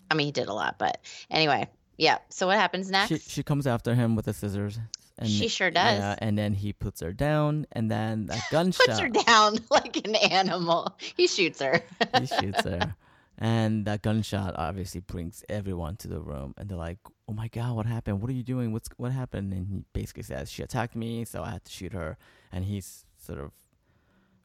i 0.09 0.15
mean 0.15 0.25
he 0.25 0.31
did 0.31 0.47
a 0.47 0.53
lot 0.53 0.79
but 0.79 0.99
anyway 1.29 1.67
yeah 1.97 2.17
so 2.29 2.47
what 2.47 2.57
happens 2.57 2.89
next 2.89 3.09
She 3.09 3.19
she 3.19 3.43
comes 3.43 3.67
after 3.67 3.93
him 3.93 4.15
with 4.15 4.25
the 4.25 4.33
scissors. 4.33 4.79
And 5.21 5.27
She 5.27 5.49
sure 5.49 5.69
does. 5.69 5.99
Yeah, 5.99 6.15
and 6.19 6.37
then 6.37 6.53
he 6.53 6.71
puts 6.71 7.01
her 7.01 7.11
down, 7.11 7.65
and 7.73 7.91
then 7.91 8.27
that 8.27 8.41
gunshot. 8.51 8.85
puts 8.85 8.99
her 8.99 9.09
down 9.09 9.57
like 9.69 9.97
an 10.07 10.15
animal 10.15 10.97
he 11.17 11.27
shoots 11.27 11.61
her 11.61 11.81
he 12.17 12.25
shoots 12.25 12.63
her. 12.63 12.95
And 13.41 13.85
that 13.85 14.01
gunshot 14.01 14.55
obviously 14.57 14.99
brings 14.99 15.45
everyone 15.47 15.95
to 15.97 16.09
the 16.09 16.19
room, 16.19 16.53
and 16.57 16.67
they're 16.67 16.77
like, 16.77 16.97
"Oh 17.27 17.33
my 17.33 17.47
god, 17.47 17.73
what 17.73 17.85
happened? 17.85 18.19
What 18.21 18.29
are 18.29 18.33
you 18.33 18.43
doing? 18.43 18.73
What's 18.73 18.89
what 18.97 19.13
happened?" 19.13 19.53
And 19.53 19.65
he 19.67 19.83
basically 19.93 20.23
says, 20.23 20.51
"She 20.51 20.61
attacked 20.61 20.93
me, 20.95 21.23
so 21.23 21.41
I 21.43 21.51
had 21.51 21.63
to 21.65 21.71
shoot 21.71 21.93
her." 21.93 22.17
And 22.51 22.65
he's 22.65 23.05
sort 23.17 23.39
of, 23.39 23.51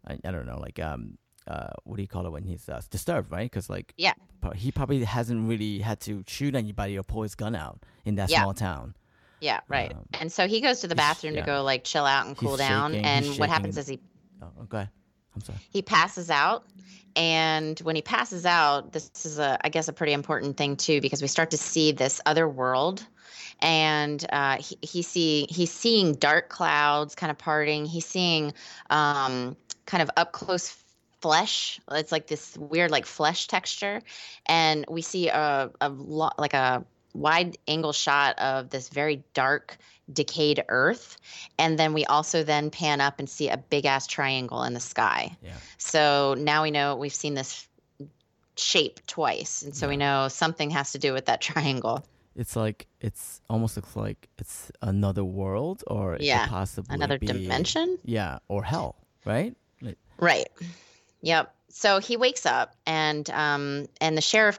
I, 0.07 0.19
I 0.25 0.31
don't 0.31 0.47
know, 0.47 0.61
like 0.61 0.79
um, 0.79 1.19
uh, 1.49 1.71
what 1.83 1.97
do 1.97 2.03
you 2.03 2.09
call 2.09 2.25
it 2.27 2.31
when 2.31 2.45
he's 2.45 2.69
uh, 2.69 2.81
disturbed, 2.89 3.33
right? 3.33 3.51
Because 3.51 3.69
like, 3.69 3.93
Yeah. 3.97 4.13
he 4.55 4.71
probably 4.71 5.03
hasn't 5.03 5.49
really 5.49 5.81
had 5.81 5.99
to 6.03 6.23
shoot 6.29 6.55
anybody 6.55 6.97
or 6.97 7.03
pull 7.03 7.23
his 7.23 7.35
gun 7.35 7.57
out 7.57 7.83
in 8.05 8.15
that 8.15 8.31
Yeah. 8.31 8.43
small 8.43 8.55
town. 8.55 8.95
Yeah, 9.41 9.61
right. 9.69 9.93
Um, 9.93 10.07
and 10.21 10.31
so 10.33 10.47
he 10.47 10.61
goes 10.61 10.81
to 10.83 10.87
the 10.89 10.95
bathroom 10.95 11.35
yeah. 11.35 11.41
to 11.41 11.47
go 11.47 11.63
like 11.65 11.83
chill 11.85 12.07
out 12.07 12.27
and 12.29 12.37
He's 12.37 12.47
cool 12.49 12.57
down. 12.57 12.93
shaking, 12.93 13.05
he's 13.05 13.31
and 13.31 13.39
what 13.41 13.49
happens 13.51 13.77
and- 13.77 13.83
is 13.83 13.89
he 13.89 14.01
Oh, 14.41 14.51
oh, 14.61 14.65
go 14.65 14.77
ahead. 14.79 14.91
I'm 15.35 15.41
sorry. 15.43 15.59
he 15.71 15.83
passes 15.83 16.31
out. 16.31 16.65
And 17.17 17.79
when 17.81 17.95
he 17.95 18.03
passes 18.03 18.45
out 18.45 18.93
this 18.93 19.09
is 19.25 19.39
a 19.39 19.57
i 19.65 19.69
guess 19.69 19.87
a 19.87 19.93
pretty 19.93 20.13
important 20.13 20.57
thing 20.57 20.77
too 20.77 21.01
because 21.01 21.23
we 21.23 21.29
start 21.29 21.53
to 21.53 21.57
see 21.57 21.93
this 21.93 22.21
other 22.27 22.49
world. 22.49 23.07
And 23.61 24.25
uh, 24.31 24.57
he, 24.57 24.77
he 24.83 25.03
see 25.03 25.47
he's 25.49 25.71
seeing 25.71 26.15
dark 26.15 26.49
clouds 26.49 27.15
kind 27.15 27.31
of 27.31 27.39
parting. 27.39 27.87
He's 27.87 28.05
seeing 28.05 28.53
um, 28.91 29.57
kind 29.87 30.03
of 30.03 30.11
up 30.17 30.33
close 30.33 30.77
flesh. 31.21 31.81
It's 31.91 32.13
like 32.13 32.27
this 32.27 32.59
weird 32.59 32.91
like 32.91 33.07
flesh 33.07 33.47
texture. 33.47 34.03
And 34.45 34.85
we 34.91 35.01
see 35.01 35.29
a, 35.29 35.71
a 35.81 35.89
lo- 35.89 36.33
like 36.37 36.53
a 36.53 36.85
wide 37.15 37.57
angle 37.67 37.93
shot 37.93 38.39
of 38.39 38.69
this 38.71 38.89
very 38.91 39.25
dark 39.33 39.79
decayed 40.13 40.63
earth 40.69 41.17
and 41.59 41.79
then 41.79 41.95
we 41.95 42.05
also 42.05 42.43
then 42.45 42.71
pan 42.71 43.01
up 43.01 43.19
and 43.19 43.31
see 43.31 43.49
a 43.49 43.57
big 43.57 43.87
ass 43.87 44.07
triangle 44.07 44.63
in 44.65 44.75
the 44.75 44.81
sky 44.81 45.35
Yeah. 45.43 45.53
so 45.79 46.35
now 46.37 46.63
we 46.65 46.71
know 46.71 46.97
we've 46.97 47.15
seen 47.15 47.35
this 47.35 47.67
shape 48.57 49.01
twice. 49.07 49.63
And 49.63 49.75
so 49.75 49.89
we 49.89 49.97
know 49.97 50.29
something 50.29 50.71
has 50.71 50.93
to 50.93 50.99
do 50.99 51.13
with 51.13 51.27
that 51.27 51.41
triangle. 51.49 52.05
It's 52.37 52.57
like 52.57 52.87
it's 53.01 53.41
almost 53.49 53.77
looks 53.77 53.97
like 53.97 54.29
it's 54.39 54.71
another 54.83 55.25
world, 55.25 55.83
or 55.87 56.15
it 56.15 56.23
Yeah, 56.23 56.47
possibly 56.47 56.95
Another 56.95 57.19
be, 57.19 57.27
dimension? 57.27 57.99
Yeah, 58.05 58.39
or 58.49 58.63
hell, 58.63 58.97
right? 59.25 59.57
Right. 60.19 60.49
Yep. 61.23 61.53
So 61.71 61.99
he 61.99 62.17
wakes 62.17 62.47
up 62.47 62.77
and 62.87 63.29
um 63.31 63.87
and 64.01 64.17
the 64.17 64.21
sheriff 64.23 64.59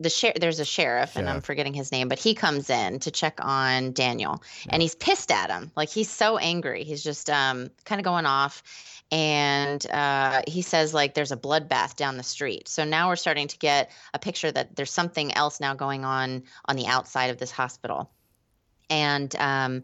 the 0.00 0.10
sheriff 0.10 0.36
there's 0.40 0.60
a 0.60 0.64
sheriff, 0.64 1.16
and 1.16 1.28
I'm 1.28 1.40
forgetting 1.40 1.74
his 1.74 1.92
name, 1.92 2.08
but 2.08 2.18
he 2.18 2.34
comes 2.34 2.68
in 2.68 2.98
to 3.00 3.10
check 3.10 3.38
on 3.40 3.92
Daniel 3.92 4.42
and 4.68 4.82
he's 4.82 4.94
pissed 4.94 5.30
at 5.30 5.50
him. 5.50 5.70
Like 5.76 5.88
he's 5.88 6.10
so 6.10 6.36
angry. 6.38 6.84
He's 6.84 7.02
just 7.02 7.30
um 7.30 7.70
kind 7.84 8.00
of 8.00 8.04
going 8.04 8.26
off 8.26 8.62
and 9.12 9.88
uh, 9.90 10.42
he 10.48 10.62
says 10.62 10.94
like 10.94 11.14
there's 11.14 11.30
a 11.30 11.36
bloodbath 11.36 11.94
down 11.94 12.16
the 12.16 12.22
street. 12.22 12.68
So 12.68 12.84
now 12.84 13.08
we're 13.08 13.16
starting 13.16 13.46
to 13.48 13.58
get 13.58 13.90
a 14.12 14.18
picture 14.18 14.50
that 14.50 14.74
there's 14.74 14.90
something 14.90 15.32
else 15.34 15.60
now 15.60 15.74
going 15.74 16.04
on 16.04 16.42
on 16.64 16.76
the 16.76 16.86
outside 16.86 17.30
of 17.30 17.38
this 17.38 17.50
hospital. 17.50 18.10
And 18.90 19.34
um 19.36 19.82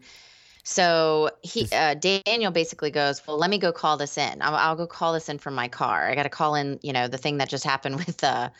so 0.63 1.31
he 1.41 1.67
uh, 1.71 1.95
Daniel 1.95 2.51
basically 2.51 2.91
goes, 2.91 3.25
"Well, 3.25 3.37
let 3.37 3.49
me 3.49 3.57
go 3.57 3.71
call 3.71 3.97
this 3.97 4.15
in. 4.15 4.43
I'll, 4.43 4.55
I'll 4.55 4.75
go 4.75 4.85
call 4.85 5.11
this 5.13 5.27
in 5.27 5.39
from 5.39 5.55
my 5.55 5.67
car. 5.67 6.07
I 6.07 6.13
got 6.13 6.23
to 6.23 6.29
call 6.29 6.53
in, 6.53 6.79
you 6.83 6.93
know, 6.93 7.07
the 7.07 7.17
thing 7.17 7.37
that 7.37 7.49
just 7.49 7.63
happened 7.63 7.95
with 8.05 8.17
the 8.17 8.51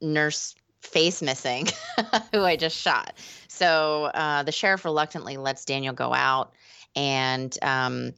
nurse 0.00 0.56
face 0.80 1.22
missing, 1.22 1.68
who 2.32 2.42
I 2.42 2.56
just 2.56 2.76
shot." 2.76 3.14
So 3.48 4.04
uh, 4.04 4.42
the 4.42 4.52
sheriff 4.52 4.84
reluctantly 4.84 5.36
lets 5.36 5.64
Daniel 5.64 5.94
go 5.94 6.12
out, 6.12 6.52
and 6.96 7.56
um, 7.62 8.12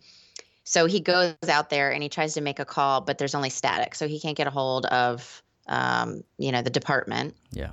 so 0.65 0.87
he 0.87 1.01
goes 1.01 1.35
out 1.49 1.71
there 1.71 1.93
and 1.93 2.03
he 2.03 2.09
tries 2.09 2.35
to 2.35 2.41
make 2.41 2.59
a 2.59 2.65
call, 2.65 3.01
but 3.01 3.19
there's 3.19 3.35
only 3.35 3.51
static, 3.51 3.95
so 3.95 4.09
he 4.09 4.21
can't 4.21 4.37
get 4.37 4.47
a 4.47 4.51
hold 4.51 4.87
of, 4.87 5.43
um, 5.67 6.23
you 6.39 6.53
know, 6.53 6.63
the 6.63 6.71
department. 6.71 7.35
Yeah, 7.51 7.73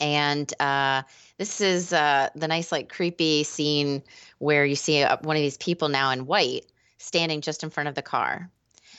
and 0.00 0.52
uh, 0.60 1.02
this 1.38 1.60
is 1.60 1.92
uh, 1.92 2.28
the 2.34 2.48
nice 2.48 2.72
like 2.72 2.88
creepy 2.88 3.44
scene 3.44 4.02
where 4.38 4.64
you 4.64 4.76
see 4.76 5.02
uh, 5.02 5.16
one 5.22 5.36
of 5.36 5.42
these 5.42 5.56
people 5.56 5.88
now 5.88 6.10
in 6.10 6.26
white 6.26 6.66
standing 6.98 7.40
just 7.40 7.62
in 7.62 7.70
front 7.70 7.88
of 7.88 7.94
the 7.94 8.02
car. 8.02 8.50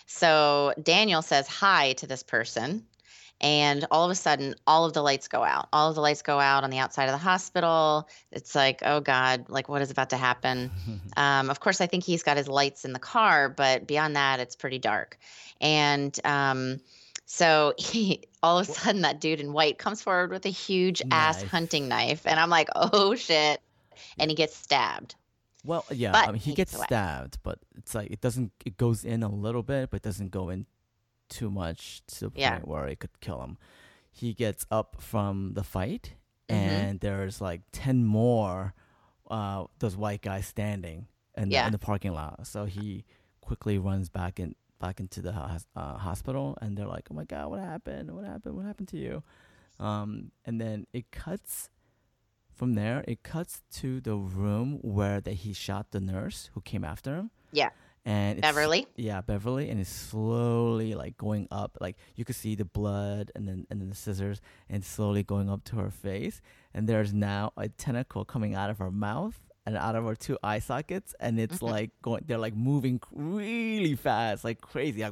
So 0.05 0.73
daniel 0.81 1.21
says 1.21 1.47
hi 1.47 1.93
to 1.93 2.07
this 2.07 2.23
person 2.23 2.83
and 3.41 3.85
all 3.91 4.03
of 4.05 4.11
a 4.11 4.15
sudden 4.15 4.55
all 4.67 4.85
of 4.85 4.93
the 4.93 5.01
lights 5.01 5.27
go 5.27 5.43
out. 5.43 5.67
All 5.71 5.89
of 5.89 5.95
the 5.95 6.01
lights 6.01 6.21
go 6.21 6.39
out 6.39 6.63
on 6.63 6.69
the 6.69 6.77
outside 6.77 7.05
of 7.05 7.11
the 7.11 7.17
hospital. 7.17 8.07
It's 8.31 8.53
like 8.55 8.81
oh 8.85 8.99
god 8.99 9.45
like 9.49 9.69
what 9.69 9.81
is 9.81 9.91
about 9.91 10.09
to 10.11 10.17
happen? 10.17 10.71
Um, 11.17 11.49
of 11.49 11.59
course 11.59 11.81
i 11.81 11.87
think 11.87 12.03
he's 12.05 12.23
got 12.23 12.37
his 12.37 12.47
lights 12.47 12.85
in 12.85 12.93
the 12.93 12.99
car 12.99 13.49
but 13.49 13.85
beyond 13.87 14.15
that 14.15 14.39
it's 14.39 14.55
pretty 14.55 14.79
dark. 14.79 15.17
And 15.59 16.17
um, 16.25 16.79
so 17.25 17.73
he 17.77 18.21
all 18.41 18.59
of 18.59 18.69
a 18.69 18.71
sudden 18.71 19.01
that 19.01 19.19
dude 19.19 19.39
in 19.41 19.51
white 19.53 19.77
comes 19.77 20.01
forward 20.01 20.31
with 20.31 20.45
a 20.45 20.49
huge 20.49 21.01
ass 21.11 21.41
hunting 21.43 21.87
knife 21.87 22.25
and 22.25 22.39
i'm 22.39 22.49
like 22.49 22.69
oh 22.75 23.15
shit. 23.15 23.61
And 24.17 24.31
he 24.31 24.35
gets 24.35 24.55
stabbed. 24.55 25.15
Well, 25.65 25.83
yeah, 25.91 26.13
But 26.13 26.29
I 26.29 26.31
mean, 26.31 26.39
he 26.39 26.51
he 26.51 26.55
gets 26.55 26.71
gets 26.71 26.77
away. 26.79 26.85
stabbed, 26.85 27.39
but 27.43 27.59
it's 27.77 27.93
like 27.93 28.09
it 28.11 28.21
doesn't. 28.21 28.53
It 28.65 28.77
goes 28.77 29.03
in 29.03 29.23
a 29.23 29.29
little 29.29 29.61
bit, 29.61 29.89
but 29.89 29.97
it 29.97 30.03
doesn't 30.03 30.29
go 30.31 30.47
in 30.47 30.65
too 31.29 31.49
much 31.49 32.01
to 32.07 32.29
the 32.29 32.39
Yeah. 32.39 32.51
point 32.55 32.67
where 32.67 32.87
it 32.87 32.99
could 32.99 33.19
kill 33.21 33.41
him. 33.41 33.57
He 34.11 34.33
gets 34.33 34.65
up 34.71 34.97
from 34.99 35.53
the 35.53 35.63
fight, 35.63 36.15
Mhm. 36.49 36.55
and 36.55 36.99
there's 36.99 37.39
like 37.41 37.61
ten 37.71 38.05
more 38.05 38.73
uh, 39.31 39.65
those 39.77 39.95
white 39.95 40.23
guys 40.23 40.47
standing 40.47 41.07
in, 41.37 41.51
Yeah. 41.51 41.61
the, 41.61 41.67
in 41.67 41.71
the 41.73 41.77
parking 41.77 42.13
lot. 42.13 42.47
So 42.47 42.65
he 42.65 43.05
quickly 43.41 43.77
runs 43.77 44.09
back 44.09 44.39
in 44.39 44.55
back 44.79 44.99
into 44.99 45.21
the 45.21 45.31
uh, 45.75 45.97
hospital, 45.97 46.57
and 46.61 46.75
they're 46.77 46.87
like, 46.87 47.09
"Oh 47.11 47.13
my 47.13 47.25
god, 47.25 47.49
what 47.51 47.59
happened? 47.59 48.09
What 48.15 48.25
happened? 48.25 48.55
What 48.55 48.65
happened 48.65 48.87
to 48.89 48.97
you?" 48.97 49.23
Um, 49.79 50.31
and 50.45 50.59
then 50.59 50.87
it 50.93 51.11
cuts 51.11 51.69
from 52.49 52.73
there. 52.73 53.03
It 53.07 53.21
cuts 53.23 53.61
to 53.73 54.01
the 54.01 54.15
room 54.15 54.79
where 54.81 55.21
that 55.21 55.33
he 55.45 55.53
shot 55.53 55.91
the 55.91 55.99
nurse 56.01 56.49
who 56.53 56.61
came 56.61 56.83
after 56.83 57.15
him. 57.15 57.31
Yeah. 57.51 57.69
And 58.05 58.39
it's, 58.39 58.47
beverly 58.47 58.87
Yeah, 58.95 59.21
Beverly, 59.21 59.69
and 59.69 59.79
it's 59.79 59.89
slowly 59.89 60.95
like 60.95 61.17
going 61.17 61.47
up. 61.51 61.77
Like 61.81 61.97
you 62.15 62.25
could 62.25 62.35
see 62.35 62.55
the 62.55 62.65
blood, 62.65 63.31
and 63.35 63.47
then 63.47 63.67
and 63.69 63.81
then 63.81 63.89
the 63.89 63.95
scissors, 63.95 64.41
and 64.69 64.83
slowly 64.83 65.23
going 65.23 65.49
up 65.49 65.63
to 65.65 65.75
her 65.77 65.91
face. 65.91 66.41
And 66.73 66.87
there's 66.87 67.13
now 67.13 67.51
a 67.57 67.67
tentacle 67.69 68.25
coming 68.25 68.55
out 68.55 68.69
of 68.69 68.77
her 68.79 68.91
mouth 68.91 69.37
and 69.65 69.75
out 69.77 69.95
of 69.95 70.05
her 70.05 70.15
two 70.15 70.37
eye 70.41 70.59
sockets, 70.59 71.13
and 71.19 71.39
it's 71.39 71.59
Mhm. 71.59 71.69
like 71.69 71.91
going. 72.01 72.23
They're 72.25 72.37
like 72.37 72.55
moving 72.55 72.99
really 73.11 73.95
fast, 73.95 74.43
like 74.43 74.61
crazy, 74.61 75.01
like 75.03 75.11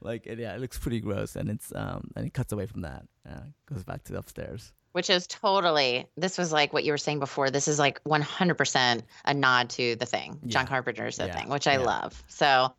like 0.00 0.26
yeah, 0.26 0.54
it 0.54 0.60
looks 0.60 0.78
pretty 0.78 1.00
gross. 1.00 1.36
And 1.36 1.50
it's 1.50 1.72
um 1.74 2.10
and 2.16 2.26
it 2.26 2.32
cuts 2.34 2.52
away 2.52 2.66
from 2.66 2.82
that. 2.82 3.04
Uh, 3.28 3.40
goes 3.66 3.84
back 3.84 4.04
to 4.04 4.12
the 4.12 4.18
upstairs. 4.18 4.72
Which 4.92 5.10
is 5.10 5.26
totally 5.26 6.06
this 6.16 6.38
was 6.38 6.52
like 6.52 6.72
what 6.72 6.84
you 6.84 6.92
were 6.92 6.98
saying 6.98 7.18
before 7.18 7.50
this 7.50 7.68
is 7.68 7.78
like 7.78 8.02
100% 8.04 9.02
a 9.24 9.34
nod 9.34 9.70
to 9.70 9.96
the 9.96 10.06
thing 10.06 10.38
john 10.46 10.66
carpenter's 10.66 11.16
the 11.16 11.26
Yeah. 11.26 11.36
thing 11.36 11.48
which 11.48 11.66
i 11.66 11.74
Yeah. 11.74 11.80
love 11.80 12.22
so 12.28 12.72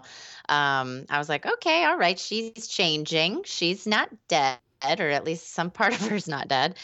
um 0.49 1.05
i 1.09 1.17
was 1.17 1.29
like 1.29 1.45
okay 1.45 1.83
all 1.85 1.97
right 1.97 2.19
she's 2.19 2.67
changing 2.67 3.43
she's 3.43 3.85
not 3.87 4.09
dead 4.27 4.59
or 4.99 5.09
at 5.09 5.23
least 5.23 5.53
some 5.53 5.71
part 5.71 5.93
of 5.93 6.07
her 6.07 6.15
is 6.15 6.27
not 6.27 6.47
dead 6.47 6.75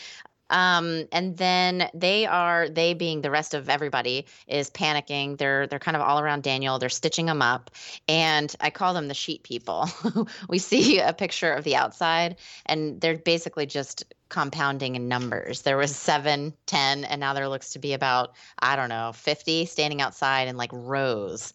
um 0.49 1.05
and 1.11 1.37
then 1.37 1.89
they 1.93 2.25
are 2.25 2.69
they 2.69 2.93
being 2.93 3.21
the 3.21 3.31
rest 3.31 3.53
of 3.53 3.69
everybody 3.69 4.25
is 4.47 4.69
panicking. 4.69 5.37
They're 5.37 5.67
they're 5.67 5.79
kind 5.79 5.95
of 5.97 6.01
all 6.01 6.19
around 6.19 6.43
daniel. 6.43 6.79
They're 6.79 6.89
stitching 6.89 7.27
him 7.27 7.41
up. 7.41 7.71
And 8.07 8.53
i 8.59 8.69
call 8.69 8.93
them 8.93 9.07
the 9.07 9.13
sheet 9.13 9.43
people. 9.43 9.89
We 10.47 10.57
see 10.59 10.99
a 10.99 11.13
picture 11.13 11.51
of 11.53 11.63
the 11.63 11.75
outside 11.75 12.37
and 12.65 12.99
they're 13.01 13.17
basically 13.17 13.65
just 13.65 14.03
compounding 14.29 14.95
in 14.95 15.07
numbers. 15.07 15.61
There 15.61 15.77
was 15.77 15.95
seven 15.95 16.53
ten 16.65 17.03
and 17.05 17.19
now 17.19 17.33
there 17.33 17.47
looks 17.49 17.71
to 17.71 17.79
be 17.79 17.93
about 17.93 18.33
i 18.59 18.75
don't 18.75 18.89
know 18.89 19.11
50 19.13 19.65
standing 19.65 20.01
outside 20.01 20.47
in 20.47 20.57
like 20.57 20.71
rows. 20.73 21.53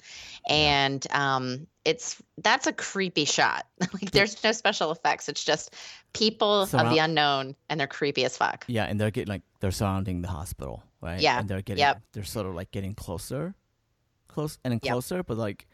And 0.49 1.07
um 1.11 1.67
it's 1.85 2.23
that's 2.39 2.67
a 2.67 2.73
creepy 2.73 3.25
shot 3.25 3.67
like 3.81 4.11
there's 4.13 4.43
no 4.43 4.53
special 4.53 4.91
effects 4.91 5.29
it's 5.29 5.45
just 5.45 5.75
people 6.15 6.63
of 6.63 6.71
the 6.71 6.99
unknown 6.99 7.55
and 7.69 7.79
they're 7.79 7.87
creepy 7.87 8.25
as 8.25 8.37
fuck 8.37 8.65
Yeah, 8.69 8.85
and 8.85 8.99
they're 8.99 9.11
getting 9.11 9.29
like 9.29 9.43
they're 9.61 9.73
surrounding 9.73 10.23
the 10.23 10.29
hospital, 10.29 10.83
right? 11.03 11.21
Yeah, 11.21 11.41
and 11.41 11.49
they're 11.49 11.61
getting 11.61 11.81
yep. 11.81 12.01
they're 12.13 12.25
sort 12.25 12.47
of 12.47 12.55
like 12.55 12.71
getting 12.71 12.95
closer, 12.95 13.55
close 14.29 14.59
and 14.65 14.73
then 14.73 14.81
Yep. 14.83 14.93
closer, 14.93 15.23
but 15.23 15.37
like 15.37 15.67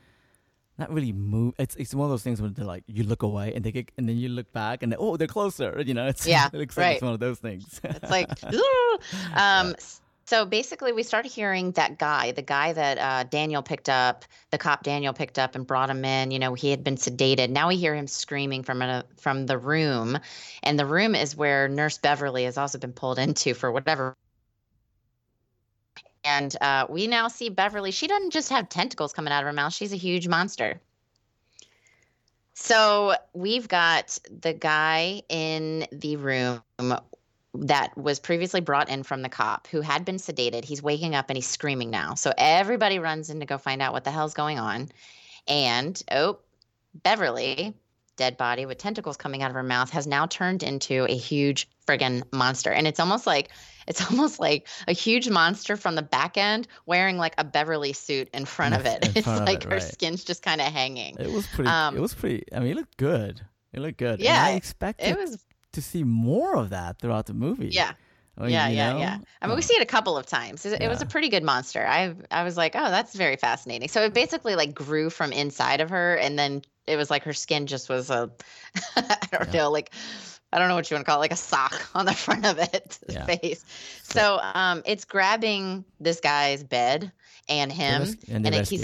not 0.78 0.90
really 0.90 1.12
move. 1.12 1.54
It's 1.58 1.76
it's 1.76 1.94
one 1.94 2.06
of 2.06 2.10
those 2.10 2.22
things 2.22 2.40
where 2.40 2.50
they're 2.50 2.64
like 2.64 2.84
you 2.86 3.04
look 3.04 3.22
away 3.22 3.52
and 3.54 3.64
they 3.64 3.70
get 3.70 3.92
and 3.98 4.08
then 4.08 4.16
you 4.16 4.28
look 4.30 4.50
back 4.52 4.82
and 4.82 4.94
oh 4.98 5.16
they're 5.16 5.28
closer. 5.28 5.82
You 5.84 5.94
know, 5.94 6.06
it's 6.12 6.26
Yeah, 6.26 6.48
it 6.52 6.56
looks 6.56 6.76
like 6.76 6.94
it's 6.94 7.02
one 7.02 7.12
of 7.12 7.20
those 7.20 7.38
things. 7.38 7.80
It's 7.84 8.10
like, 8.10 8.30
um, 9.36 9.74
so 10.30 10.44
basically, 10.44 10.92
we 10.92 11.02
started 11.02 11.32
hearing 11.32 11.72
that 11.72 11.98
guy, 11.98 12.30
the 12.30 12.40
guy 12.40 12.72
that 12.72 12.98
uh, 12.98 13.24
Daniel 13.24 13.64
picked 13.64 13.88
up, 13.88 14.24
the 14.50 14.58
cop 14.58 14.84
Daniel 14.84 15.12
picked 15.12 15.40
up 15.40 15.56
and 15.56 15.66
brought 15.66 15.90
him 15.90 16.04
in. 16.04 16.30
You 16.30 16.38
know, 16.38 16.54
he 16.54 16.70
had 16.70 16.84
been 16.84 16.94
sedated. 16.94 17.50
Now 17.50 17.66
we 17.66 17.74
hear 17.74 17.96
him 17.96 18.06
screaming 18.06 18.62
from 18.62 18.80
a, 18.80 19.04
from 19.16 19.46
the 19.46 19.58
room, 19.58 20.16
and 20.62 20.78
the 20.78 20.86
room 20.86 21.16
is 21.16 21.34
where 21.34 21.66
Nurse 21.66 21.98
Beverly 21.98 22.44
has 22.44 22.56
also 22.56 22.78
been 22.78 22.92
pulled 22.92 23.18
into 23.18 23.54
for 23.54 23.72
whatever. 23.72 24.16
And 26.22 26.56
uh, 26.60 26.86
we 26.88 27.08
now 27.08 27.26
see 27.26 27.48
Beverly. 27.48 27.90
She 27.90 28.06
doesn't 28.06 28.30
just 28.30 28.50
have 28.50 28.68
tentacles 28.68 29.12
coming 29.12 29.32
out 29.32 29.42
of 29.42 29.46
her 29.46 29.52
mouth; 29.52 29.72
she's 29.72 29.92
a 29.92 29.96
huge 29.96 30.28
monster. 30.28 30.80
So 32.54 33.16
we've 33.32 33.66
got 33.66 34.16
the 34.30 34.52
guy 34.52 35.22
in 35.28 35.88
the 35.90 36.18
room 36.18 36.62
that 37.54 37.96
was 37.96 38.20
previously 38.20 38.60
brought 38.60 38.88
in 38.88 39.02
from 39.02 39.22
the 39.22 39.28
cop 39.28 39.66
who 39.68 39.80
had 39.80 40.04
been 40.04 40.16
sedated. 40.16 40.64
He's 40.64 40.82
waking 40.82 41.14
up 41.14 41.26
and 41.28 41.36
he's 41.36 41.48
screaming 41.48 41.90
now. 41.90 42.14
So 42.14 42.32
everybody 42.38 42.98
runs 42.98 43.30
in 43.30 43.40
to 43.40 43.46
go 43.46 43.58
find 43.58 43.82
out 43.82 43.92
what 43.92 44.04
the 44.04 44.10
hell's 44.10 44.34
going 44.34 44.58
on. 44.58 44.88
And 45.48 46.00
oh, 46.12 46.38
Beverly, 46.94 47.74
dead 48.16 48.36
body 48.36 48.66
with 48.66 48.78
tentacles 48.78 49.16
coming 49.16 49.42
out 49.42 49.50
of 49.50 49.54
her 49.54 49.62
mouth, 49.62 49.90
has 49.90 50.06
now 50.06 50.26
turned 50.26 50.62
into 50.62 51.06
a 51.08 51.16
huge 51.16 51.68
friggin' 51.86 52.22
monster. 52.32 52.70
And 52.70 52.86
it's 52.86 53.00
almost 53.00 53.26
like 53.26 53.50
it's 53.86 54.04
almost 54.10 54.38
like 54.38 54.68
a 54.86 54.92
huge 54.92 55.28
monster 55.28 55.76
from 55.76 55.96
the 55.96 56.02
back 56.02 56.36
end 56.36 56.68
wearing 56.86 57.16
like 57.18 57.34
a 57.38 57.44
Beverly 57.44 57.92
suit 57.92 58.28
in 58.32 58.44
front 58.44 58.74
of 58.74 58.86
it. 58.86 59.04
In 59.06 59.12
It's 59.16 59.26
of 59.26 59.40
like 59.40 59.64
it, 59.64 59.70
her 59.70 59.70
right. 59.76 59.82
skin's 59.82 60.22
just 60.22 60.42
kind 60.42 60.60
of 60.60 60.68
hanging. 60.68 61.16
It 61.18 61.32
was 61.32 61.46
pretty. 61.48 61.68
Um, 61.68 61.96
it 61.96 62.00
was 62.00 62.14
pretty. 62.14 62.44
I 62.54 62.60
mean, 62.60 62.72
it 62.72 62.76
looked 62.76 62.96
good. 62.96 63.40
It 63.72 63.80
looked 63.80 63.98
good. 63.98 64.20
Yeah, 64.20 64.46
and 64.46 64.54
I 64.54 64.56
expected 64.56 65.08
It 65.08 65.18
was 65.18 65.44
to 65.72 65.82
see 65.82 66.04
more 66.04 66.56
of 66.56 66.70
that 66.70 66.98
throughout 66.98 67.26
the 67.26 67.34
movie. 67.34 67.68
yeah. 67.68 67.92
Yeah, 68.42 68.68
yeah, 68.68 68.92
know? 68.92 68.98
yeah. 69.00 69.18
I 69.42 69.46
mean, 69.46 69.56
we 69.56 69.60
see 69.60 69.74
it 69.74 69.82
a 69.82 69.86
couple 69.86 70.16
of 70.16 70.24
times. 70.24 70.64
It, 70.64 70.80
it 70.80 70.88
was 70.88 71.02
a 71.02 71.06
pretty 71.06 71.28
good 71.28 71.42
monster. 71.42 71.86
I 71.86 72.14
I 72.30 72.42
was 72.42 72.56
like, 72.56 72.74
oh, 72.74 72.88
that's 72.90 73.14
very 73.14 73.36
fascinating. 73.36 73.88
So 73.88 74.02
it 74.02 74.14
basically 74.14 74.54
like 74.54 74.72
grew 74.74 75.10
from 75.10 75.32
inside 75.32 75.82
of 75.82 75.90
her, 75.90 76.14
and 76.14 76.38
then 76.38 76.62
it 76.86 76.96
was 76.96 77.10
like 77.10 77.24
her 77.24 77.34
skin 77.34 77.66
just 77.66 77.90
was 77.90 78.08
a, 78.08 78.30
I 78.96 79.18
don't 79.30 79.52
Yeah. 79.52 79.64
know, 79.64 79.70
like 79.70 79.92
I 80.52 80.58
don't 80.58 80.68
know 80.68 80.74
what 80.74 80.90
you 80.90 80.94
want 80.94 81.04
to 81.04 81.10
call 81.10 81.18
it, 81.18 81.24
like 81.24 81.32
a 81.32 81.36
sock 81.36 81.88
on 81.94 82.06
the 82.06 82.14
front 82.14 82.46
of 82.46 82.58
it, 82.58 82.98
Yeah. 83.08 83.26
face. 83.26 83.64
So 84.02 84.40
um, 84.54 84.82
it's 84.86 85.04
grabbing 85.04 85.84
this 86.00 86.20
guy's 86.20 86.64
bed 86.64 87.12
and 87.48 87.70
him, 87.70 88.02
and 88.02 88.46
and 88.46 88.54
it, 88.54 88.58
rescue 88.58 88.78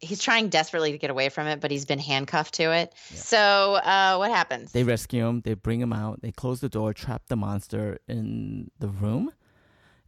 he's 0.00 0.22
trying 0.22 0.48
desperately 0.48 0.92
to 0.92 0.98
get 0.98 1.10
away 1.10 1.28
from 1.28 1.46
it, 1.46 1.60
but 1.60 1.70
he's 1.70 1.84
been 1.84 1.98
handcuffed 1.98 2.54
to 2.54 2.72
it. 2.72 2.94
Yeah. 3.10 3.16
So 3.16 3.74
uh, 3.74 4.16
what 4.16 4.30
happens? 4.30 4.72
They 4.72 4.84
rescue 4.84 5.26
him. 5.26 5.40
They 5.40 5.54
bring 5.54 5.80
him 5.80 5.92
out. 5.92 6.20
They 6.22 6.32
close 6.32 6.60
the 6.60 6.68
door, 6.68 6.92
trap 6.94 7.22
the 7.26 7.36
monster 7.36 7.98
in 8.08 8.70
the 8.78 8.88
room. 8.88 9.32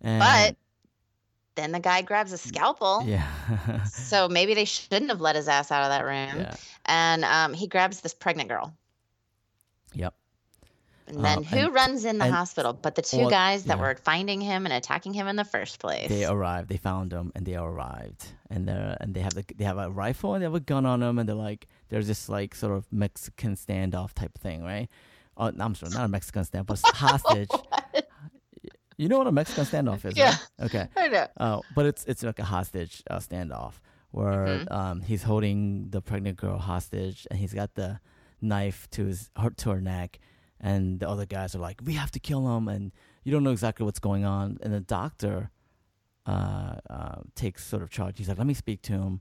And 0.00 0.20
but 0.20 0.56
then 1.56 1.72
the 1.72 1.80
guy 1.80 2.02
grabs 2.02 2.32
a 2.32 2.38
scalpel. 2.38 3.02
yeah, 3.06 3.84
So 3.84 4.28
maybe 4.28 4.54
they 4.54 4.64
shouldn't 4.64 5.10
have 5.10 5.20
let 5.20 5.36
his 5.36 5.48
ass 5.48 5.70
out 5.70 5.82
of 5.82 5.90
that 5.90 6.04
room. 6.04 6.40
yeah, 6.40 6.54
And 6.86 7.24
um, 7.24 7.52
he 7.52 7.66
grabs 7.66 8.00
this 8.00 8.14
pregnant 8.14 8.48
girl. 8.48 8.74
yep. 9.92 10.14
And 11.16 11.24
then 11.24 11.38
Uh, 11.38 11.42
who 11.42 11.56
and- 11.66 11.74
runs 11.74 12.04
in 12.04 12.18
the 12.18 12.24
and- 12.26 12.34
hospital? 12.34 12.72
But 12.72 12.94
the 12.94 13.02
two 13.02 13.18
well, 13.18 13.30
guys 13.30 13.64
that 13.64 13.76
yeah. 13.76 13.82
were 13.82 13.94
finding 13.96 14.40
him 14.40 14.64
and 14.66 14.72
attacking 14.72 15.12
him 15.14 15.26
in 15.28 15.36
the 15.36 15.44
first 15.44 15.78
place. 15.80 16.08
They 16.08 16.24
arrived. 16.24 16.68
They 16.68 16.76
found 16.76 17.12
him, 17.12 17.32
and 17.34 17.44
they 17.46 17.56
arrived, 17.56 18.26
and 18.50 18.66
they 18.68 18.96
and 19.00 19.14
they 19.14 19.20
have 19.20 19.34
the, 19.34 19.44
they 19.56 19.64
have 19.64 19.78
a 19.78 19.90
rifle 19.90 20.34
and 20.34 20.42
they 20.42 20.46
have 20.46 20.54
a 20.54 20.60
gun 20.60 20.86
on 20.86 21.00
them, 21.00 21.18
and 21.18 21.28
they're 21.28 21.36
like 21.36 21.66
there's 21.88 22.06
this 22.06 22.28
like 22.28 22.54
sort 22.54 22.72
of 22.76 22.86
Mexican 22.92 23.56
standoff 23.56 24.12
type 24.14 24.38
thing, 24.38 24.62
right? 24.62 24.88
Oh, 25.36 25.50
I'm 25.58 25.74
sorry, 25.74 25.92
not 25.92 26.04
a 26.04 26.08
Mexican 26.08 26.44
standoff, 26.44 26.66
but 26.66 26.80
hostage. 26.94 27.48
You 28.96 29.08
know 29.08 29.18
what 29.18 29.26
a 29.26 29.32
Mexican 29.32 29.64
standoff 29.64 30.04
is, 30.04 30.16
Yeah. 30.16 30.36
right? 30.58 30.66
Okay. 30.66 30.86
I 30.96 31.08
know. 31.08 31.26
Oh, 31.40 31.62
but 31.74 31.86
it's 31.86 32.04
it's 32.04 32.22
like 32.22 32.38
a 32.38 32.44
hostage 32.44 33.02
uh, 33.10 33.16
standoff 33.18 33.74
where 34.10 34.46
Mhm. 34.46 34.70
um, 34.72 35.00
he's 35.00 35.22
holding 35.22 35.88
the 35.90 36.02
pregnant 36.02 36.36
girl 36.36 36.58
hostage, 36.58 37.26
and 37.30 37.38
he's 37.38 37.54
got 37.54 37.74
the 37.74 38.00
knife 38.42 38.88
to 38.90 39.06
his 39.06 39.30
her, 39.36 39.50
to 39.50 39.70
her 39.70 39.80
neck, 39.80 40.18
and 40.60 41.00
the 41.00 41.08
other 41.08 41.26
guys 41.26 41.54
are 41.54 41.58
like, 41.58 41.80
"We 41.84 41.94
have 41.94 42.10
to 42.12 42.20
kill 42.20 42.56
him," 42.56 42.68
and 42.68 42.92
you 43.24 43.32
don't 43.32 43.42
know 43.44 43.50
exactly 43.52 43.84
what's 43.84 43.98
going 43.98 44.24
on, 44.24 44.58
and 44.62 44.72
the 44.72 44.80
doctor 44.80 45.50
uh, 46.26 46.76
uh, 46.88 47.20
takes 47.34 47.64
sort 47.66 47.82
of 47.82 47.90
charge. 47.90 48.18
He's 48.18 48.28
like, 48.28 48.38
"Let 48.38 48.46
me 48.46 48.54
speak 48.54 48.82
to 48.82 48.92
him," 48.92 49.20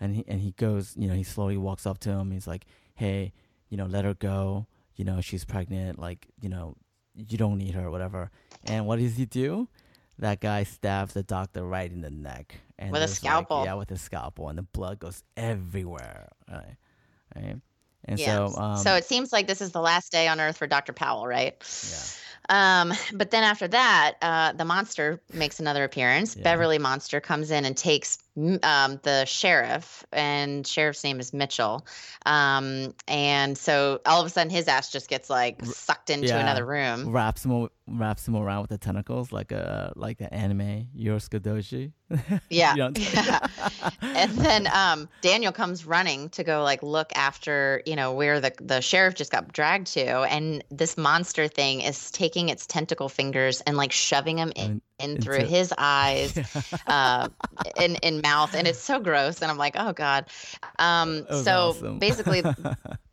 and 0.00 0.14
he 0.14 0.24
and 0.28 0.40
he 0.40 0.52
goes, 0.52 0.94
you 0.96 1.08
know, 1.08 1.14
he 1.14 1.22
slowly 1.24 1.56
walks 1.56 1.86
up 1.86 1.98
to 2.00 2.10
him. 2.10 2.30
He's 2.30 2.46
like, 2.46 2.64
"Hey, 2.94 3.32
you 3.68 3.76
know, 3.76 3.86
let 3.86 4.04
her 4.04 4.14
go. 4.14 4.66
You 4.94 5.04
know, 5.04 5.20
she's 5.20 5.44
pregnant. 5.44 5.98
Like, 5.98 6.28
you 6.40 6.48
know, 6.48 6.76
you 7.14 7.36
don't 7.36 7.58
need 7.58 7.74
her, 7.74 7.90
whatever." 7.90 8.30
And 8.64 8.86
what 8.86 8.98
does 8.98 9.16
he 9.16 9.26
do? 9.26 9.68
That 10.18 10.40
guy 10.40 10.62
stabs 10.62 11.12
the 11.12 11.22
doctor 11.22 11.62
right 11.66 11.90
in 11.92 12.00
the 12.00 12.10
neck, 12.10 12.60
and 12.78 12.90
With 12.90 13.00
a 13.02 13.06
there's, 13.06 13.10
like- 13.22 13.30
scalpel. 13.30 13.64
yeah, 13.64 13.74
with 13.74 13.90
a 13.90 13.98
scalpel, 13.98 14.48
and 14.48 14.56
the 14.56 14.62
blood 14.62 14.98
goes 14.98 15.22
everywhere. 15.36 16.28
Right, 16.50 16.76
right. 17.34 17.56
And 18.08 18.18
yeah. 18.18 18.48
so, 18.48 18.56
um, 18.56 18.76
so 18.76 18.94
it 18.94 19.04
seems 19.04 19.32
like 19.32 19.46
this 19.46 19.60
is 19.60 19.72
the 19.72 19.80
last 19.80 20.12
day 20.12 20.28
on 20.28 20.40
Earth 20.40 20.58
for 20.58 20.66
Dr. 20.66 20.92
Powell, 20.92 21.26
right? 21.26 21.54
yeah, 21.90 21.96
Um, 22.48 22.94
but 23.12 23.30
then 23.30 23.42
after 23.42 23.66
that, 23.68 24.14
uh, 24.22 24.52
the 24.52 24.64
monster 24.64 25.20
makes 25.32 25.58
another 25.58 25.84
appearance. 25.84 26.36
Yeah. 26.36 26.44
Beverly 26.44 26.78
Monster 26.78 27.20
comes 27.20 27.50
in 27.50 27.64
and 27.64 27.76
takes 27.76 28.18
um, 28.36 29.00
the 29.02 29.24
sheriff, 29.24 30.04
and 30.12 30.66
sheriff's 30.66 31.02
name 31.02 31.20
is 31.20 31.32
Mitchell. 31.32 31.86
Um, 32.26 32.94
and 33.08 33.56
so 33.56 34.00
all 34.04 34.20
of 34.20 34.26
a 34.26 34.30
sudden, 34.30 34.50
his 34.50 34.68
ass 34.68 34.92
just 34.92 35.08
gets 35.08 35.30
like 35.30 35.64
sucked 35.64 36.10
into 36.10 36.28
yeah. 36.28 36.40
another 36.40 36.64
room. 36.64 37.10
wraps 37.10 37.44
him 37.44 37.68
wraps 37.88 38.26
him 38.26 38.34
around 38.36 38.62
with 38.62 38.70
the 38.70 38.78
tentacles 38.78 39.30
like 39.30 39.52
a 39.52 39.92
like 39.94 40.18
the 40.18 40.32
anime 40.34 40.88
Yosuke 40.96 41.92
Yeah. 42.50 42.74
Yeah. 42.76 43.46
and 44.02 44.30
then 44.32 44.68
um, 44.72 45.08
Daniel 45.20 45.52
comes 45.52 45.86
running 45.86 46.28
to 46.30 46.44
go 46.44 46.62
like 46.62 46.82
look 46.82 47.12
after 47.14 47.82
you 47.86 47.96
know 47.96 48.12
where 48.12 48.40
the 48.40 48.52
the 48.60 48.80
sheriff 48.80 49.14
just 49.14 49.30
got 49.30 49.52
dragged 49.52 49.86
to, 49.88 50.22
and 50.22 50.62
this 50.70 50.96
monster 50.96 51.48
thing 51.48 51.80
is 51.80 52.10
taking 52.10 52.48
its 52.48 52.66
tentacle 52.66 53.08
fingers 53.08 53.60
and 53.62 53.76
like 53.76 53.92
shoving 53.92 54.36
them 54.36 54.52
in, 54.56 54.82
in 54.98 55.20
through 55.20 55.36
into- 55.36 55.46
his 55.46 55.72
eyes, 55.78 56.36
uh, 56.86 57.28
in 57.78 57.96
in 57.96 58.20
mouth, 58.20 58.54
and 58.54 58.66
it's 58.66 58.80
so 58.80 58.98
gross. 59.00 59.42
And 59.42 59.50
I'm 59.50 59.58
like, 59.58 59.74
oh 59.78 59.92
god. 59.92 60.26
Um, 60.78 61.26
so 61.30 61.70
awesome. 61.70 61.98
basically, 61.98 62.42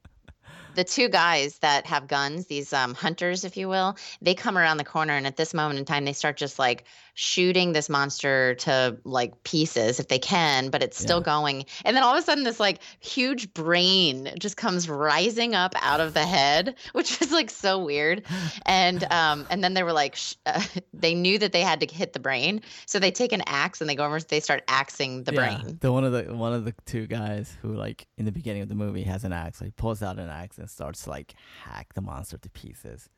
the 0.76 0.84
two 0.84 1.10
guys 1.10 1.60
that 1.60 1.86
have 1.86 2.08
guns, 2.08 2.48
these 2.48 2.74
um, 2.74 2.94
hunters, 2.94 3.44
if 3.44 3.58
you 3.58 3.68
will, 3.70 3.98
they 4.22 4.34
come 4.36 4.58
around 4.58 4.78
the 4.78 4.84
corner, 4.84 5.14
and 5.14 5.28
at 5.28 5.38
this 5.38 5.54
moment 5.54 5.80
in 5.80 5.86
time, 5.86 6.06
they 6.06 6.14
start 6.14 6.38
just 6.38 6.60
like 6.60 6.86
shooting 7.16 7.74
this 7.74 7.90
monster 7.90 8.56
to 8.56 8.98
like 9.04 9.44
pieces 9.44 10.00
if 10.00 10.08
they 10.08 10.18
can, 10.20 10.70
but 10.70 10.82
it's 10.82 10.98
still 10.98 11.20
Yeah. 11.20 11.26
going. 11.26 11.66
And 11.86 11.96
then 11.96 12.04
all 12.04 12.14
of 12.14 12.20
a 12.20 12.22
sudden, 12.24 12.44
this 12.44 12.60
like 12.60 12.80
huge 13.00 13.54
brain 13.54 14.32
just 14.40 14.58
comes 14.58 14.90
rising 14.90 15.54
up 15.54 15.76
out 15.82 16.00
of 16.00 16.14
the 16.14 16.26
head, 16.26 16.76
which 16.94 17.22
is 17.22 17.32
like 17.32 17.50
so 17.50 17.84
weird. 17.84 18.24
And 18.66 19.04
um, 19.12 19.46
and 19.50 19.64
then 19.64 19.74
they 19.74 19.84
were 19.84 19.94
like, 19.94 20.16
sh- 20.16 20.36
uh, 20.46 20.62
they 20.94 21.14
knew 21.16 21.38
that 21.40 21.52
they 21.52 21.62
had 21.62 21.80
to 21.82 21.86
hit 21.94 22.14
the 22.14 22.20
brain, 22.20 22.62
so 22.86 23.00
they 23.00 23.12
take 23.12 23.32
an 23.32 23.44
axe 23.46 23.82
and 23.82 23.90
they 23.90 23.96
go 23.96 24.06
over, 24.06 24.20
they 24.20 24.40
start 24.40 24.64
axing 24.68 25.24
the 25.24 25.32
yeah, 25.32 25.62
brain. 25.62 25.78
the 25.82 25.92
one 25.92 26.04
of 26.04 26.12
the 26.12 26.36
one 26.36 26.54
of 26.54 26.66
the 26.66 26.74
two 26.86 27.08
guys 27.08 27.56
who 27.62 27.74
like 27.76 28.08
in 28.18 28.26
the 28.26 28.32
beginning 28.32 28.62
of 28.62 28.70
the 28.70 28.76
movie 28.76 29.04
has 29.04 29.24
an 29.24 29.34
axe 29.34 29.62
like 29.62 29.76
pulls 29.76 30.02
out 30.02 30.18
an 30.20 30.30
axe 30.30 30.58
and 30.64 30.70
starts 30.72 31.04
to, 31.04 31.10
like 31.12 31.36
hack 31.64 31.94
the 31.94 32.02
monster 32.02 32.38
to 32.38 32.50
pieces 32.50 33.10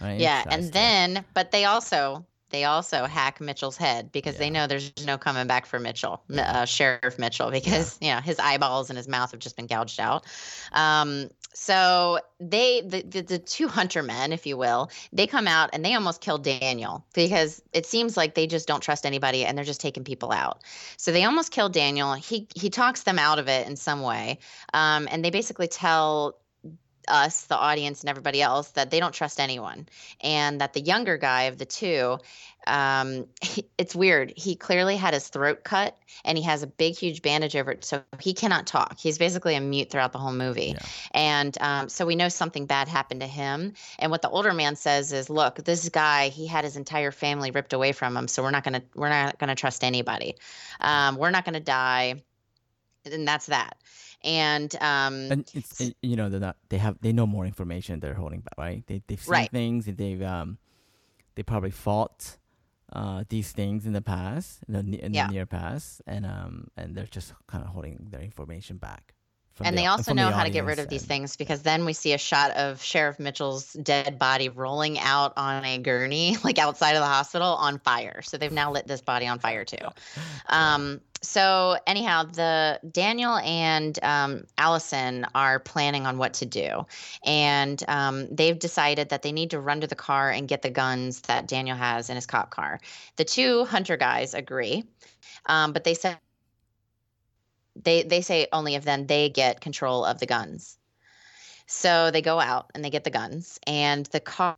right 0.00 0.20
Yeah, 0.20 0.44
and 0.48 0.64
to- 0.64 0.70
then 0.72 1.24
but 1.34 1.50
they 1.50 1.64
also 1.66 2.24
they 2.52 2.64
also 2.64 3.06
hack 3.06 3.40
Mitchell's 3.40 3.78
head 3.78 4.12
because 4.12 4.36
they 4.36 4.50
know 4.50 4.66
there's 4.66 4.92
no 5.06 5.16
coming 5.16 5.46
back 5.46 5.64
for 5.66 5.80
Mitchell, 5.80 6.22
uh, 6.36 6.66
Sheriff 6.66 7.18
Mitchell, 7.18 7.50
because 7.50 7.98
you 8.00 8.12
know 8.14 8.20
his 8.20 8.38
eyeballs 8.38 8.90
and 8.90 8.96
his 8.96 9.08
mouth 9.08 9.30
have 9.32 9.40
just 9.40 9.56
been 9.56 9.66
gouged 9.66 9.98
out. 9.98 10.26
Um, 10.72 11.30
so 11.54 12.20
they 12.40 12.82
the, 12.82 13.02
the 13.02 13.22
the 13.22 13.38
two 13.38 13.68
hunter 13.68 14.02
men, 14.02 14.32
if 14.32 14.46
you 14.46 14.56
will, 14.56 14.90
they 15.12 15.26
come 15.26 15.48
out 15.48 15.70
and 15.72 15.84
they 15.84 15.94
almost 15.94 16.20
kill 16.20 16.38
Daniel 16.38 17.04
because 17.14 17.62
it 17.72 17.86
seems 17.86 18.16
like 18.16 18.34
they 18.34 18.46
just 18.46 18.68
don't 18.68 18.82
trust 18.82 19.06
anybody 19.06 19.44
and 19.46 19.56
they're 19.56 19.64
just 19.64 19.80
taking 19.80 20.04
people 20.04 20.30
out. 20.32 20.62
So 20.98 21.10
they 21.12 21.24
almost 21.24 21.52
kill 21.52 21.68
Daniel. 21.70 22.12
He 22.14 22.48
he 22.54 22.68
talks 22.70 23.02
them 23.04 23.18
out 23.18 23.38
of 23.38 23.48
it 23.48 23.66
in 23.66 23.76
some 23.76 24.02
way, 24.02 24.38
um, 24.74 25.08
and 25.10 25.24
they 25.24 25.30
basically 25.30 25.68
tell 25.68 26.36
us, 27.08 27.42
the 27.46 27.56
audience, 27.56 28.00
and 28.00 28.10
everybody 28.10 28.40
else 28.42 28.70
that 28.72 28.90
they 28.90 29.00
don't 29.00 29.12
trust 29.14 29.40
anyone, 29.40 29.88
and 30.20 30.60
that 30.60 30.72
the 30.72 30.80
younger 30.80 31.16
guy 31.16 31.42
of 31.44 31.58
the 31.58 31.64
two, 31.64 32.18
um, 32.66 33.26
he- 33.40 33.66
it's 33.76 33.94
weird. 33.94 34.32
He 34.36 34.54
clearly 34.54 34.96
had 34.96 35.14
his 35.14 35.28
throat 35.28 35.64
cut, 35.64 35.96
and 36.24 36.38
he 36.38 36.44
has 36.44 36.62
a 36.62 36.66
big, 36.66 36.96
huge 36.96 37.22
bandage 37.22 37.56
over 37.56 37.72
it, 37.72 37.84
so 37.84 38.02
he 38.20 38.34
cannot 38.34 38.66
talk. 38.66 38.98
He's 38.98 39.18
basically 39.18 39.56
a 39.56 39.60
mute 39.60 39.90
throughout 39.90 40.12
the 40.12 40.18
whole 40.18 40.32
movie, 40.32 40.74
Yeah. 40.76 40.86
and 41.12 41.58
um, 41.60 41.88
so 41.88 42.06
we 42.06 42.16
know 42.16 42.28
something 42.28 42.66
bad 42.66 42.88
happened 42.88 43.20
to 43.20 43.26
him. 43.26 43.74
And 43.98 44.10
what 44.10 44.22
the 44.22 44.30
older 44.30 44.52
man 44.52 44.76
says 44.76 45.12
is, 45.12 45.28
"Look, 45.28 45.56
this 45.56 45.88
guy, 45.88 46.28
he 46.28 46.46
had 46.46 46.64
his 46.64 46.76
entire 46.76 47.10
family 47.10 47.50
ripped 47.50 47.72
away 47.72 47.92
from 47.92 48.16
him, 48.16 48.28
so 48.28 48.42
we're 48.42 48.50
not 48.50 48.64
gonna, 48.64 48.82
we're 48.94 49.08
not 49.08 49.38
gonna 49.38 49.54
trust 49.54 49.82
anybody. 49.82 50.36
Um, 50.80 51.16
we're 51.16 51.30
not 51.30 51.44
gonna 51.44 51.60
die." 51.60 52.22
And 53.04 53.26
that's 53.26 53.46
that. 53.46 53.76
And 54.24 54.74
um, 54.80 55.32
and 55.32 55.50
it's 55.54 55.80
and, 55.80 55.94
you 56.02 56.14
know 56.16 56.28
they're 56.28 56.38
not 56.40 56.56
they 56.68 56.78
have 56.78 56.96
they 57.00 57.12
know 57.12 57.26
more 57.26 57.44
information 57.46 57.98
they're 58.00 58.14
holding 58.14 58.40
back 58.40 58.54
right 58.56 58.86
they 58.86 59.02
they've 59.08 59.20
seen 59.20 59.32
Right. 59.32 59.50
things 59.50 59.88
and 59.88 59.96
they've 59.96 60.22
um 60.22 60.58
they 61.34 61.42
probably 61.42 61.70
fought 61.72 62.36
uh 62.92 63.24
these 63.28 63.50
things 63.52 63.84
in 63.86 63.92
the 63.94 64.02
past 64.02 64.60
in 64.68 64.74
the, 64.92 65.02
in 65.02 65.12
Yeah. 65.14 65.26
the 65.26 65.32
near 65.32 65.46
past 65.46 66.02
and 66.06 66.24
um 66.26 66.68
and 66.76 66.94
they're 66.94 67.06
just 67.06 67.32
kind 67.48 67.64
of 67.64 67.70
holding 67.70 68.06
their 68.10 68.20
information 68.20 68.76
back 68.76 69.14
and 69.60 69.76
the 69.76 69.82
they 69.82 69.86
also 69.86 70.04
from 70.04 70.16
the 70.16 70.22
know 70.22 70.30
how 70.30 70.44
to 70.44 70.50
get 70.50 70.64
rid 70.64 70.78
of 70.78 70.88
these 70.88 71.04
things 71.04 71.36
because 71.36 71.62
then 71.62 71.84
we 71.84 71.92
see 71.92 72.12
a 72.12 72.18
shot 72.18 72.50
of 72.52 72.82
Sheriff 72.82 73.18
Mitchell's 73.18 73.72
dead 73.74 74.18
body 74.18 74.48
rolling 74.48 74.98
out 74.98 75.32
on 75.36 75.64
a 75.64 75.78
gurney, 75.78 76.36
like 76.44 76.58
outside 76.58 76.92
of 76.92 77.00
the 77.00 77.06
hospital, 77.06 77.48
on 77.48 77.78
fire. 77.78 78.22
So 78.22 78.38
they've 78.38 78.52
now 78.52 78.72
lit 78.72 78.86
this 78.86 79.00
body 79.00 79.26
on 79.26 79.38
fire 79.38 79.64
too. 79.64 79.76
Um, 80.48 81.00
so 81.22 81.78
anyhow, 81.86 82.24
the 82.24 82.80
Daniel 82.90 83.36
and 83.38 83.98
um, 84.02 84.44
Allison 84.58 85.24
are 85.34 85.60
planning 85.60 86.04
on 86.04 86.18
what 86.18 86.34
to 86.34 86.46
do, 86.46 86.84
and 87.24 87.82
um, 87.88 88.26
they've 88.34 88.58
decided 88.58 89.08
that 89.10 89.22
they 89.22 89.32
need 89.32 89.50
to 89.50 89.60
run 89.60 89.80
to 89.80 89.86
the 89.86 89.94
car 89.94 90.30
and 90.30 90.48
get 90.48 90.62
the 90.62 90.70
guns 90.70 91.20
that 91.22 91.46
Daniel 91.46 91.76
has 91.76 92.10
in 92.10 92.16
his 92.16 92.26
cop 92.26 92.50
car. 92.50 92.80
The 93.16 93.24
two 93.24 93.64
hunter 93.64 93.96
guys 93.96 94.34
agree, 94.34 94.84
um, 95.46 95.72
but 95.72 95.84
they 95.84 95.94
said 95.94 96.18
they 97.76 98.02
they 98.02 98.20
say 98.20 98.48
only 98.52 98.74
if 98.74 98.84
then 98.84 99.06
they 99.06 99.28
get 99.28 99.60
control 99.60 100.04
of 100.04 100.18
the 100.18 100.26
guns. 100.26 100.78
So 101.66 102.10
they 102.10 102.22
go 102.22 102.38
out 102.38 102.70
and 102.74 102.84
they 102.84 102.90
get 102.90 103.04
the 103.04 103.10
guns, 103.10 103.58
and 103.66 104.06
the 104.06 104.20
car 104.20 104.56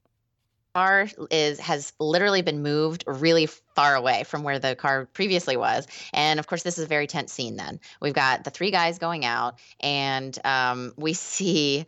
car 0.75 1.09
is 1.31 1.61
has 1.61 1.93
literally 2.01 2.43
been 2.43 2.61
moved 2.61 3.05
really 3.07 3.47
far 3.47 3.95
away 3.95 4.25
from 4.25 4.43
where 4.43 4.59
the 4.59 4.75
car 4.75 5.07
previously 5.13 5.57
was 5.57 5.87
and 6.13 6.41
of 6.41 6.49
course 6.49 6.65
this 6.65 6.79
is 6.79 6.85
a 6.85 6.89
very 6.89 7.07
tense 7.07 7.33
scene 7.33 7.55
then 7.55 7.79
we've 8.01 8.13
got 8.13 8.43
the 8.43 8.51
three 8.51 8.73
guys 8.73 8.99
going 8.99 9.25
out 9.25 9.55
and 9.81 10.37
um, 10.45 10.93
we 10.97 11.13
see 11.13 11.87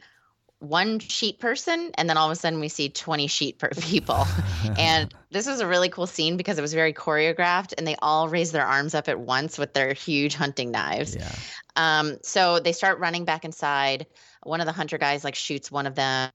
one 0.59 0.99
sheet 0.99 1.39
person 1.39 1.91
and 1.97 2.09
then 2.09 2.17
all 2.17 2.27
of 2.27 2.33
a 2.33 2.37
sudden 2.37 2.61
we 2.61 2.69
see 2.69 2.89
20 2.89 3.27
sheet 3.27 3.59
per 3.59 3.69
people 3.81 4.27
and 4.79 5.15
this 5.31 5.47
was 5.47 5.61
a 5.61 5.67
really 5.67 5.89
cool 5.89 6.07
scene 6.07 6.37
because 6.37 6.59
it 6.59 6.63
was 6.63 6.73
very 6.73 6.93
choreographed 6.93 7.75
and 7.77 7.87
they 7.87 7.97
all 8.01 8.29
raise 8.29 8.53
their 8.53 8.67
arms 8.67 8.95
up 8.95 9.09
at 9.09 9.19
once 9.19 9.59
with 9.59 9.75
their 9.75 9.93
huge 9.93 10.35
hunting 10.35 10.71
knives 10.71 11.15
yeah. 11.15 11.33
um, 11.77 12.17
so 12.23 12.59
they 12.59 12.73
start 12.73 12.99
running 12.99 13.25
back 13.25 13.45
inside 13.45 14.07
one 14.45 14.61
of 14.61 14.67
the 14.67 14.73
hunter 14.73 14.97
guys 14.99 15.25
like 15.25 15.35
shoots 15.35 15.71
one 15.71 15.87
of 15.87 15.95
them 15.95 16.31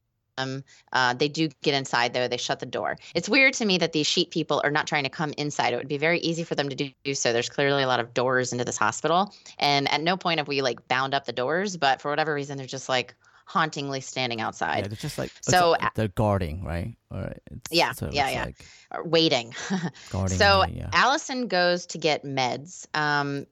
uh, 0.91 1.13
they 1.13 1.27
do 1.27 1.49
get 1.61 1.73
inside 1.73 2.13
though. 2.13 2.27
They 2.27 2.37
shut 2.37 2.59
the 2.59 2.65
door. 2.65 2.97
It's 3.13 3.29
weird 3.29 3.53
to 3.55 3.65
me 3.65 3.77
that 3.77 3.91
these 3.91 4.07
sheet 4.07 4.31
people 4.31 4.61
are 4.63 4.71
not 4.71 4.87
trying 4.87 5.03
to 5.03 5.09
come 5.09 5.33
inside. 5.37 5.73
It 5.73 5.77
would 5.77 5.87
be 5.87 5.97
very 5.97 6.19
easy 6.19 6.43
for 6.43 6.55
them 6.55 6.69
to 6.69 6.75
do, 6.75 6.89
do 7.03 7.13
so. 7.13 7.33
There's 7.33 7.49
clearly 7.49 7.83
a 7.83 7.87
lot 7.87 7.99
of 7.99 8.13
doors 8.13 8.51
into 8.51 8.65
this 8.65 8.77
hospital, 8.77 9.33
and 9.59 9.91
at 9.91 10.01
no 10.01 10.17
point 10.17 10.39
have 10.39 10.47
we 10.47 10.61
like 10.61 10.87
bound 10.87 11.13
up 11.13 11.25
the 11.25 11.33
doors. 11.33 11.77
But 11.77 12.01
for 12.01 12.09
whatever 12.09 12.33
reason, 12.33 12.57
they're 12.57 12.65
just 12.65 12.89
like 12.89 13.15
hauntingly 13.45 14.01
standing 14.01 14.41
outside. 14.41 14.79
Yeah, 14.79 14.87
they're 14.87 14.95
just 14.97 15.17
like 15.17 15.31
So, 15.41 15.73
it's- 15.75 15.91
they're 15.95 16.07
guarding, 16.09 16.63
right? 16.63 16.95
Or 17.09 17.33
it's, 17.51 17.71
Yeah, 17.71 17.91
so 17.91 18.09
yeah, 18.11 18.29
yeah. 18.29 18.45
Like 18.45 19.05
waiting. 19.05 19.53
guarding. 20.09 20.37
so 20.37 20.65
yeah. 20.65 20.89
Allison 20.93 21.47
goes 21.47 21.85
to 21.87 21.97
get 21.97 22.23
meds 22.23 22.87
um, 22.95 23.45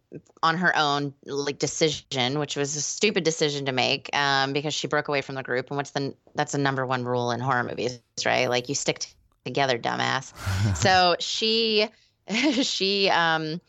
on 0.43 0.57
her 0.57 0.75
own, 0.75 1.13
like 1.25 1.59
decision, 1.59 2.39
which 2.39 2.55
was 2.55 2.75
a 2.75 2.81
stupid 2.81 3.23
decision 3.23 3.65
to 3.65 3.71
make 3.71 4.09
um, 4.15 4.53
because 4.53 4.73
she 4.73 4.87
broke 4.87 5.07
away 5.07 5.21
from 5.21 5.35
the 5.35 5.43
group. 5.43 5.69
And 5.69 5.77
what's 5.77 5.91
the 5.91 6.13
that's 6.35 6.53
the 6.53 6.57
number 6.57 6.85
one 6.85 7.03
rule 7.03 7.31
in 7.31 7.39
horror 7.39 7.63
movies, 7.63 7.99
right? 8.25 8.49
Like 8.49 8.69
you 8.69 8.75
stick 8.75 9.05
together, 9.45 9.77
dumbass. 9.77 10.33
so 10.77 11.15
she 11.19 11.87
she 12.61 13.09
um 13.09 13.59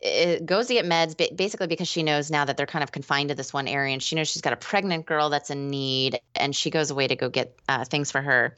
it 0.00 0.46
goes 0.46 0.66
to 0.68 0.74
get 0.74 0.84
meds 0.84 1.36
basically 1.36 1.66
because 1.66 1.88
she 1.88 2.02
knows 2.02 2.30
now 2.30 2.44
that 2.44 2.56
they're 2.56 2.66
kind 2.66 2.82
of 2.82 2.92
confined 2.92 3.28
to 3.28 3.34
this 3.34 3.52
one 3.52 3.68
area 3.68 3.92
and 3.92 4.02
she 4.02 4.16
knows 4.16 4.28
she's 4.28 4.42
got 4.42 4.52
a 4.52 4.56
pregnant 4.56 5.06
girl 5.06 5.28
that's 5.28 5.50
in 5.50 5.68
need 5.68 6.18
and 6.34 6.56
she 6.56 6.70
goes 6.70 6.90
away 6.90 7.06
to 7.06 7.16
go 7.16 7.28
get 7.28 7.54
uh, 7.68 7.84
things 7.84 8.10
for 8.10 8.22
her 8.22 8.56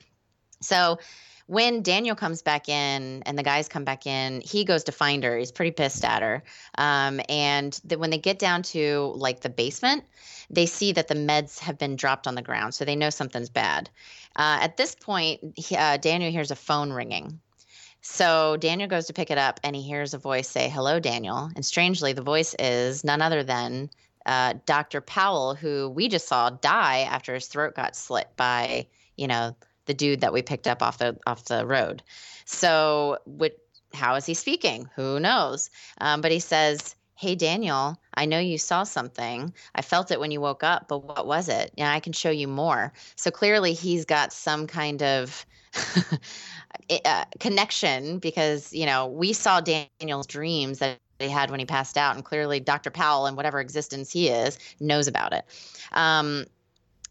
so 0.60 0.98
when 1.46 1.82
Daniel 1.82 2.14
comes 2.14 2.40
back 2.40 2.68
in 2.68 3.22
and 3.24 3.38
the 3.38 3.42
guys 3.42 3.68
come 3.68 3.84
back 3.84 4.06
in, 4.06 4.40
he 4.40 4.64
goes 4.64 4.84
to 4.84 4.92
find 4.92 5.24
her. 5.24 5.36
He's 5.36 5.52
pretty 5.52 5.72
pissed 5.72 6.04
at 6.04 6.22
her. 6.22 6.42
Um, 6.78 7.20
and 7.28 7.78
the, 7.84 7.98
when 7.98 8.10
they 8.10 8.18
get 8.18 8.38
down 8.38 8.62
to 8.64 9.12
like 9.16 9.40
the 9.40 9.50
basement, 9.50 10.04
they 10.50 10.66
see 10.66 10.92
that 10.92 11.08
the 11.08 11.14
meds 11.14 11.58
have 11.58 11.78
been 11.78 11.96
dropped 11.96 12.26
on 12.26 12.34
the 12.34 12.42
ground. 12.42 12.74
So 12.74 12.84
they 12.84 12.96
know 12.96 13.10
something's 13.10 13.50
bad. 13.50 13.90
Uh, 14.36 14.60
at 14.62 14.76
this 14.76 14.94
point, 14.94 15.40
he, 15.56 15.76
uh, 15.76 15.96
Daniel 15.96 16.30
hears 16.30 16.50
a 16.50 16.56
phone 16.56 16.92
ringing. 16.92 17.40
So 18.02 18.56
Daniel 18.56 18.88
goes 18.88 19.06
to 19.06 19.12
pick 19.12 19.30
it 19.30 19.38
up 19.38 19.60
and 19.62 19.74
he 19.74 19.82
hears 19.82 20.12
a 20.12 20.18
voice 20.18 20.48
say, 20.48 20.68
Hello, 20.68 20.98
Daniel. 20.98 21.50
And 21.54 21.64
strangely, 21.64 22.12
the 22.12 22.22
voice 22.22 22.54
is 22.58 23.04
none 23.04 23.22
other 23.22 23.44
than 23.44 23.90
uh, 24.26 24.54
Dr. 24.66 25.00
Powell, 25.00 25.54
who 25.54 25.88
we 25.88 26.08
just 26.08 26.26
saw 26.28 26.50
die 26.50 27.00
after 27.00 27.34
his 27.34 27.46
throat 27.46 27.74
got 27.74 27.96
slit 27.96 28.28
by, 28.36 28.86
you 29.16 29.28
know, 29.28 29.56
the 29.86 29.94
dude 29.94 30.20
that 30.20 30.32
we 30.32 30.42
picked 30.42 30.66
up 30.66 30.82
off 30.82 30.98
the 30.98 31.16
off 31.26 31.46
the 31.46 31.66
road. 31.66 32.02
So, 32.44 33.18
what? 33.24 33.56
How 33.94 34.14
is 34.14 34.24
he 34.24 34.34
speaking? 34.34 34.88
Who 34.96 35.20
knows? 35.20 35.70
Um, 36.00 36.22
but 36.22 36.32
he 36.32 36.38
says, 36.38 36.94
"Hey, 37.14 37.34
Daniel, 37.34 38.00
I 38.14 38.26
know 38.26 38.38
you 38.38 38.58
saw 38.58 38.84
something. 38.84 39.52
I 39.74 39.82
felt 39.82 40.10
it 40.10 40.20
when 40.20 40.30
you 40.30 40.40
woke 40.40 40.62
up, 40.62 40.88
but 40.88 41.04
what 41.04 41.26
was 41.26 41.48
it? 41.48 41.72
And 41.76 41.88
I 41.88 42.00
can 42.00 42.12
show 42.12 42.30
you 42.30 42.48
more." 42.48 42.92
So 43.16 43.30
clearly, 43.30 43.74
he's 43.74 44.04
got 44.04 44.32
some 44.32 44.66
kind 44.66 45.02
of 45.02 45.44
uh, 47.04 47.24
connection 47.40 48.18
because 48.18 48.72
you 48.72 48.86
know 48.86 49.06
we 49.06 49.32
saw 49.32 49.60
Daniel's 49.60 50.26
dreams 50.26 50.78
that 50.78 50.98
he 51.18 51.28
had 51.28 51.50
when 51.50 51.60
he 51.60 51.66
passed 51.66 51.96
out, 51.96 52.16
and 52.16 52.24
clearly 52.24 52.60
Dr. 52.60 52.90
Powell, 52.90 53.26
and 53.26 53.36
whatever 53.36 53.60
existence 53.60 54.10
he 54.12 54.28
is, 54.28 54.58
knows 54.80 55.06
about 55.06 55.32
it. 55.32 55.44
Um, 55.92 56.46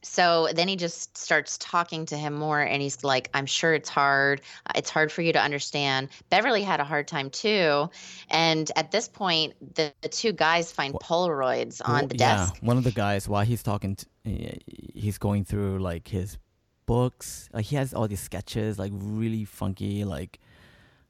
so 0.03 0.47
then 0.53 0.67
he 0.67 0.75
just 0.75 1.17
starts 1.17 1.57
talking 1.59 2.05
to 2.07 2.17
him 2.17 2.33
more 2.33 2.59
and 2.59 2.81
he's 2.81 3.03
like 3.03 3.29
i'm 3.33 3.45
sure 3.45 3.73
it's 3.73 3.89
hard 3.89 4.41
it's 4.75 4.89
hard 4.89 5.11
for 5.11 5.21
you 5.21 5.31
to 5.31 5.39
understand 5.39 6.09
beverly 6.29 6.63
had 6.63 6.79
a 6.79 6.83
hard 6.83 7.07
time 7.07 7.29
too 7.29 7.89
and 8.29 8.71
at 8.75 8.91
this 8.91 9.07
point 9.07 9.53
the, 9.75 9.93
the 10.01 10.09
two 10.09 10.31
guys 10.31 10.71
find 10.71 10.93
polaroids 10.95 11.81
on 11.85 12.07
the 12.07 12.17
yeah, 12.17 12.37
desk 12.37 12.55
one 12.61 12.77
of 12.77 12.83
the 12.83 12.91
guys 12.91 13.29
while 13.29 13.45
he's 13.45 13.63
talking, 13.63 13.95
to, 13.95 14.05
he's 14.25 15.17
going 15.17 15.45
through 15.45 15.79
like 15.79 16.07
his 16.07 16.37
books. 16.91 17.47
Like 17.53 17.65
he 17.65 17.77
has 17.77 17.93
all 17.93 18.05
these 18.09 18.19
sketches, 18.19 18.77
like 18.77 18.91
really 18.93 19.45
funky, 19.45 20.03
like 20.03 20.39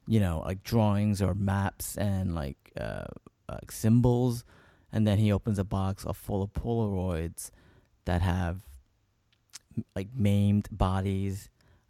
you 0.06 0.20
know, 0.20 0.42
like 0.46 0.62
drawings 0.62 1.20
or 1.20 1.34
maps 1.34 1.96
and 1.96 2.36
like 2.36 2.58
uh, 2.80 3.10
like 3.50 3.72
symbols. 3.72 4.44
And 4.92 5.06
then 5.06 5.18
he 5.18 5.32
opens 5.32 5.58
a 5.58 5.64
box 5.64 6.04
of 6.04 6.16
full 6.16 6.42
of 6.42 6.52
Polaroids 6.52 7.50
that 8.04 8.22
have 8.22 8.60
like 9.96 10.08
maimed 10.14 10.68
bodies, 10.70 11.48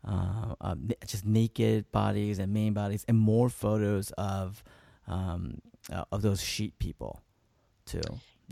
uh, 0.08 0.54
uh, 0.60 0.76
just 1.06 1.26
naked 1.26 1.90
bodies 1.92 2.38
and 2.38 2.50
maimed 2.50 2.76
bodies, 2.76 3.04
and 3.08 3.18
more 3.18 3.50
photos 3.50 4.10
of 4.12 4.64
um, 5.06 5.60
uh, 5.92 6.04
of 6.10 6.22
those 6.22 6.40
sheet 6.40 6.78
people 6.78 7.20
too. 7.84 8.00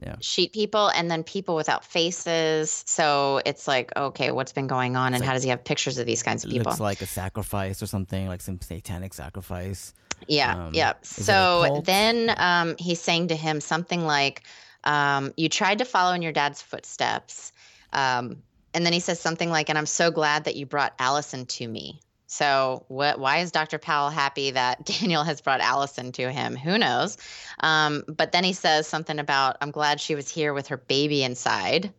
Yeah. 0.03 0.17
sheet 0.21 0.53
people 0.53 0.89
and 0.89 1.11
then 1.11 1.23
people 1.23 1.55
without 1.55 1.85
faces 1.85 2.85
so 2.87 3.41
it's 3.45 3.69
like 3.69 3.95
okay 3.97 4.31
what's 4.31 4.53
been 4.53 4.67
going 4.67 4.97
on 4.97 5.09
and 5.15 5.17
It's 5.23 5.27
how 5.27 5.35
does 5.35 5.43
he 5.43 5.51
have 5.51 5.63
pictures 5.63 5.99
of 5.99 6.07
these 6.07 6.23
kinds 6.23 6.45
of 6.45 6.51
people 6.51 6.71
looks 6.71 6.81
like 6.81 7.03
a 7.03 7.07
sacrifice 7.07 7.83
or 7.83 7.87
something, 7.87 8.29
like 8.29 8.41
some 8.41 8.61
satanic 8.61 9.15
sacrifice. 9.15 9.95
Yeah, 10.27 10.67
Um, 10.67 10.75
yeah. 10.75 10.93
is 11.17 11.29
it 11.29 11.33
a 11.33 11.35
So 11.35 11.83
then 11.85 12.35
um, 12.37 12.77
he's 12.79 13.01
saying 13.01 13.29
to 13.29 13.37
him 13.37 13.61
something 13.61 14.05
like, 14.05 14.43
um, 14.85 15.33
"You 15.37 15.49
tried 15.49 15.79
to 15.79 15.85
follow 15.85 16.13
in 16.15 16.23
your 16.23 16.33
dad's 16.33 16.63
footsteps," 16.63 17.53
um, 17.93 18.43
and 18.75 18.85
then 18.85 18.93
he 18.93 19.01
says 19.01 19.21
something 19.21 19.51
like, 19.51 19.69
"And 19.69 19.79
I'm 19.79 19.87
so 19.87 20.11
glad 20.11 20.45
that 20.45 20.57
you 20.57 20.67
brought 20.67 20.95
Allison 20.99 21.47
to 21.47 21.67
me." 21.67 22.01
So 22.31 22.85
what? 22.87 23.19
Why 23.19 23.39
is 23.39 23.51
Dr. 23.51 23.79
Powell 23.79 24.09
happy 24.09 24.53
that 24.53 24.85
Daniel 25.01 25.25
has 25.25 25.41
brought 25.41 25.61
Allison 25.61 26.13
to 26.13 26.31
him? 26.31 26.55
Who 26.55 26.79
knows? 26.79 27.19
Um, 27.59 28.05
but 28.07 28.31
then 28.31 28.45
he 28.45 28.53
says 28.53 28.87
something 28.87 29.19
about, 29.19 29.57
"I'm 29.61 29.73
glad 29.73 30.01
she 30.01 30.15
was 30.15 30.29
here 30.29 30.55
with 30.55 30.69
her 30.69 30.77
baby 30.77 31.25
inside," 31.25 31.93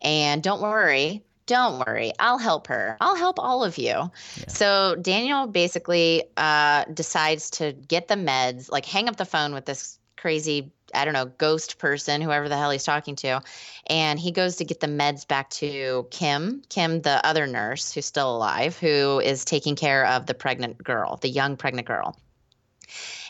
and 0.00 0.40
don't 0.40 0.62
worry. 0.62 1.24
Don't 1.46 1.84
worry, 1.84 2.12
I'll 2.20 2.38
help 2.38 2.68
her. 2.68 2.96
I'll 3.00 3.16
help 3.16 3.40
all 3.40 3.64
of 3.64 3.76
you. 3.76 4.12
So 4.46 4.94
Daniel 5.02 5.48
basically 5.48 6.22
uh, 6.36 6.84
decides 6.94 7.50
to 7.50 7.72
get 7.72 8.06
the 8.06 8.14
meds, 8.14 8.70
like 8.70 8.86
hang 8.86 9.08
up 9.08 9.16
the 9.16 9.24
phone 9.24 9.52
with 9.52 9.66
this 9.66 9.98
crazy, 10.16 10.70
I 10.94 11.04
don't 11.04 11.14
know, 11.14 11.26
ghost 11.26 11.78
person, 11.78 12.20
whoever 12.20 12.48
the 12.48 12.56
hell 12.56 12.70
he's 12.70 12.84
talking 12.84 13.16
to, 13.16 13.40
and 13.86 14.18
he 14.18 14.30
goes 14.30 14.56
to 14.56 14.64
get 14.64 14.80
the 14.80 14.86
meds 14.86 15.26
back 15.26 15.50
to 15.50 16.06
Kim, 16.10 16.62
Kim, 16.68 17.02
the 17.02 17.24
other 17.26 17.46
nurse 17.46 17.92
who's 17.92 18.06
still 18.06 18.34
alive, 18.36 18.78
who 18.78 19.20
is 19.20 19.44
taking 19.44 19.76
care 19.76 20.06
of 20.06 20.26
the 20.26 20.34
pregnant 20.34 20.82
girl, 20.82 21.16
the 21.16 21.28
young 21.28 21.56
pregnant 21.56 21.86
girl. 21.86 22.16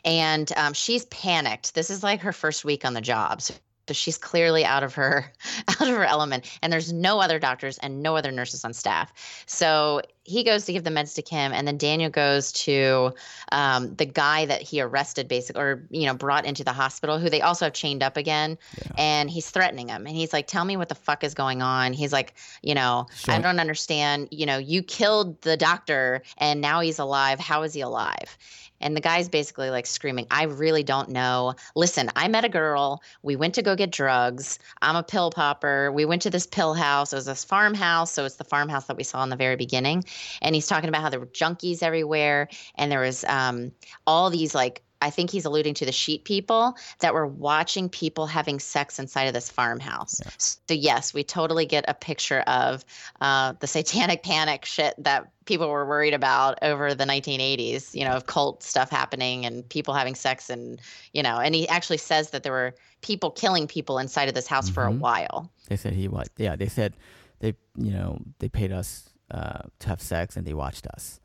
And 0.04 0.50
um, 0.56 0.72
she's 0.72 1.04
panicked. 1.06 1.74
This 1.74 1.90
is 1.90 2.02
like 2.02 2.20
her 2.22 2.32
first 2.32 2.64
week 2.64 2.84
on 2.84 2.94
the 2.94 3.00
job. 3.00 3.40
So 3.40 3.54
so 3.88 3.94
she's 3.94 4.16
clearly 4.16 4.64
out 4.64 4.82
of 4.82 4.94
her 4.94 5.32
out 5.68 5.80
of 5.80 5.88
her 5.88 6.04
element 6.04 6.58
and 6.62 6.72
there's 6.72 6.92
no 6.92 7.20
other 7.20 7.38
doctors 7.38 7.78
and 7.78 8.02
no 8.02 8.16
other 8.16 8.30
nurses 8.30 8.64
on 8.64 8.72
staff 8.72 9.44
so 9.46 10.00
he 10.24 10.44
goes 10.44 10.64
to 10.64 10.72
give 10.72 10.84
the 10.84 10.90
meds 10.90 11.14
to 11.14 11.22
kim 11.22 11.52
and 11.52 11.66
then 11.66 11.76
daniel 11.76 12.10
goes 12.10 12.52
to 12.52 13.12
um, 13.50 13.94
the 13.96 14.04
guy 14.04 14.46
that 14.46 14.62
he 14.62 14.80
arrested 14.80 15.28
basically 15.28 15.60
or 15.60 15.84
you 15.90 16.06
know 16.06 16.14
brought 16.14 16.46
into 16.46 16.62
the 16.62 16.72
hospital 16.72 17.18
who 17.18 17.28
they 17.28 17.40
also 17.40 17.66
have 17.66 17.72
chained 17.72 18.02
up 18.02 18.16
again 18.16 18.56
and 18.96 19.30
he's 19.30 19.50
threatening 19.50 19.88
him 19.88 20.06
and 20.06 20.16
he's 20.16 20.32
like 20.32 20.46
tell 20.46 20.64
me 20.64 20.76
what 20.76 20.88
the 20.88 20.94
fuck 20.94 21.24
is 21.24 21.34
going 21.34 21.62
on 21.62 21.92
he's 21.92 22.12
like 22.12 22.34
you 22.62 22.74
know 22.74 23.06
i 23.28 23.38
don't 23.38 23.60
understand 23.60 24.28
you 24.30 24.46
know 24.46 24.58
you 24.58 24.82
killed 24.82 25.40
the 25.42 25.56
doctor 25.56 26.22
and 26.38 26.60
now 26.60 26.80
he's 26.80 26.98
alive 26.98 27.40
how 27.40 27.62
is 27.62 27.74
he 27.74 27.80
alive 27.80 28.36
and 28.82 28.96
the 28.96 29.00
guy's 29.00 29.28
basically 29.28 29.70
like 29.70 29.86
screaming, 29.86 30.26
I 30.30 30.44
really 30.44 30.82
don't 30.82 31.08
know. 31.08 31.54
Listen, 31.74 32.10
I 32.16 32.28
met 32.28 32.44
a 32.44 32.48
girl. 32.48 33.00
We 33.22 33.36
went 33.36 33.54
to 33.54 33.62
go 33.62 33.76
get 33.76 33.92
drugs. 33.92 34.58
I'm 34.82 34.96
a 34.96 35.02
pill 35.02 35.30
popper. 35.30 35.90
We 35.92 36.04
went 36.04 36.22
to 36.22 36.30
this 36.30 36.46
pill 36.46 36.74
house. 36.74 37.12
It 37.12 37.16
was 37.16 37.26
this 37.26 37.44
farmhouse. 37.44 38.10
So 38.12 38.24
it's 38.24 38.36
the 38.36 38.44
farmhouse 38.44 38.86
that 38.86 38.96
we 38.96 39.04
saw 39.04 39.22
in 39.22 39.30
the 39.30 39.36
very 39.36 39.56
beginning. 39.56 40.04
And 40.40 40.54
he's 40.54 40.66
talking 40.66 40.88
about 40.88 41.02
how 41.02 41.10
there 41.10 41.20
were 41.20 41.26
junkies 41.26 41.82
everywhere. 41.82 42.48
And 42.76 42.90
there 42.90 43.00
was 43.00 43.24
um, 43.24 43.72
all 44.06 44.30
these 44.30 44.54
like, 44.54 44.82
I 45.00 45.10
think 45.10 45.30
he's 45.30 45.44
alluding 45.44 45.74
to 45.74 45.84
the 45.84 45.90
sheet 45.90 46.24
people 46.24 46.76
that 47.00 47.12
were 47.12 47.26
watching 47.26 47.88
people 47.88 48.26
having 48.26 48.60
sex 48.60 49.00
inside 49.00 49.24
of 49.24 49.34
this 49.34 49.50
farmhouse. 49.50 50.20
So, 50.38 50.74
yes, 50.74 51.12
we 51.12 51.24
totally 51.24 51.66
get 51.66 51.84
a 51.88 51.94
picture 51.94 52.38
of 52.46 52.84
uh, 53.20 53.54
the 53.58 53.66
satanic 53.66 54.22
panic 54.30 54.64
shit 54.64 54.94
that 54.98 55.32
people 55.44 55.68
were 55.68 55.84
worried 55.84 56.14
about 56.14 56.60
over 56.62 56.94
the 56.94 57.04
1980s, 57.04 57.96
you 57.96 58.04
know, 58.04 58.12
of 58.12 58.26
cult 58.26 58.62
stuff 58.62 58.90
happening 58.90 59.44
and 59.44 59.68
people 59.68 59.92
having 59.92 60.14
sex 60.14 60.48
and, 60.48 60.80
you 61.12 61.24
know, 61.24 61.38
and 61.38 61.52
he 61.52 61.68
actually 61.68 61.98
says 61.98 62.30
that 62.30 62.44
there 62.44 62.52
were 62.52 62.72
people 63.00 63.32
killing 63.32 63.66
people 63.66 63.98
inside 63.98 64.28
of 64.28 64.36
this 64.36 64.46
house 64.46 64.70
for 64.70 64.86
a 64.86 64.92
Mhm. 64.92 65.00
while. 65.00 65.50
They 65.66 65.76
said 65.76 65.94
he 65.94 66.06
what? 66.06 66.28
Yeah, 66.36 66.54
they 66.54 66.68
said 66.68 66.94
they 67.40 67.54
you 67.76 67.90
know 67.90 68.20
they 68.38 68.48
paid 68.48 68.70
us 68.70 69.08
uh, 69.32 69.62
to 69.80 69.88
have 69.88 70.00
sex 70.00 70.36
and 70.36 70.46
they 70.46 70.54
watched 70.54 70.86
us, 70.86 71.18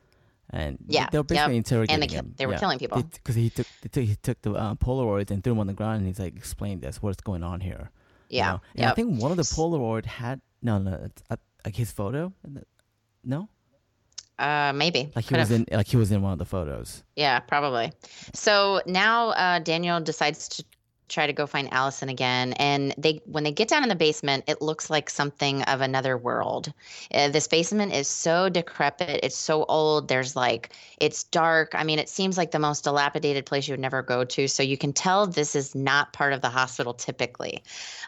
and 0.49 0.77
Yeah, 0.87 1.09
they 1.11 1.17
were 1.19 1.23
basically 1.23 1.55
yep. 1.55 1.65
interrogating 1.65 2.01
and 2.03 2.09
they, 2.09 2.15
him. 2.15 2.33
they 2.37 2.45
were 2.45 2.53
Yeah. 2.53 2.59
killing 2.59 2.79
people. 2.79 3.03
because 3.03 3.35
he 3.35 3.49
took 3.49 3.67
took, 3.91 4.03
he 4.03 4.15
took 4.15 4.41
the 4.41 4.51
uh, 4.53 4.75
Polaroids 4.75 5.29
and 5.31 5.43
threw 5.43 5.51
them 5.51 5.59
on 5.59 5.67
the 5.67 5.73
ground, 5.73 5.97
and 5.99 6.07
he's 6.07 6.19
like, 6.19 6.35
"Explain 6.35 6.79
this. 6.79 7.01
What's 7.03 7.21
going 7.21 7.43
on 7.43 7.59
here?" 7.61 7.91
you 8.29 8.37
yeah. 8.37 8.51
know? 8.51 8.61
And 8.75 8.85
I 8.85 8.93
think 8.93 9.21
one 9.21 9.31
of 9.31 9.37
the 9.37 9.43
Polaroid 9.43 10.05
had 10.05 10.41
no, 10.61 10.77
no, 10.79 10.93
it's, 11.05 11.21
uh, 11.29 11.37
like 11.65 11.75
his 11.75 11.91
photo. 11.91 12.33
No, 13.23 13.49
Uh, 14.39 14.71
maybe. 14.75 15.11
like 15.15 15.25
he 15.25 15.29
Could 15.29 15.39
was 15.39 15.51
in 15.51 15.65
like 15.71 15.87
he 15.87 15.97
was 15.97 16.11
in 16.11 16.21
one 16.21 16.31
of 16.33 16.39
the 16.39 16.45
photos. 16.45 17.03
Yeah, 17.15 17.39
probably. 17.39 17.91
So 18.33 18.81
now 18.85 19.29
uh, 19.29 19.59
Daniel 19.59 19.99
decides 19.99 20.47
to 20.49 20.63
try 21.09 21.25
to 21.25 21.33
go 21.33 21.47
find 21.47 21.71
Allison 21.71 22.09
again, 22.09 22.53
and 22.53 22.93
they 22.97 23.21
when 23.25 23.43
they 23.43 23.51
get 23.51 23.67
down 23.67 23.83
in 23.83 23.89
the 23.89 23.95
basement, 23.95 24.43
it 24.47 24.61
looks 24.61 24.89
like 24.89 25.09
something 25.09 25.63
of 25.63 25.81
another 25.81 26.17
world. 26.17 26.73
Uh, 27.13 27.29
this 27.29 27.47
basement 27.47 27.93
is 27.93 28.07
so 28.07 28.49
decrepit; 28.49 29.21
it's 29.23 29.37
so 29.37 29.65
old. 29.65 30.07
There's 30.07 30.35
like 30.35 30.73
it's 30.99 31.23
dark. 31.23 31.73
I 31.73 31.83
mean, 31.83 31.99
it 31.99 32.09
seems 32.09 32.37
like 32.37 32.51
the 32.51 32.59
most 32.59 32.83
dilapidated 32.83 33.45
place 33.45 33.67
you 33.67 33.73
would 33.73 33.79
never 33.79 34.01
go 34.01 34.23
to. 34.25 34.47
So 34.47 34.63
you 34.63 34.77
can 34.77 34.93
tell 34.93 35.27
this 35.27 35.55
is 35.55 35.75
not 35.75 36.13
part 36.13 36.33
of 36.33 36.41
the 36.41 36.49
hospital 36.49 36.93
typically. 36.93 37.63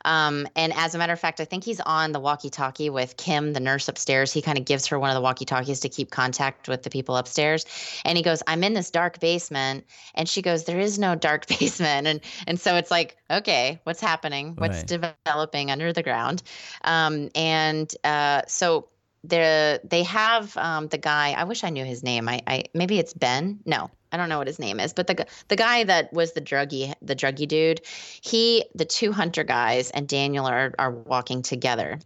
Um, 0.05 0.47
and 0.55 0.73
as 0.75 0.95
a 0.95 0.97
matter 0.97 1.13
of 1.13 1.19
fact, 1.19 1.39
I 1.39 1.45
think 1.45 1.63
he's 1.63 1.81
on 1.81 2.11
the 2.11 2.19
walkie-talkie 2.19 2.89
with 2.89 3.17
Kim, 3.17 3.53
the 3.53 3.59
nurse 3.59 3.87
upstairs. 3.87 4.31
He 4.31 4.41
kind 4.41 4.57
of 4.57 4.65
gives 4.65 4.87
her 4.87 4.97
one 4.97 5.09
of 5.09 5.15
the 5.15 5.21
walkie-talkies 5.21 5.79
to 5.81 5.89
keep 5.89 6.11
contact 6.11 6.67
with 6.67 6.83
the 6.83 6.89
people 6.89 7.17
upstairs. 7.17 7.65
And 8.05 8.17
he 8.17 8.23
goes, 8.23 8.41
"I'm 8.47 8.63
in 8.63 8.73
this 8.73 8.91
dark 8.91 9.19
basement," 9.19 9.85
and 10.15 10.27
she 10.27 10.41
goes, 10.41 10.65
"There 10.65 10.79
is 10.79 10.99
no 10.99 11.15
dark 11.15 11.47
basement." 11.59 12.07
And 12.07 12.21
and 12.47 12.59
so 12.59 12.75
it's 12.75 12.88
like, 12.91 13.17
okay, 13.29 13.79
what's 13.83 14.01
happening? 14.01 14.55
What's 14.57 14.77
Right. 14.77 15.13
developing 15.25 15.71
under 15.71 15.93
the 15.93 16.03
ground? 16.03 16.43
Um, 16.83 17.29
and 17.35 17.93
uh, 18.03 18.41
so 18.47 18.87
the 19.23 19.81
they 19.83 20.03
have 20.03 20.55
um, 20.57 20.87
the 20.87 20.97
guy. 20.97 21.31
I 21.31 21.43
wish 21.43 21.63
I 21.63 21.69
knew 21.69 21.83
his 21.85 22.03
name. 22.03 22.29
I, 22.29 22.41
I 22.47 22.63
maybe 22.73 22.99
it's 22.99 23.13
Ben. 23.13 23.59
No, 23.65 23.91
I 24.11 24.17
don't 24.17 24.29
know 24.29 24.37
what 24.37 24.47
his 24.47 24.59
name 24.59 24.79
is. 24.79 24.93
But 24.93 25.07
the 25.07 25.25
the 25.49 25.55
guy 25.57 25.83
that 25.83 26.13
was 26.13 26.31
the 26.33 26.41
druggy 26.41 26.93
the 27.01 27.15
druggy 27.15 27.47
dude, 27.47 27.81
he 27.85 28.65
the 28.75 28.85
two 28.85 29.11
hunter 29.11 29.43
guys 29.43 29.91
and 29.91 30.07
Daniel 30.07 30.45
are 30.45 30.73
are 30.79 30.91
walking 30.91 31.41
together, 31.41 31.99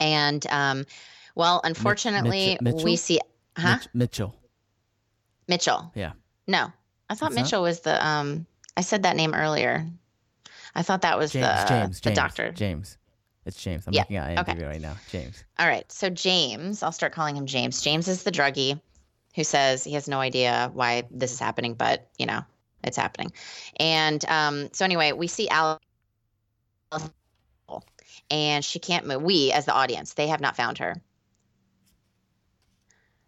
and 0.00 0.44
um, 0.48 0.84
well, 1.36 1.60
unfortunately, 1.62 2.58
we 2.60 2.96
see 2.96 3.20
huh 3.56 3.76
Mitch- 3.76 3.88
Mitchell. 3.94 4.34
Mitchell. 5.48 5.92
Yeah. 5.94 6.12
No, 6.46 6.72
I 7.08 7.14
thought 7.14 7.30
It's 7.30 7.36
not? 7.36 7.44
Mitchell 7.44 7.62
was 7.62 7.80
the 7.80 8.04
um. 8.04 8.46
I 8.76 8.80
said 8.80 9.02
that 9.02 9.16
name 9.16 9.34
earlier. 9.34 9.86
I 10.74 10.82
thought 10.82 11.02
that 11.02 11.18
was 11.18 11.32
James. 11.32 11.46
the 11.46 11.68
James. 11.68 12.00
the 12.00 12.10
James. 12.10 12.16
doctor. 12.16 12.52
James. 12.52 12.98
It's 13.44 13.62
James. 13.62 13.86
I'm 13.86 13.92
Yeah, 13.92 14.02
looking 14.02 14.16
at 14.16 14.38
okay. 14.38 14.52
IMDb 14.54 14.66
right 14.68 14.80
now. 14.80 14.96
James. 15.10 15.44
All 15.58 15.66
right. 15.66 15.90
So 15.90 16.08
James, 16.10 16.82
I'll 16.82 16.92
start 16.92 17.12
calling 17.12 17.36
him 17.36 17.46
James. 17.46 17.80
James 17.82 18.08
is 18.08 18.22
the 18.22 18.30
druggie 18.30 18.80
who 19.34 19.44
says 19.44 19.84
he 19.84 19.94
has 19.94 20.08
no 20.08 20.20
idea 20.20 20.70
why 20.72 21.04
this 21.10 21.32
is 21.32 21.38
happening, 21.38 21.74
but 21.74 22.08
you 22.18 22.26
know, 22.26 22.42
it's 22.84 22.96
happening. 22.96 23.32
And 23.78 24.24
um, 24.26 24.68
so 24.72 24.84
anyway, 24.84 25.12
we 25.12 25.26
see 25.26 25.48
Alice 25.48 25.80
and 28.30 28.64
she 28.64 28.78
can't 28.78 29.06
move. 29.06 29.22
We, 29.22 29.52
as 29.52 29.64
the 29.64 29.74
audience, 29.74 30.14
they 30.14 30.28
have 30.28 30.40
not 30.40 30.56
found 30.56 30.78
her. 30.78 30.96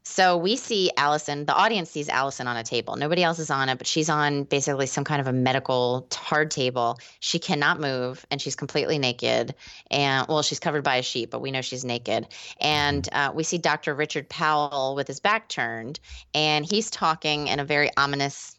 So 0.07 0.37
we 0.37 0.57
see 0.57 0.91
Allison, 0.99 1.47
the 1.47 1.55
audience 1.55 1.91
sees 1.91 2.11
Allison 2.11 2.47
on 2.47 2.59
a 2.59 2.63
table. 2.63 2.97
Nobody 2.97 3.23
else 3.23 3.39
is 3.39 3.51
on 3.51 3.71
it, 3.71 3.79
but 3.79 3.87
she's 3.87 4.11
on 4.11 4.45
basically 4.45 4.87
some 4.87 5.03
kind 5.03 5.19
of 5.19 5.27
a 5.27 5.33
medical 5.33 6.07
hard 6.13 6.51
table. 6.51 6.99
She 7.21 7.39
cannot 7.39 7.81
move 7.81 8.27
and 8.31 8.41
she's 8.41 8.55
completely 8.55 8.99
naked. 8.99 9.55
And 9.91 10.27
well, 10.29 10.43
she's 10.43 10.61
covered 10.61 10.85
by 10.85 10.97
a 10.97 11.03
sheet, 11.03 11.31
but 11.31 11.41
we 11.41 11.51
know 11.51 11.63
she's 11.63 11.87
naked. 11.87 12.29
And 12.61 13.09
uh, 13.13 13.33
we 13.35 13.45
see 13.45 13.57
Dr. 13.57 13.95
Richard 13.95 14.29
Powell 14.29 14.95
with 14.95 15.09
his 15.09 15.21
back 15.21 15.49
turned, 15.49 15.99
and 16.35 16.71
he's 16.71 16.91
talking 16.91 17.49
in 17.49 17.59
a 17.59 17.65
very 17.65 17.91
ominous 17.97 18.57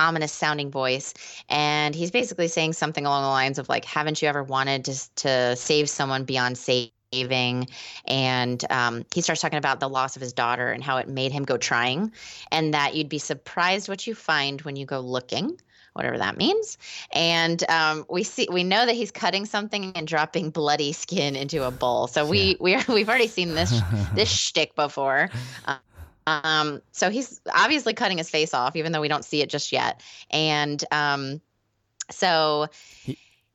ominous 0.00 0.30
sounding 0.30 0.70
voice 0.70 1.12
and 1.48 1.92
he's 1.92 2.12
basically 2.12 2.46
saying 2.46 2.72
something 2.72 3.04
along 3.04 3.24
the 3.24 3.28
lines 3.28 3.58
of 3.58 3.68
like 3.68 3.84
haven't 3.84 4.22
you 4.22 4.28
ever 4.28 4.44
wanted 4.44 4.84
to, 4.84 5.14
to 5.16 5.56
save 5.56 5.90
someone 5.90 6.22
beyond 6.22 6.56
saving 6.56 6.92
and 8.06 8.64
um, 8.70 9.04
he 9.14 9.20
starts 9.20 9.40
talking 9.40 9.58
about 9.58 9.80
the 9.80 9.88
loss 9.88 10.16
of 10.16 10.22
his 10.22 10.32
daughter 10.32 10.70
and 10.70 10.82
how 10.82 10.98
it 10.98 11.08
made 11.08 11.32
him 11.32 11.44
go 11.44 11.56
trying 11.56 12.12
and 12.52 12.74
that 12.74 12.94
you'd 12.94 13.08
be 13.08 13.18
surprised 13.18 13.88
what 13.88 14.06
you 14.06 14.14
find 14.14 14.62
when 14.62 14.76
you 14.76 14.84
go 14.84 15.00
looking 15.00 15.58
whatever 15.94 16.18
that 16.18 16.36
means 16.36 16.78
and 17.12 17.68
um, 17.70 18.04
we 18.10 18.22
see 18.22 18.46
we 18.52 18.62
know 18.62 18.86
that 18.86 18.94
he's 18.94 19.10
cutting 19.10 19.46
something 19.46 19.90
and 19.94 20.06
dropping 20.06 20.50
bloody 20.50 20.92
skin 20.92 21.34
into 21.34 21.64
a 21.64 21.70
bowl 21.70 22.06
so 22.06 22.26
we 22.26 22.56
we 22.60 22.74
are, 22.74 22.84
we've 22.88 23.08
already 23.08 23.26
seen 23.26 23.54
this 23.54 23.80
this 24.14 24.30
shtick 24.30 24.74
before 24.76 25.28
um, 26.28 26.82
so 26.92 27.08
he's 27.08 27.40
obviously 27.52 27.94
cutting 27.94 28.18
his 28.18 28.28
face 28.28 28.52
off, 28.52 28.76
even 28.76 28.92
though 28.92 29.00
we 29.00 29.08
don't 29.08 29.24
see 29.24 29.40
it 29.40 29.48
just 29.48 29.72
yet. 29.72 30.02
And 30.30 30.82
um, 30.92 31.40
so 32.10 32.68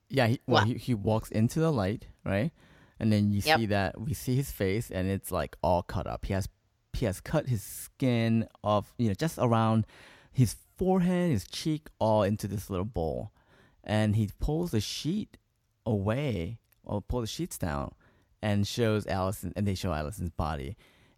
Yeah, 0.09 0.27
he, 0.27 0.41
well, 0.47 0.61
What? 0.61 0.67
he, 0.67 0.73
he 0.75 0.93
walks 0.95 1.29
into 1.29 1.59
the 1.59 1.71
light, 1.71 2.07
right? 2.25 2.51
And 2.99 3.11
then 3.11 3.31
you 3.31 3.41
Yep. 3.43 3.59
see 3.59 3.65
that 3.67 3.99
we 3.99 4.13
see 4.13 4.35
his 4.35 4.51
face, 4.51 4.89
and 4.91 5.09
it's 5.09 5.31
like 5.31 5.55
all 5.63 5.83
cut 5.83 6.07
up. 6.07 6.25
He 6.25 6.33
has 6.33 6.47
he 6.95 7.05
has 7.07 7.19
cut 7.19 7.47
his 7.49 7.63
skin 7.63 8.47
off, 8.63 8.93
you 8.99 9.07
know, 9.07 9.15
just 9.15 9.39
around 9.39 9.85
his 10.31 10.55
forehead, 10.77 11.31
his 11.31 11.43
cheek, 11.47 11.87
all 11.99 12.21
into 12.23 12.47
this 12.47 12.69
little 12.69 12.85
bowl, 12.85 13.31
and 13.83 14.15
he 14.15 14.29
pulls 14.39 14.71
the 14.71 14.79
sheet 14.79 15.37
away 15.85 16.59
or 16.83 17.01
pull 17.01 17.21
the 17.21 17.27
sheets 17.27 17.57
down, 17.57 17.93
and 18.41 18.67
shows 18.67 19.07
Allison, 19.07 19.53
and 19.55 19.65
they 19.67 19.73
show 19.75 19.91
Allison's 19.93 20.29
body. 20.31 20.75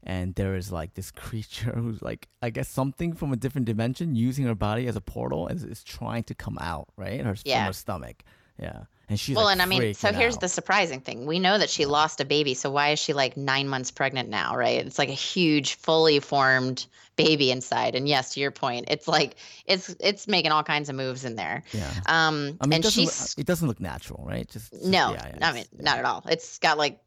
And 0.07 0.36
there 0.36 0.55
is 0.55 0.71
like 0.71 0.93
this 0.93 1.09
creature 1.11 1.71
who's 1.76 2.01
like, 2.01 2.28
I 2.41 2.51
guess 2.51 2.69
something 2.69 3.13
from 3.13 3.34
a 3.34 3.36
different 3.36 3.65
dimension 3.65 4.15
using 4.15 4.45
her 4.45 4.53
body 4.55 4.86
as 4.88 4.95
a 4.95 5.01
portal 5.01 5.47
and 5.47 5.59
is, 5.69 5.84
trying 5.84 6.23
to 6.26 6.36
come 6.36 6.57
out, 6.61 6.89
right? 6.95 7.19
Her, 7.21 7.36
Yeah. 7.43 7.61
From 7.61 7.65
her 7.67 7.73
stomach. 7.73 8.23
Yeah. 8.60 8.84
And 9.08 9.20
she's 9.20 9.36
well, 9.36 9.45
like 9.45 9.53
and 9.53 9.62
I 9.62 9.66
mean, 9.66 9.93
so 9.93 10.12
here's 10.12 10.36
out. 10.36 10.41
the 10.41 10.49
surprising 10.49 10.99
thing: 10.99 11.28
we 11.28 11.38
know 11.38 11.58
that 11.60 11.70
she 11.70 11.86
lost 11.86 12.22
a 12.22 12.26
baby, 12.26 12.56
so 12.56 12.72
why 12.72 12.89
is 12.89 12.99
she 12.99 13.14
like 13.14 13.38
nine 13.38 13.68
months 13.68 13.91
pregnant 13.91 14.30
now? 14.30 14.56
Right? 14.56 14.84
It's 14.84 14.97
like 14.97 15.10
a 15.10 15.14
huge, 15.14 15.76
fully 15.76 16.20
formed 16.20 16.88
baby 17.16 17.51
inside. 17.51 17.95
And 17.95 18.08
yes, 18.08 18.34
to 18.34 18.39
your 18.39 18.49
point, 18.49 18.86
it's 18.89 19.08
like 19.08 19.36
it's 19.68 19.95
it's 19.99 20.28
making 20.28 20.51
all 20.51 20.64
kinds 20.64 20.89
of 20.89 20.95
moves 20.95 21.24
in 21.24 21.36
there. 21.36 21.64
Yeah. 21.72 21.88
Um, 22.08 22.58
I 22.60 22.66
mean, 22.66 22.74
it 22.74 22.76
and 22.76 22.84
doesn't, 22.84 22.91
she's 23.03 23.36
look, 23.38 23.43
it 23.43 23.45
doesn't 23.45 23.68
look 23.68 23.80
natural, 23.80 24.24
right? 24.26 24.49
Just, 24.49 24.72
just- 24.72 24.86
No, 24.86 25.12
yeah, 25.12 25.34
yeah, 25.38 25.49
I 25.49 25.53
mean, 25.53 25.66
yeah. 25.72 25.84
not 25.84 25.99
at 25.99 26.06
all. 26.06 26.24
It's 26.28 26.58
got 26.58 26.80
like, 26.80 26.99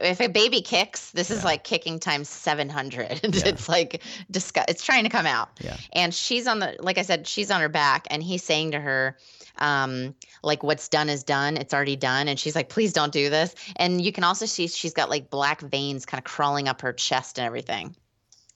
if 0.00 0.20
a 0.20 0.28
baby 0.28 0.60
kicks, 0.60 1.10
this 1.12 1.30
is 1.30 1.44
like 1.44 1.64
kicking 1.64 1.98
times 1.98 2.28
700. 2.28 3.20
Yeah. 3.32 3.48
it's 3.48 3.68
like, 3.68 4.02
disgust. 4.30 4.68
it's 4.70 4.84
trying 4.84 5.04
to 5.04 5.10
come 5.10 5.26
out. 5.26 5.48
Yeah. 5.60 5.76
And 5.92 6.14
she's 6.14 6.46
on 6.46 6.58
the, 6.58 6.76
like 6.80 6.98
I 6.98 7.02
said, 7.02 7.26
she's 7.26 7.50
on 7.50 7.60
her 7.60 7.68
back, 7.68 8.06
and 8.10 8.22
he's 8.22 8.42
saying 8.42 8.72
to 8.72 8.80
her, 8.80 9.16
um, 9.58 10.14
like, 10.42 10.62
what's 10.62 10.88
done 10.88 11.08
is 11.08 11.24
done. 11.24 11.56
It's 11.56 11.72
already 11.72 11.96
done. 11.96 12.28
And 12.28 12.38
she's 12.38 12.54
like, 12.54 12.68
please 12.68 12.92
don't 12.92 13.12
do 13.12 13.30
this. 13.30 13.54
And 13.76 14.04
you 14.04 14.12
can 14.12 14.24
also 14.24 14.46
see 14.46 14.66
she's 14.68 14.92
got 14.94 15.08
like 15.10 15.30
black 15.30 15.60
veins 15.60 16.04
kind 16.06 16.18
of 16.18 16.24
crawling 16.24 16.68
up 16.68 16.80
her 16.82 16.92
chest 16.92 17.38
and 17.38 17.46
everything. 17.46 17.94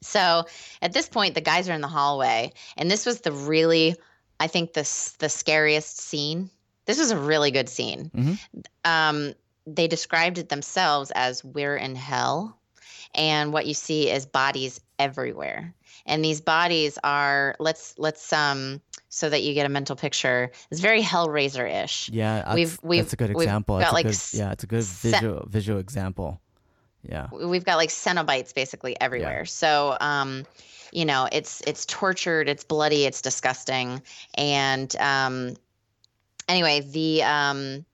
So 0.03 0.45
at 0.83 0.93
this 0.93 1.09
point, 1.09 1.35
the 1.35 1.41
guys 1.41 1.69
are 1.69 1.73
in 1.73 1.81
the 1.81 1.89
hallway, 1.89 2.53
and 2.77 2.91
this 2.91 3.07
was 3.07 3.23
the 3.23 3.33
really, 3.33 3.97
I 4.39 4.47
think, 4.47 4.73
the 4.75 4.83
the 5.19 5.29
scariest 5.29 5.99
scene. 5.99 6.51
This 6.85 6.99
was 6.99 7.11
a 7.11 7.17
really 7.19 7.51
good 7.51 7.69
scene. 7.69 8.11
Mhm. 8.14 8.39
Um, 8.85 9.35
they 9.67 9.89
described 9.89 10.39
it 10.39 10.49
themselves 10.49 11.11
as 11.14 11.45
"we're 11.45 11.77
in 11.77 11.95
hell," 11.97 12.59
and 13.14 13.53
what 13.53 13.67
you 13.67 13.75
see 13.75 14.11
is 14.11 14.27
bodies 14.27 14.81
everywhere. 14.99 15.75
And 16.07 16.25
these 16.25 16.41
bodies 16.41 16.99
are 17.03 17.57
let's 17.59 17.95
let's 17.99 18.33
um 18.33 18.81
so 19.09 19.29
that 19.31 19.43
you 19.43 19.55
get 19.55 19.67
a 19.67 19.69
mental 19.69 19.97
picture. 19.97 20.51
It's 20.71 20.81
very 20.81 21.03
Hellraiser 21.03 21.85
ish. 21.85 22.11
Yeah, 22.11 22.43
that's, 22.43 22.55
We've- 22.55 22.77
we've- 22.83 23.03
that's 23.03 23.12
a 23.12 23.17
good 23.17 23.31
example. 23.31 23.79
got, 23.79 23.93
like, 23.93 24.07
good, 24.07 24.19
yeah, 24.33 24.53
it's 24.53 24.64
a 24.64 24.67
good 24.67 24.85
visual 24.85 25.45
visual 25.49 25.79
example. 25.81 26.41
Yeah. 27.03 27.29
we've 27.31 27.64
got 27.64 27.77
like 27.77 27.91
cenobites 27.91 28.53
basically 28.53 29.01
everywhere. 29.01 29.45
So 29.45 29.97
um, 30.01 30.45
you 30.93 31.05
know, 31.05 31.29
it's 31.31 31.61
it's 31.67 31.87
tortured, 31.87 32.49
it's 32.49 32.64
bloody, 32.64 33.05
it's 33.05 33.21
disgusting. 33.23 34.03
And 34.35 34.95
um 34.97 35.55
anyway, 36.49 36.81
the 36.81 37.23
um 37.23 37.85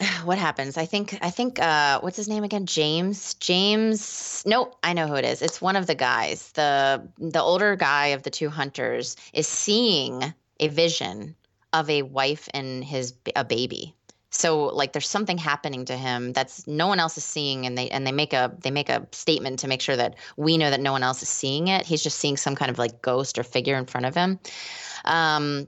what 0.24 0.38
happens? 0.38 0.76
I 0.76 0.86
think 0.86 1.18
I 1.22 1.30
think 1.30 1.58
uh 1.58 2.00
what's 2.00 2.16
his 2.16 2.28
name 2.28 2.44
again? 2.44 2.66
James. 2.66 3.34
James 3.34 4.42
Nope, 4.46 4.76
I 4.82 4.92
know 4.92 5.06
who 5.06 5.14
it 5.14 5.24
is. 5.24 5.42
It's 5.42 5.60
one 5.60 5.76
of 5.76 5.86
the 5.86 5.94
guys. 5.94 6.52
The 6.52 7.08
the 7.18 7.42
older 7.42 7.76
guy 7.76 8.08
of 8.08 8.22
the 8.22 8.30
two 8.30 8.48
hunters 8.48 9.16
is 9.32 9.46
seeing 9.46 10.34
a 10.60 10.68
vision 10.68 11.34
of 11.72 11.90
a 11.90 12.02
wife 12.02 12.48
and 12.54 12.82
his 12.82 13.14
a 13.34 13.44
baby 13.44 13.94
so 14.30 14.64
like 14.66 14.92
there's 14.92 15.08
something 15.08 15.38
happening 15.38 15.84
to 15.84 15.96
him 15.96 16.32
that's 16.32 16.66
no 16.66 16.86
one 16.86 17.00
else 17.00 17.16
is 17.16 17.24
seeing 17.24 17.66
and 17.66 17.76
they 17.76 17.88
and 17.90 18.06
they 18.06 18.12
make 18.12 18.32
a 18.32 18.52
they 18.60 18.70
make 18.70 18.88
a 18.88 19.06
statement 19.12 19.58
to 19.60 19.68
make 19.68 19.80
sure 19.80 19.96
that 19.96 20.16
we 20.36 20.58
know 20.58 20.70
that 20.70 20.80
no 20.80 20.92
one 20.92 21.02
else 21.02 21.22
is 21.22 21.28
seeing 21.28 21.68
it 21.68 21.86
he's 21.86 22.02
just 22.02 22.18
seeing 22.18 22.36
some 22.36 22.54
kind 22.54 22.70
of 22.70 22.78
like 22.78 23.02
ghost 23.02 23.38
or 23.38 23.42
figure 23.42 23.76
in 23.76 23.86
front 23.86 24.06
of 24.06 24.14
him 24.14 24.38
um 25.04 25.66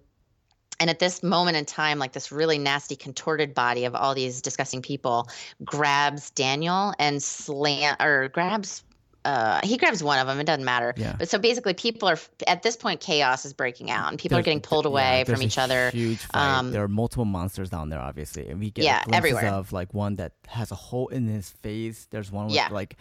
and 0.81 0.89
at 0.91 0.99
this 0.99 1.23
moment 1.23 1.57
in 1.57 1.65
time 1.65 1.99
like 1.99 2.13
this 2.13 2.31
really 2.31 2.59
nasty 2.59 2.97
contorted 2.97 3.55
body 3.55 3.85
of 3.85 3.95
all 3.95 4.15
these 4.15 4.41
disgusting 4.41 4.81
people 4.83 5.29
grabs 5.65 6.31
daniel 6.31 6.95
and 6.99 7.23
slam 7.23 7.97
or 8.01 8.29
grabs 8.29 8.85
uh, 9.25 9.61
he 9.63 9.77
grabs 9.77 10.03
one 10.03 10.19
of 10.19 10.27
them. 10.27 10.39
It 10.41 10.45
doesn't 10.45 10.65
matter. 10.65 10.95
Yeah. 10.97 11.17
But 11.19 11.29
so 11.29 11.39
basically, 11.39 11.75
people 11.75 12.09
are 12.09 12.17
at 12.47 12.63
this 12.63 12.77
point. 12.77 13.01
Chaos 13.01 13.45
is 13.45 13.53
breaking 13.53 13.91
out, 13.91 14.09
and 14.09 14.19
people 14.19 14.39
are 14.39 14.43
getting 14.43 14.61
pulled 14.61 14.87
away 14.87 15.25
there's 15.27 15.39
from 15.39 15.47
each 15.47 15.59
other. 15.59 15.91
Huge 15.91 16.21
fight. 16.21 16.59
Um, 16.59 16.71
there 16.71 16.83
are 16.83 16.89
multiple 16.89 17.27
monsters 17.27 17.69
down 17.69 17.91
there, 17.91 17.99
obviously, 17.99 18.49
and 18.49 18.59
we 18.59 18.71
get 18.71 18.85
Yeah, 18.85 19.03
glimpses 19.05 19.33
everywhere. 19.35 19.53
of 19.53 19.73
like 19.73 19.93
one 19.93 20.17
that 20.17 20.33
has 20.47 20.71
a 20.71 20.77
hole 20.77 21.09
in 21.09 21.27
his 21.27 21.51
face. 21.51 22.07
There's 22.11 22.33
one 22.33 22.47
with 22.47 22.55
Yeah. 22.55 22.69
like 22.71 22.97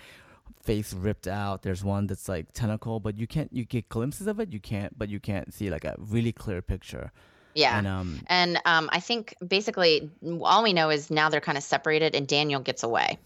face 0.64 0.92
ripped 0.92 1.28
out. 1.28 1.62
There's 1.62 1.84
one 1.84 2.08
that's 2.08 2.28
like 2.28 2.52
tentacle, 2.52 3.00
but 3.00 3.18
you 3.18 3.28
can't. 3.28 3.54
You 3.54 3.64
get 3.64 3.88
glimpses 3.88 4.28
of 4.28 4.40
it. 4.42 4.52
You 4.52 4.60
can't, 4.60 4.98
but 4.98 5.08
you 5.08 5.22
can't 5.22 5.54
see 5.54 5.70
like 5.70 5.86
a 5.86 5.96
really 5.98 6.34
clear 6.34 6.62
picture. 6.62 7.14
Yeah. 7.58 7.78
And 7.78 7.88
um, 7.88 8.20
And 8.28 8.62
um, 8.66 8.90
I 8.92 9.00
think 9.00 9.34
basically 9.46 10.10
all 10.42 10.64
we 10.64 10.74
know 10.74 10.90
is 10.90 11.10
now 11.10 11.30
they're 11.30 11.42
kind 11.42 11.58
of 11.58 11.64
separated, 11.64 12.16
and 12.16 12.28
Daniel 12.28 12.60
gets 12.62 12.84
away. 12.84 13.18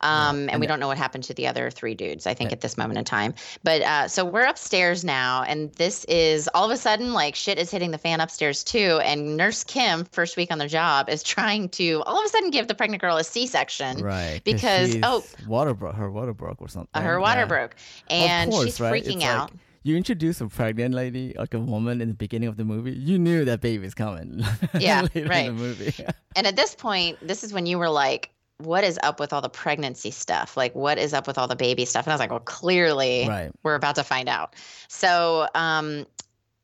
Um, 0.00 0.36
and, 0.42 0.50
And 0.52 0.60
we 0.60 0.66
don't 0.68 0.78
know 0.78 0.86
what 0.86 0.98
happened 0.98 1.24
to 1.24 1.34
the 1.34 1.46
other 1.48 1.70
three 1.70 1.94
dudes, 1.94 2.26
I 2.26 2.34
think, 2.34 2.52
at 2.52 2.60
this 2.60 2.76
moment 2.78 2.98
in 2.98 3.04
time. 3.04 3.34
But 3.64 3.82
uh, 3.82 4.06
so 4.06 4.24
we're 4.24 4.44
upstairs 4.44 5.04
now, 5.04 5.42
and 5.42 5.72
this 5.74 6.04
is 6.04 6.48
all 6.54 6.64
of 6.66 6.70
a 6.70 6.76
sudden 6.76 7.12
like 7.14 7.34
shit 7.34 7.58
is 7.58 7.70
hitting 7.70 7.90
the 7.90 7.98
fan 7.98 8.20
upstairs 8.20 8.62
too. 8.62 9.00
And 9.02 9.36
Nurse 9.36 9.64
Kim, 9.64 10.04
first 10.04 10.36
week 10.36 10.52
on 10.52 10.58
the 10.58 10.68
job, 10.68 11.08
is 11.08 11.22
trying 11.22 11.68
to 11.70 12.02
all 12.06 12.18
of 12.20 12.24
a 12.26 12.28
sudden 12.28 12.50
give 12.50 12.68
the 12.68 12.74
pregnant 12.74 13.00
girl 13.00 13.16
a 13.16 13.24
C 13.24 13.46
section. 13.46 13.98
right 14.04 14.40
because- 14.44 14.96
oh. 15.02 15.24
water 15.48 15.74
broke. 15.74 15.96
Her 15.96 16.10
water 16.10 16.32
broke 16.34 16.62
or 16.62 16.68
something. 16.68 17.02
Her 17.02 17.18
water 17.18 17.40
Yeah. 17.40 17.46
broke, 17.46 17.76
and 18.08 18.50
course, 18.52 18.66
she's 18.66 18.80
right? 18.80 19.02
freaking 19.02 19.16
It's 19.16 19.24
out. 19.24 19.50
Like, 19.50 19.60
you 19.86 19.96
introduce 19.96 20.40
a 20.40 20.48
pregnant 20.48 20.94
lady, 20.94 21.32
like 21.38 21.54
a 21.54 21.60
woman, 21.60 22.00
in 22.00 22.08
the 22.08 22.14
beginning 22.14 22.48
of 22.48 22.56
the 22.56 22.64
movie. 22.64 22.90
You 22.90 23.20
knew 23.20 23.44
that 23.44 23.60
baby's 23.60 23.94
coming. 23.94 24.42
Yeah, 24.78 25.02
right. 25.02 25.14
In 25.14 25.28
the 25.28 25.52
movie. 25.52 25.94
And 26.36 26.46
at 26.46 26.56
this 26.56 26.74
point, 26.74 27.18
this 27.26 27.42
is 27.44 27.52
when 27.52 27.66
you 27.66 27.78
were 27.78 27.88
like, 27.88 28.30
what 28.58 28.84
is 28.84 28.98
up 29.02 29.20
with 29.20 29.32
all 29.32 29.40
the 29.40 29.48
pregnancy 29.48 30.10
stuff? 30.10 30.56
Like, 30.56 30.74
what 30.74 30.98
is 30.98 31.14
up 31.14 31.26
with 31.26 31.38
all 31.38 31.46
the 31.46 31.56
baby 31.56 31.84
stuff? 31.84 32.04
And 32.04 32.12
I 32.12 32.14
was 32.14 32.20
like, 32.20 32.30
well, 32.30 32.40
clearly 32.40 33.26
right. 33.28 33.50
we're 33.62 33.76
about 33.76 33.94
to 33.94 34.04
find 34.04 34.28
out. 34.28 34.54
So, 34.88 35.46
um, 35.54 36.04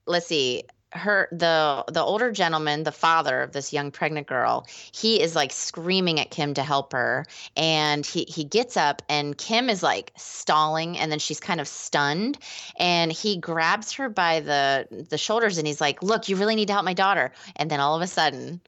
let's 0.06 0.26
see. 0.26 0.64
Her 0.92 1.28
the 1.32 1.84
the 1.88 2.02
older 2.02 2.30
gentleman, 2.30 2.82
the 2.82 2.92
father 2.92 3.40
of 3.40 3.52
this 3.52 3.72
young 3.72 3.90
pregnant 3.90 4.26
girl, 4.26 4.66
he 4.92 5.20
is 5.22 5.34
like 5.34 5.50
screaming 5.50 6.20
at 6.20 6.30
Kim 6.30 6.52
to 6.54 6.62
help 6.62 6.92
her, 6.92 7.24
and 7.56 8.04
he 8.04 8.24
he 8.24 8.44
gets 8.44 8.76
up, 8.76 9.02
and 9.08 9.36
Kim 9.38 9.70
is 9.70 9.82
like 9.82 10.12
stalling, 10.16 10.98
and 10.98 11.10
then 11.10 11.18
she's 11.18 11.40
kind 11.40 11.60
of 11.60 11.68
stunned, 11.68 12.38
and 12.76 13.10
he 13.10 13.38
grabs 13.38 13.92
her 13.92 14.10
by 14.10 14.40
the 14.40 15.06
the 15.08 15.18
shoulders, 15.18 15.56
and 15.56 15.66
he's 15.66 15.80
like, 15.80 16.02
"Look, 16.02 16.28
you 16.28 16.36
really 16.36 16.56
need 16.56 16.66
to 16.66 16.74
help 16.74 16.84
my 16.84 16.94
daughter," 16.94 17.32
and 17.56 17.70
then 17.70 17.80
all 17.80 17.96
of 17.96 18.02
a 18.02 18.06
sudden, 18.06 18.60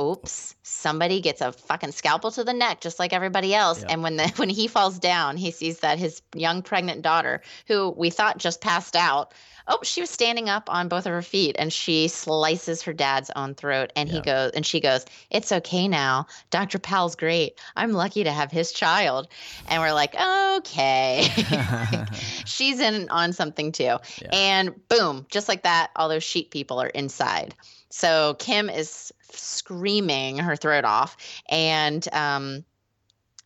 oops 0.00 0.54
somebody 0.62 1.20
gets 1.20 1.40
a 1.40 1.52
fucking 1.52 1.92
scalpel 1.92 2.30
to 2.30 2.44
the 2.44 2.52
neck 2.52 2.80
just 2.80 2.98
like 2.98 3.12
everybody 3.12 3.54
else. 3.54 3.82
Yeah. 3.82 3.88
and 3.90 4.02
when 4.02 4.16
the 4.16 4.28
when 4.36 4.48
he 4.48 4.68
falls 4.68 4.98
down 4.98 5.36
he 5.36 5.50
sees 5.50 5.80
that 5.80 5.98
his 5.98 6.22
young 6.34 6.62
pregnant 6.62 7.02
daughter 7.02 7.42
who 7.66 7.90
we 7.96 8.10
thought 8.10 8.38
just 8.38 8.60
passed 8.60 8.96
out 8.96 9.34
oh 9.68 9.78
she 9.82 10.00
was 10.00 10.10
standing 10.10 10.48
up 10.48 10.72
on 10.72 10.88
both 10.88 11.06
of 11.06 11.12
her 11.12 11.22
feet 11.22 11.56
and 11.58 11.72
she 11.72 12.08
slices 12.08 12.82
her 12.82 12.92
dad's 12.92 13.30
own 13.36 13.54
throat 13.54 13.92
and 13.94 14.08
he 14.08 14.20
goes 14.20 14.50
and 14.52 14.66
she 14.66 14.80
goes 14.80 15.04
it's 15.30 15.52
okay 15.52 15.86
now. 15.88 16.26
Dr 16.50 16.78
powell's 16.78 17.14
great. 17.14 17.58
I'm 17.76 17.92
lucky 17.92 18.24
to 18.24 18.32
have 18.32 18.50
his 18.50 18.72
child. 18.72 19.28
And 19.68 19.82
we're 19.82 19.92
like 19.92 20.14
okay. 20.58 21.28
She's 22.44 22.80
in 22.80 23.08
on 23.10 23.32
something 23.32 23.72
too. 23.72 23.98
Yeah. 24.20 24.28
and 24.32 24.88
boom 24.88 25.26
just 25.30 25.48
like 25.48 25.62
that 25.62 25.90
all 25.94 26.08
those 26.08 26.24
sheep 26.24 26.50
people 26.50 26.80
are 26.80 26.88
inside. 26.88 27.54
So 27.90 28.34
kim 28.38 28.68
is 28.68 29.12
screaming 29.30 30.38
her 30.38 30.56
throat 30.56 30.84
off 30.84 31.16
and 31.48 32.06
um, 32.12 32.64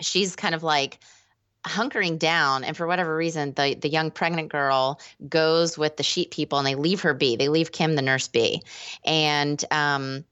she's 0.00 0.36
kind 0.36 0.54
of 0.54 0.62
like 0.62 0.98
hunkering 1.64 2.18
down 2.18 2.64
and 2.64 2.76
for 2.76 2.86
whatever 2.86 3.16
reason 3.16 3.52
the 3.54 3.74
the 3.74 3.88
young 3.88 4.10
pregnant 4.10 4.48
girl 4.50 5.00
goes 5.28 5.78
with 5.78 5.96
the 5.96 6.02
sheep 6.02 6.30
people 6.32 6.58
and 6.58 6.66
they 6.66 6.74
leave 6.74 7.00
her 7.02 7.14
be. 7.14 7.36
They 7.36 7.48
leave 7.48 7.70
kim 7.72 7.94
the 7.94 8.02
nurse 8.02 8.28
be. 8.28 8.62
And 9.04 9.64
um 9.70 10.24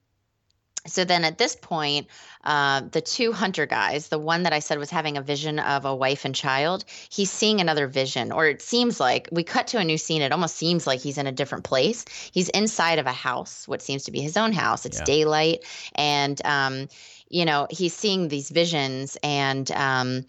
so 0.87 1.05
then 1.05 1.25
at 1.25 1.37
this 1.39 1.55
point 1.57 2.07
uh, 2.43 2.81
the 2.91 3.03
two 3.03 3.33
hunter 3.33 3.67
guys 3.67 4.09
the 4.09 4.19
one 4.19 4.45
that 4.45 4.53
i 4.55 4.59
said 4.61 4.79
was 4.79 4.89
having 4.91 5.19
a 5.19 5.23
vision 5.23 5.59
of 5.59 5.85
a 5.85 5.95
wife 5.95 6.25
and 6.25 6.35
child 6.35 6.87
he's 7.11 7.31
seeing 7.31 7.61
another 7.61 7.87
vision. 7.87 8.33
Or 8.33 8.47
it 8.47 8.63
seems 8.63 8.99
like 8.99 9.29
we 9.31 9.45
cut 9.45 9.67
to 9.69 9.79
a 9.79 9.85
new 9.85 9.99
scene 9.99 10.23
it 10.23 10.33
almost 10.33 10.57
seems 10.57 10.87
like 10.87 11.01
he's 11.01 11.19
in 11.19 11.27
a 11.27 11.33
different 11.33 11.65
place. 11.65 12.07
He's 12.33 12.49
inside 12.49 12.99
of 12.99 13.07
a 13.07 13.13
house 13.13 13.69
what 13.69 13.83
seems 13.83 14.05
to 14.05 14.11
be 14.11 14.21
his 14.21 14.37
own 14.37 14.53
house. 14.53 14.85
It's 14.87 14.99
Yeah. 14.99 15.05
daylight 15.05 15.65
and 15.95 16.41
um, 16.45 16.89
you 17.29 17.45
know 17.45 17.69
he's 17.71 17.95
seeing 17.95 18.29
these 18.29 18.51
visions 18.51 19.17
and 19.23 19.71
um, 19.73 20.25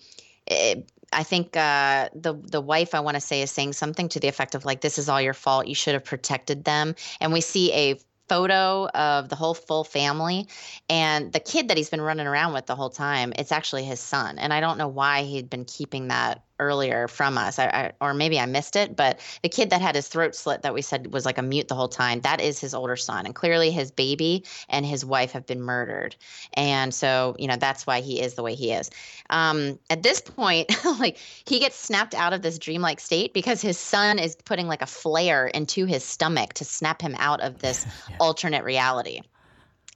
I 1.14 1.24
think 1.24 1.58
uh, 1.58 2.10
the 2.14 2.34
the 2.34 2.62
wife 2.62 2.96
I 2.96 3.02
want 3.02 3.16
to 3.16 3.22
say 3.22 3.42
is 3.42 3.52
saying 3.52 3.74
something 3.74 4.08
to 4.10 4.20
the 4.20 4.28
effect 4.28 4.56
of 4.56 4.66
like 4.66 4.82
this 4.82 4.98
is 4.98 5.10
all 5.10 5.22
your 5.22 5.34
fault. 5.34 5.68
You 5.68 5.76
should 5.76 5.94
have 5.94 6.06
protected 6.06 6.64
them. 6.64 6.96
And 7.20 7.34
we 7.34 7.42
see 7.42 7.74
a 7.74 8.00
photo 8.30 8.88
of 8.88 9.28
the 9.28 9.36
whole 9.36 9.54
full 9.54 9.84
family 9.84 10.48
and 10.90 11.34
the 11.34 11.40
kid 11.40 11.68
that 11.68 11.76
he's 11.76 11.90
been 11.90 12.00
running 12.00 12.28
around 12.28 12.54
with 12.54 12.66
the 12.66 12.78
whole 12.78 12.90
time 12.90 13.34
it's 13.38 13.52
actually 13.52 13.84
his 13.84 14.00
son. 14.00 14.40
And 14.40 14.54
I 14.54 14.62
don't 14.62 14.78
know 14.78 14.88
why 14.88 15.24
he'd 15.24 15.50
been 15.50 15.66
keeping 15.66 16.08
that 16.08 16.42
earlier 16.62 17.08
from 17.10 17.38
us. 17.38 17.60
I, 17.60 17.66
I, 17.66 17.92
or 18.00 18.14
maybe 18.14 18.40
I 18.40 18.46
missed 18.46 18.76
it 18.76 18.96
but 18.96 19.20
the 19.44 19.50
kid 19.50 19.72
that 19.72 19.82
had 19.82 19.96
his 19.96 20.08
throat 20.08 20.36
slit 20.36 20.62
that 20.62 20.74
we 20.74 20.82
said 20.82 21.12
was 21.12 21.26
like 21.26 21.38
a 21.38 21.42
mute 21.42 21.68
the 21.68 21.76
whole 21.76 21.90
time 21.90 22.22
that 22.22 22.40
is 22.40 22.60
his 22.60 22.74
older 22.74 22.96
son. 22.96 23.26
And 23.26 23.36
clearly 23.36 23.72
his 23.72 23.92
baby 23.92 24.46
and 24.70 24.86
his 24.86 25.04
wife 25.04 25.32
have 25.34 25.46
been 25.46 25.62
murdered. 25.62 26.16
And 26.54 26.94
so 26.94 27.36
you 27.40 27.48
know 27.48 27.58
that's 27.58 27.86
why 27.88 28.02
he 28.02 28.22
is 28.22 28.36
the 28.36 28.44
way 28.44 28.56
he 28.56 28.72
is. 28.72 28.90
Um, 29.30 29.80
at 29.90 30.04
this 30.04 30.22
point 30.22 30.72
like 31.00 31.18
he 31.46 31.60
gets 31.60 31.76
snapped 31.76 32.14
out 32.14 32.34
of 32.34 32.42
this 32.42 32.60
dreamlike 32.60 33.00
state 33.00 33.34
because 33.34 33.62
his 33.62 33.78
son 33.78 34.20
is 34.20 34.36
putting 34.36 34.68
like 34.68 34.82
a 34.82 34.88
flare 34.88 35.48
into 35.48 35.86
his 35.86 36.04
stomach 36.04 36.54
to 36.54 36.66
snap 36.66 37.02
him 37.02 37.16
out 37.18 37.42
of 37.42 37.60
this 37.60 37.86
Yeah. 38.10 38.18
alternate 38.20 38.64
reality 38.64 39.22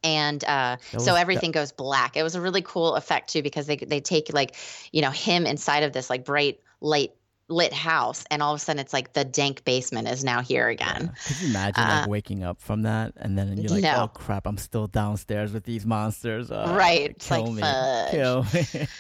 and 0.04 0.44
uh, 0.46 0.78
so 0.92 0.96
was- 0.98 1.06
that- 1.06 1.18
everything 1.18 1.52
goes 1.52 1.72
black 1.72 2.16
it 2.18 2.24
was 2.24 2.36
a 2.36 2.42
really 2.42 2.62
cool 2.62 2.96
effect 2.96 3.30
too 3.32 3.42
because 3.42 3.66
they, 3.68 3.78
they 3.78 4.00
take 4.00 4.34
like 4.34 4.56
you 4.92 5.02
know 5.02 5.12
him 5.12 5.46
inside 5.46 5.84
of 5.84 5.94
this 5.94 6.10
like 6.10 6.24
bright 6.26 6.60
light 6.82 7.12
lit 7.48 7.72
house 7.74 8.24
and 8.32 8.42
all 8.42 8.54
of 8.56 8.60
a 8.60 8.64
sudden 8.64 8.80
it's 8.80 8.92
like 8.92 9.14
the 9.14 9.24
dank 9.24 9.64
basement 9.66 10.08
is 10.08 10.24
now 10.24 10.42
here 10.42 10.68
again 10.68 11.12
Yeah. 11.14 11.24
Could 11.28 11.42
you 11.42 11.48
imagine 11.50 11.84
Uh, 11.84 12.00
like 12.02 12.10
waking 12.10 12.44
up 12.44 12.60
from 12.60 12.82
that 12.84 13.14
and 13.18 13.38
then 13.38 13.56
you're 13.58 13.70
like, 13.70 13.84
No. 13.84 14.04
oh 14.04 14.08
crap, 14.08 14.48
I'm 14.48 14.58
still 14.58 14.88
downstairs 14.88 15.54
with 15.54 15.64
these 15.64 15.86
monsters. 15.86 16.50
Uh, 16.50 16.74
Right. 16.76 17.12
It's 17.12 17.30
like, 17.30 17.44
Kill 17.44 17.54
me. 17.54 17.62
fudge. 17.62 18.12
Kill 18.12 18.46
me. 18.52 18.88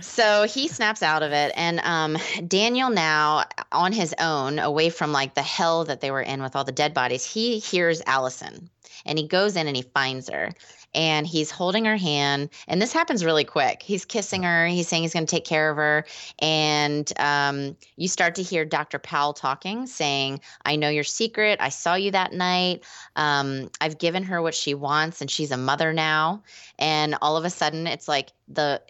So 0.00 0.44
he 0.44 0.68
snaps 0.68 1.02
out 1.02 1.24
of 1.24 1.32
it, 1.32 1.52
and 1.56 1.80
um, 1.80 2.16
Daniel 2.46 2.88
now 2.88 3.44
on 3.72 3.92
his 3.92 4.14
own, 4.20 4.60
away 4.60 4.90
from 4.90 5.10
like 5.10 5.34
the 5.34 5.42
hell 5.42 5.84
that 5.84 6.00
they 6.00 6.12
were 6.12 6.22
in 6.22 6.40
with 6.40 6.54
all 6.54 6.64
the 6.64 6.72
dead 6.72 6.94
bodies, 6.94 7.24
he 7.24 7.58
hears 7.58 8.00
Allison, 8.06 8.70
and 9.04 9.18
he 9.18 9.26
goes 9.26 9.56
in 9.56 9.66
and 9.66 9.76
he 9.76 9.82
finds 9.82 10.28
her, 10.28 10.52
and 10.94 11.26
he's 11.26 11.50
holding 11.50 11.84
her 11.84 11.96
hand, 11.96 12.50
and 12.68 12.80
this 12.80 12.92
happens 12.92 13.24
really 13.24 13.42
quick. 13.42 13.82
He's 13.82 14.04
kissing 14.04 14.44
her, 14.44 14.66
he's 14.68 14.86
saying 14.86 15.02
he's 15.02 15.12
going 15.12 15.26
to 15.26 15.30
take 15.30 15.44
care 15.44 15.68
of 15.68 15.76
her, 15.76 16.06
and 16.38 17.12
um, 17.18 17.76
you 17.96 18.06
start 18.06 18.36
to 18.36 18.42
hear 18.42 18.64
Dr. 18.64 19.00
Powell 19.00 19.32
talking, 19.32 19.86
saying, 19.88 20.40
"I 20.64 20.76
know 20.76 20.90
your 20.90 21.04
secret. 21.04 21.58
I 21.60 21.70
saw 21.70 21.94
you 21.96 22.12
that 22.12 22.32
night. 22.32 22.84
Um, 23.16 23.68
I've 23.80 23.98
given 23.98 24.22
her 24.22 24.40
what 24.42 24.54
she 24.54 24.74
wants, 24.74 25.20
and 25.20 25.28
she's 25.28 25.50
a 25.50 25.56
mother 25.56 25.92
now." 25.92 26.44
And 26.78 27.16
all 27.20 27.36
of 27.36 27.44
a 27.44 27.50
sudden, 27.50 27.88
it's 27.88 28.06
like 28.06 28.30
the 28.46 28.80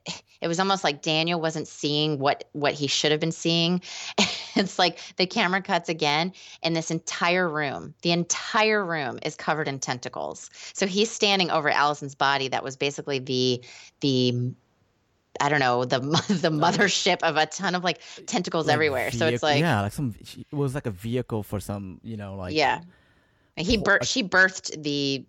it 0.40 0.48
was 0.48 0.60
almost 0.60 0.84
like 0.84 1.02
Daniel 1.02 1.40
wasn't 1.40 1.66
seeing 1.68 2.18
what 2.18 2.44
what 2.52 2.74
he 2.74 2.86
should 2.86 3.10
have 3.10 3.20
been 3.20 3.32
seeing. 3.32 3.80
it's 4.54 4.78
like 4.78 4.98
the 5.16 5.26
camera 5.26 5.62
cuts 5.62 5.88
again 5.88 6.32
and 6.62 6.76
this 6.76 6.90
entire 6.90 7.48
room, 7.48 7.94
the 8.02 8.12
entire 8.12 8.84
room 8.84 9.18
is 9.22 9.34
covered 9.36 9.68
in 9.68 9.78
tentacles. 9.78 10.50
So 10.72 10.86
he's 10.86 11.10
standing 11.10 11.50
over 11.50 11.68
Allison's 11.70 12.14
body 12.14 12.48
that 12.48 12.62
was 12.62 12.76
basically 12.76 13.18
the 13.18 13.64
the 14.00 14.52
I 15.40 15.48
don't 15.48 15.60
know, 15.60 15.84
the 15.84 15.98
the 16.28 16.50
mothership 16.50 17.22
of 17.22 17.36
a 17.36 17.46
ton 17.46 17.74
of 17.74 17.84
like 17.84 18.00
tentacles 18.26 18.66
Like 18.66 18.74
everywhere. 18.74 19.10
so 19.10 19.26
it's 19.26 19.42
like 19.42 19.60
yeah, 19.60 19.82
like 19.82 19.92
some. 19.92 20.14
It 20.20 20.54
was 20.54 20.74
like 20.74 20.86
a 20.86 20.90
vehicle 20.90 21.42
for 21.42 21.60
some, 21.60 22.00
you 22.02 22.16
know, 22.16 22.36
like 22.36 22.54
yeah. 22.54 22.80
And 23.56 23.66
he 23.66 23.78
por- 23.78 23.98
bir- 23.98 24.04
she 24.04 24.22
birthed 24.22 24.82
the 24.82 25.24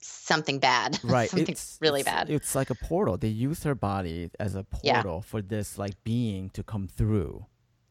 something 0.00 0.58
bad. 0.58 0.98
right. 1.04 1.28
something 1.30 1.48
it's 1.48 1.78
really 1.80 2.00
it's- 2.00 2.14
bad. 2.14 2.30
It's 2.30 2.54
like 2.54 2.70
a 2.70 2.74
portal. 2.74 3.16
They 3.16 3.28
use 3.28 3.62
her 3.64 3.74
body 3.74 4.30
as 4.38 4.54
a 4.54 4.64
Yeah. 4.82 5.02
portal 5.02 5.22
for 5.22 5.42
this 5.42 5.78
like 5.78 6.02
being 6.04 6.50
to 6.50 6.62
come 6.62 6.88
through. 6.88 7.44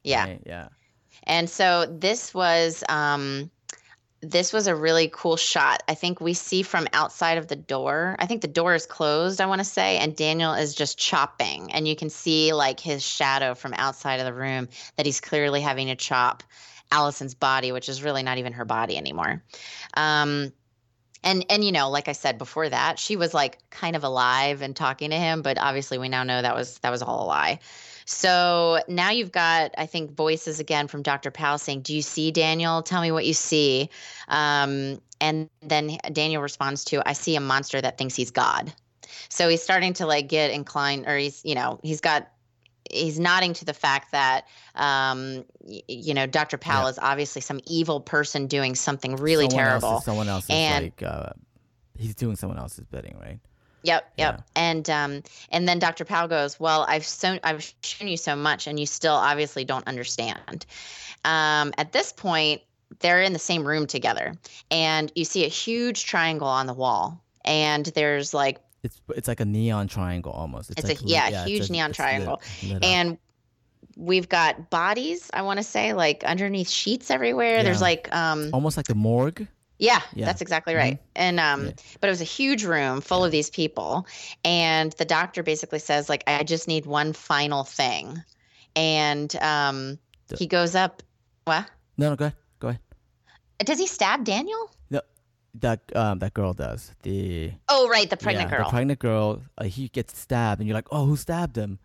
yeah. 0.03 0.25
right? 0.25 0.41
Yeah. 0.45 0.67
And 1.23 1.49
so 1.49 1.85
this 1.89 2.33
was 2.33 2.83
um 2.89 3.49
this 4.21 4.51
was 4.51 4.65
a 4.65 4.75
really 4.75 5.09
cool 5.13 5.37
shot. 5.37 5.83
I 5.87 5.93
think 5.93 6.19
we 6.19 6.33
see 6.33 6.63
from 6.63 6.87
outside 6.91 7.37
of 7.37 7.47
the 7.49 7.55
door. 7.55 8.15
I 8.17 8.25
think 8.25 8.41
the 8.41 8.47
door 8.47 8.73
is 8.73 8.87
closed, 8.87 9.39
I 9.39 9.45
want 9.45 9.59
to 9.59 9.65
say, 9.65 9.97
and 9.99 10.15
Daniel 10.15 10.53
is 10.53 10.73
just 10.73 10.97
chopping 10.97 11.71
and 11.71 11.87
you 11.87 11.95
can 11.95 12.09
see 12.09 12.51
like 12.53 12.79
his 12.79 13.03
shadow 13.03 13.53
from 13.53 13.73
outside 13.75 14.19
of 14.19 14.25
the 14.25 14.33
room 14.33 14.69
that 14.95 15.05
he's 15.05 15.21
clearly 15.21 15.61
having 15.61 15.87
to 15.87 15.95
chop 15.95 16.41
Allison's 16.91 17.35
body, 17.35 17.71
which 17.71 17.89
is 17.89 18.01
really 18.01 18.23
not 18.23 18.37
even 18.37 18.53
her 18.53 18.65
body 18.65 18.97
anymore. 18.97 19.43
Um 19.95 20.51
and 21.23 21.45
and 21.49 21.63
you 21.63 21.71
know, 21.71 21.89
like 21.89 22.07
I 22.07 22.13
said 22.13 22.37
before 22.37 22.69
that, 22.69 22.99
she 22.99 23.15
was 23.15 23.33
like 23.33 23.57
kind 23.69 23.95
of 23.95 24.03
alive 24.03 24.61
and 24.61 24.75
talking 24.75 25.09
to 25.09 25.17
him, 25.17 25.41
but 25.41 25.57
obviously 25.57 25.97
we 25.97 26.09
now 26.09 26.23
know 26.23 26.41
that 26.41 26.55
was 26.55 26.77
that 26.79 26.89
was 26.89 27.01
all 27.01 27.25
a 27.25 27.27
lie. 27.27 27.59
So 28.09 28.79
now 28.87 29.09
you've 29.09 29.33
got, 29.33 29.71
I 29.77 29.85
think, 29.85 30.11
voices 30.13 30.61
again 30.61 30.87
from 30.87 31.01
Dr. 31.01 31.29
Powell 31.29 31.57
saying, 31.57 31.81
Do 31.81 31.93
you 31.93 32.01
see 32.01 32.31
Daniel? 32.31 32.81
Tell 32.81 33.01
me 33.01 33.11
what 33.11 33.25
you 33.25 33.33
see. 33.33 33.89
Um, 34.29 35.01
and 35.19 35.49
then 35.61 35.97
Daniel 36.13 36.41
responds 36.41 36.85
to, 36.85 37.05
I 37.05 37.11
see 37.11 37.35
a 37.35 37.41
monster 37.41 37.81
that 37.81 37.97
thinks 37.97 38.15
he's 38.15 38.31
God. 38.31 38.71
So 39.27 39.49
he's 39.49 39.61
starting 39.61 39.91
to 39.95 40.05
like 40.05 40.29
get 40.29 40.51
inclined, 40.51 41.05
or 41.05 41.17
he's, 41.17 41.41
you 41.43 41.53
know, 41.53 41.81
he's 41.83 41.99
got 41.99 42.31
he's 42.91 43.19
nodding 43.19 43.53
to 43.53 43.65
the 43.65 43.73
fact 43.73 44.11
that 44.11 44.45
um, 44.75 45.43
y- 45.61 45.81
you 45.87 46.13
know 46.13 46.25
Dr. 46.27 46.57
Powell 46.57 46.83
Yeah. 46.85 46.89
is 46.91 46.99
obviously 46.99 47.41
some 47.41 47.59
evil 47.65 47.99
person 48.01 48.47
doing 48.47 48.75
something 48.75 49.15
really 49.15 49.45
someone 49.49 49.65
terrible. 49.65 49.87
Else 49.89 50.05
someone 50.05 50.29
else 50.29 50.45
is 50.45 50.49
And- 50.51 50.85
like 50.85 51.03
uh, 51.03 51.29
he's 51.97 52.15
doing 52.15 52.35
someone 52.35 52.57
else's 52.59 52.85
bidding, 52.85 53.17
right? 53.19 53.39
Yep, 53.83 54.13
yep. 54.17 54.35
Yeah. 54.37 54.43
And 54.55 54.89
um, 54.89 55.23
and 55.49 55.67
then 55.69 55.79
Dr. 55.79 56.03
Powell 56.03 56.27
goes, 56.27 56.59
"Well, 56.59 56.85
I've 56.89 57.05
so 57.05 57.37
I've 57.43 57.73
shown 57.83 58.07
you 58.07 58.17
so 58.17 58.35
much, 58.35 58.67
and 58.67 58.79
you 58.79 58.85
still 58.85 59.13
obviously 59.13 59.63
don't 59.65 59.87
understand." 59.87 60.65
Um, 61.23 61.73
at 61.77 61.91
this 61.93 62.11
point, 62.11 62.61
they're 62.99 63.21
in 63.21 63.33
the 63.33 63.39
same 63.39 63.65
room 63.67 63.85
together, 63.87 64.33
and 64.71 65.11
you 65.15 65.25
see 65.25 65.45
a 65.45 65.49
huge 65.49 66.05
triangle 66.05 66.47
on 66.47 66.65
the 66.67 66.73
wall, 66.73 67.21
and 67.45 67.85
there's 67.87 68.33
like 68.33 68.57
It's 68.87 69.01
it's 69.15 69.27
like 69.27 69.39
a 69.39 69.45
neon 69.45 69.87
triangle 69.87 70.31
almost. 70.31 70.71
It's 70.71 70.83
a- 70.83 70.87
like 70.87 71.01
lit- 71.01 71.09
yeah, 71.09 71.29
it's 71.29 71.49
huge 71.49 71.69
a- 71.69 71.71
neon 71.71 71.89
it's 71.91 71.99
lit- 71.99 72.05
triangle. 72.05 72.41
lit 72.63 72.75
up. 72.77 72.83
and 72.83 73.17
we've 73.95 74.29
got 74.29 74.69
bodies 74.69 75.29
i 75.33 75.41
want 75.41 75.57
to 75.57 75.63
say 75.63 75.93
like 75.93 76.23
underneath 76.23 76.69
sheets 76.69 77.09
everywhere 77.09 77.63
there's 77.63 77.81
like 77.81 78.07
um 78.15 78.49
almost 78.53 78.77
like 78.77 78.85
the 78.85 78.93
morgue. 78.95 79.47
yeah, 79.79 80.01
Yeah. 80.13 80.25
that's 80.25 80.41
exactly 80.41 80.75
right 80.75 80.99
and 81.15 81.39
um 81.39 81.65
Yeah. 81.67 81.71
but 81.99 82.07
it 82.07 82.11
was 82.11 82.21
a 82.21 82.31
huge 82.39 82.63
room 82.63 83.01
full 83.01 83.23
of 83.25 83.31
these 83.31 83.49
people 83.49 84.05
and 84.45 84.91
the 84.93 85.05
doctor 85.05 85.41
basically 85.41 85.79
says 85.79 86.09
like 86.09 86.23
i 86.27 86.43
just 86.43 86.67
need 86.67 86.85
one 86.85 87.13
final 87.13 87.63
thing 87.63 88.21
and 88.75 89.35
um 89.37 89.97
The- 90.27 90.37
he 90.37 90.47
goes 90.47 90.75
up 90.75 91.01
what 91.45 91.65
No, 91.97 92.09
no, 92.11 92.15
go 92.15 92.25
ahead, 92.25 92.35
go 92.59 92.67
ahead. 92.69 92.79
does 93.65 93.79
he 93.79 93.87
stab 93.87 94.23
daniel 94.25 94.69
That 95.59 95.81
um 95.95 96.19
that 96.19 96.33
girl 96.33 96.53
does 96.53 96.93
the 97.01 97.53
oh 97.67 97.89
right 97.89 98.09
the 98.09 98.17
pregnant 98.17 98.51
yeah, 98.51 98.57
girl 98.57 98.65
The 98.65 98.71
pregnant 98.71 98.99
girl, 98.99 99.41
uh, 99.57 99.63
he 99.65 99.87
gets 99.87 100.17
stabbed, 100.19 100.61
and 100.61 100.67
you're 100.67 100.75
like, 100.75 100.87
oh, 100.91 101.05
who 101.05 101.15
stabbed 101.15 101.57
him? 101.57 101.79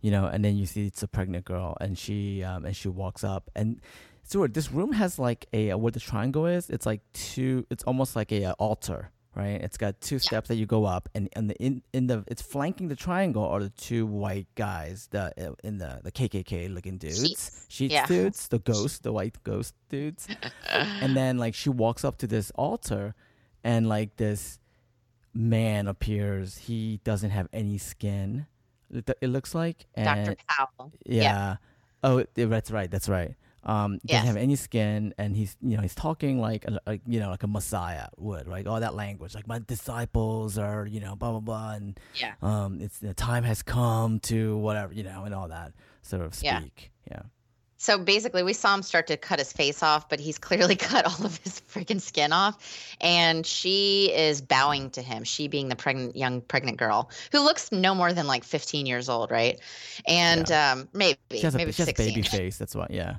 You 0.00 0.10
know, 0.10 0.26
and 0.26 0.44
then 0.44 0.56
you 0.56 0.66
see 0.66 0.86
it's 0.86 1.02
a 1.02 1.08
pregnant 1.08 1.44
girl, 1.44 1.76
and 1.80 1.98
she 1.98 2.44
um 2.44 2.64
and 2.64 2.76
she 2.76 2.88
walks 2.88 3.24
up, 3.24 3.50
and 3.56 3.80
so 4.22 4.46
this 4.46 4.72
room 4.72 4.92
has 4.92 5.18
like 5.18 5.46
a 5.52 5.74
where 5.74 5.92
the 5.92 6.00
triangle 6.00 6.46
is. 6.46 6.68
It's 6.68 6.86
like 6.86 7.00
two. 7.12 7.66
It's 7.70 7.84
almost 7.84 8.16
like 8.16 8.32
a 8.32 8.46
uh, 8.46 8.52
altar, 8.58 9.10
right? 9.36 9.60
It's 9.60 9.76
got 9.76 10.00
two 10.00 10.18
steps 10.18 10.48
that 10.48 10.56
you 10.56 10.66
go 10.66 10.84
up, 10.86 11.08
and 11.14 11.28
and 11.34 11.50
the 11.50 11.56
in 11.62 11.82
in 11.92 12.06
the 12.06 12.24
it's 12.26 12.42
flanking 12.42 12.88
the 12.88 12.96
triangle 12.96 13.44
are 13.44 13.60
the 13.62 13.70
two 13.70 14.06
white 14.06 14.46
guys, 14.54 15.08
the 15.10 15.32
uh, 15.38 15.54
in 15.62 15.78
the 15.78 16.00
the 16.02 16.10
KKK 16.10 16.72
looking 16.74 16.96
dudes, 16.96 17.20
Sheets. 17.20 17.66
sheets 17.68 17.92
Yeah. 17.92 18.06
dudes, 18.06 18.48
the 18.48 18.58
ghost, 18.72 19.02
the 19.02 19.12
white 19.12 19.36
ghost 19.44 19.74
dudes, 19.90 20.26
and 20.70 21.14
then 21.14 21.36
like 21.38 21.54
she 21.54 21.68
walks 21.68 22.04
up 22.04 22.16
to 22.18 22.26
this 22.26 22.50
altar, 22.56 23.14
and 23.62 23.88
like 23.88 24.16
this 24.16 24.58
man 25.34 25.86
appears. 25.86 26.56
He 26.56 27.00
doesn't 27.04 27.30
have 27.30 27.48
any 27.52 27.78
skin. 27.78 28.46
It, 28.90 29.28
looks 29.28 29.54
like, 29.54 29.86
and 29.94 30.26
dr 30.26 30.36
powell 30.48 30.92
yeah. 31.04 31.56
Oh, 32.02 32.24
that's 32.34 32.70
right. 32.70 32.90
That's 32.90 33.08
right. 33.08 33.34
Um, 33.66 33.94
doesn't 33.98 34.08
Yes. 34.10 34.24
have 34.26 34.36
any 34.36 34.54
skin, 34.56 35.12
and 35.18 35.36
he's 35.36 35.56
you 35.60 35.76
know 35.76 35.82
he's 35.82 35.94
talking 35.94 36.40
like 36.40 36.64
a, 36.66 36.78
a- 36.86 37.00
you 37.06 37.18
know 37.20 37.30
like 37.30 37.42
a 37.42 37.48
messiah 37.48 38.06
would, 38.16 38.46
right? 38.46 38.66
All 38.66 38.78
that 38.80 38.94
language, 38.94 39.34
like 39.34 39.46
my 39.48 39.58
disciples 39.58 40.56
are 40.56 40.86
you 40.86 41.00
know 41.00 41.16
blah 41.16 41.32
blah 41.32 41.40
blah, 41.40 41.72
and 41.72 41.98
yeah 42.14 42.34
um, 42.42 42.80
it's 42.80 42.98
the 43.00 43.12
time 43.12 43.42
has 43.42 43.62
come 43.62 44.20
to 44.20 44.56
whatever 44.58 44.94
you 44.94 45.02
know, 45.02 45.24
and 45.24 45.34
all 45.34 45.48
that 45.48 45.72
sort 46.02 46.22
of 46.22 46.34
speak. 46.34 46.92
Yeah. 47.10 47.22
So 47.78 47.98
basically, 47.98 48.42
we 48.42 48.54
saw 48.54 48.72
him 48.74 48.82
start 48.82 49.08
to 49.08 49.18
cut 49.18 49.38
his 49.38 49.52
face 49.52 49.82
off, 49.82 50.08
but 50.08 50.18
he's 50.18 50.38
clearly 50.48 50.76
cut 50.76 51.04
all 51.04 51.26
of 51.26 51.36
his 51.38 51.60
freaking 51.68 52.00
skin 52.00 52.32
off. 52.32 52.56
And 53.02 53.44
she 53.44 54.10
is 54.14 54.40
bowing 54.40 54.88
to 54.90 55.02
him, 55.02 55.24
she 55.24 55.46
being 55.48 55.68
the 55.68 55.76
pregnant, 55.76 56.16
young 56.16 56.40
pregnant 56.40 56.78
girl 56.78 57.10
who 57.32 57.40
looks 57.40 57.70
no 57.72 57.94
more 57.94 58.14
than 58.14 58.26
like 58.26 58.44
15 58.44 58.86
years 58.86 59.10
old, 59.10 59.30
right? 59.30 59.60
And 60.06 60.50
um, 60.52 60.88
maybe, 60.94 61.18
She 61.32 61.40
has 61.40 61.54
a, 61.54 61.58
maybe 61.58 61.72
she 61.72 61.82
has 61.82 61.88
a 61.88 61.94
16. 61.94 62.14
baby 62.14 62.22
face. 62.26 62.56
That's 62.56 62.74
why. 62.74 62.86
Yeah. 62.88 63.16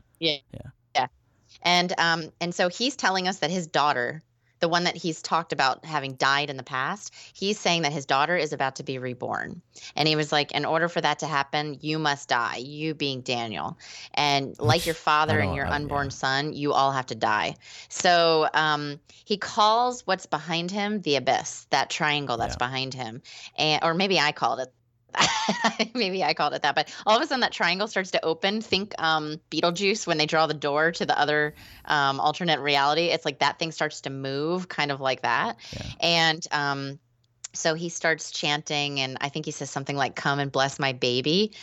And 1.63 1.93
um, 1.99 2.31
and 2.39 2.53
so 2.53 2.69
he's 2.69 2.95
telling 2.95 3.27
us 3.27 3.39
that 3.39 3.51
his 3.51 3.67
daughter, 3.67 4.23
the 4.59 4.69
one 4.69 4.83
that 4.85 4.95
he's 4.95 5.21
talked 5.21 5.53
about 5.53 5.85
having 5.85 6.15
died 6.15 6.49
in 6.49 6.57
the 6.57 6.63
past, 6.63 7.13
he's 7.33 7.59
saying 7.59 7.81
that 7.83 7.91
his 7.91 8.05
daughter 8.05 8.35
is 8.37 8.53
about 8.53 8.75
to 8.77 8.83
be 8.83 8.99
reborn. 8.99 9.61
And 9.95 10.07
he 10.07 10.15
was 10.15 10.31
like, 10.31 10.51
in 10.51 10.65
order 10.65 10.87
for 10.87 11.01
that 11.01 11.19
to 11.19 11.27
happen, 11.27 11.77
you 11.81 11.99
must 11.99 12.29
die. 12.29 12.57
You 12.57 12.93
being 12.93 13.21
Daniel, 13.21 13.77
and 14.13 14.55
like 14.59 14.85
your 14.85 14.95
father 14.95 15.39
and 15.39 15.53
your 15.53 15.67
unborn 15.71 16.07
yeah. 16.07 16.11
son, 16.11 16.53
you 16.53 16.73
all 16.73 16.91
have 16.91 17.07
to 17.07 17.15
die. 17.15 17.55
So 17.89 18.49
um, 18.53 18.99
he 19.25 19.37
calls 19.37 20.05
what's 20.07 20.25
behind 20.25 20.71
him 20.71 21.01
the 21.01 21.15
abyss, 21.15 21.65
that 21.71 21.89
triangle 21.89 22.37
that's 22.37 22.55
Yeah. 22.55 22.67
behind 22.67 22.93
him, 22.93 23.21
and 23.57 23.83
or 23.83 23.93
maybe 23.93 24.19
I 24.19 24.31
called 24.31 24.59
it. 24.59 24.73
maybe 25.93 26.23
I 26.23 26.33
called 26.33 26.53
it 26.53 26.61
that, 26.63 26.75
but 26.75 26.93
all 27.05 27.15
of 27.15 27.21
a 27.21 27.27
sudden 27.27 27.41
that 27.41 27.51
triangle 27.51 27.87
starts 27.87 28.11
to 28.11 28.23
open. 28.23 28.61
Think 28.61 28.93
um, 29.01 29.39
Beetlejuice 29.51 30.07
when 30.07 30.17
they 30.17 30.25
draw 30.25 30.47
the 30.47 30.53
door 30.53 30.91
to 30.91 31.05
the 31.05 31.17
other 31.17 31.55
um, 31.85 32.19
alternate 32.19 32.59
reality. 32.59 33.05
It's 33.05 33.25
like 33.25 33.39
that 33.39 33.59
thing 33.59 33.71
starts 33.71 34.01
to 34.01 34.09
move, 34.09 34.67
kind 34.67 34.91
of 34.91 35.01
like 35.01 35.21
that. 35.21 35.57
Yeah. 35.73 35.85
And 36.01 36.47
um, 36.51 36.99
so 37.57 37.73
he 37.73 37.89
starts 37.89 38.31
chanting, 38.31 38.99
and 38.99 39.17
I 39.21 39.29
think 39.29 39.45
he 39.45 39.51
says 39.51 39.69
something 39.69 39.95
like 39.95 40.15
"Come 40.15 40.39
and 40.39 40.51
bless 40.51 40.79
my 40.79 40.93
baby," 40.93 41.53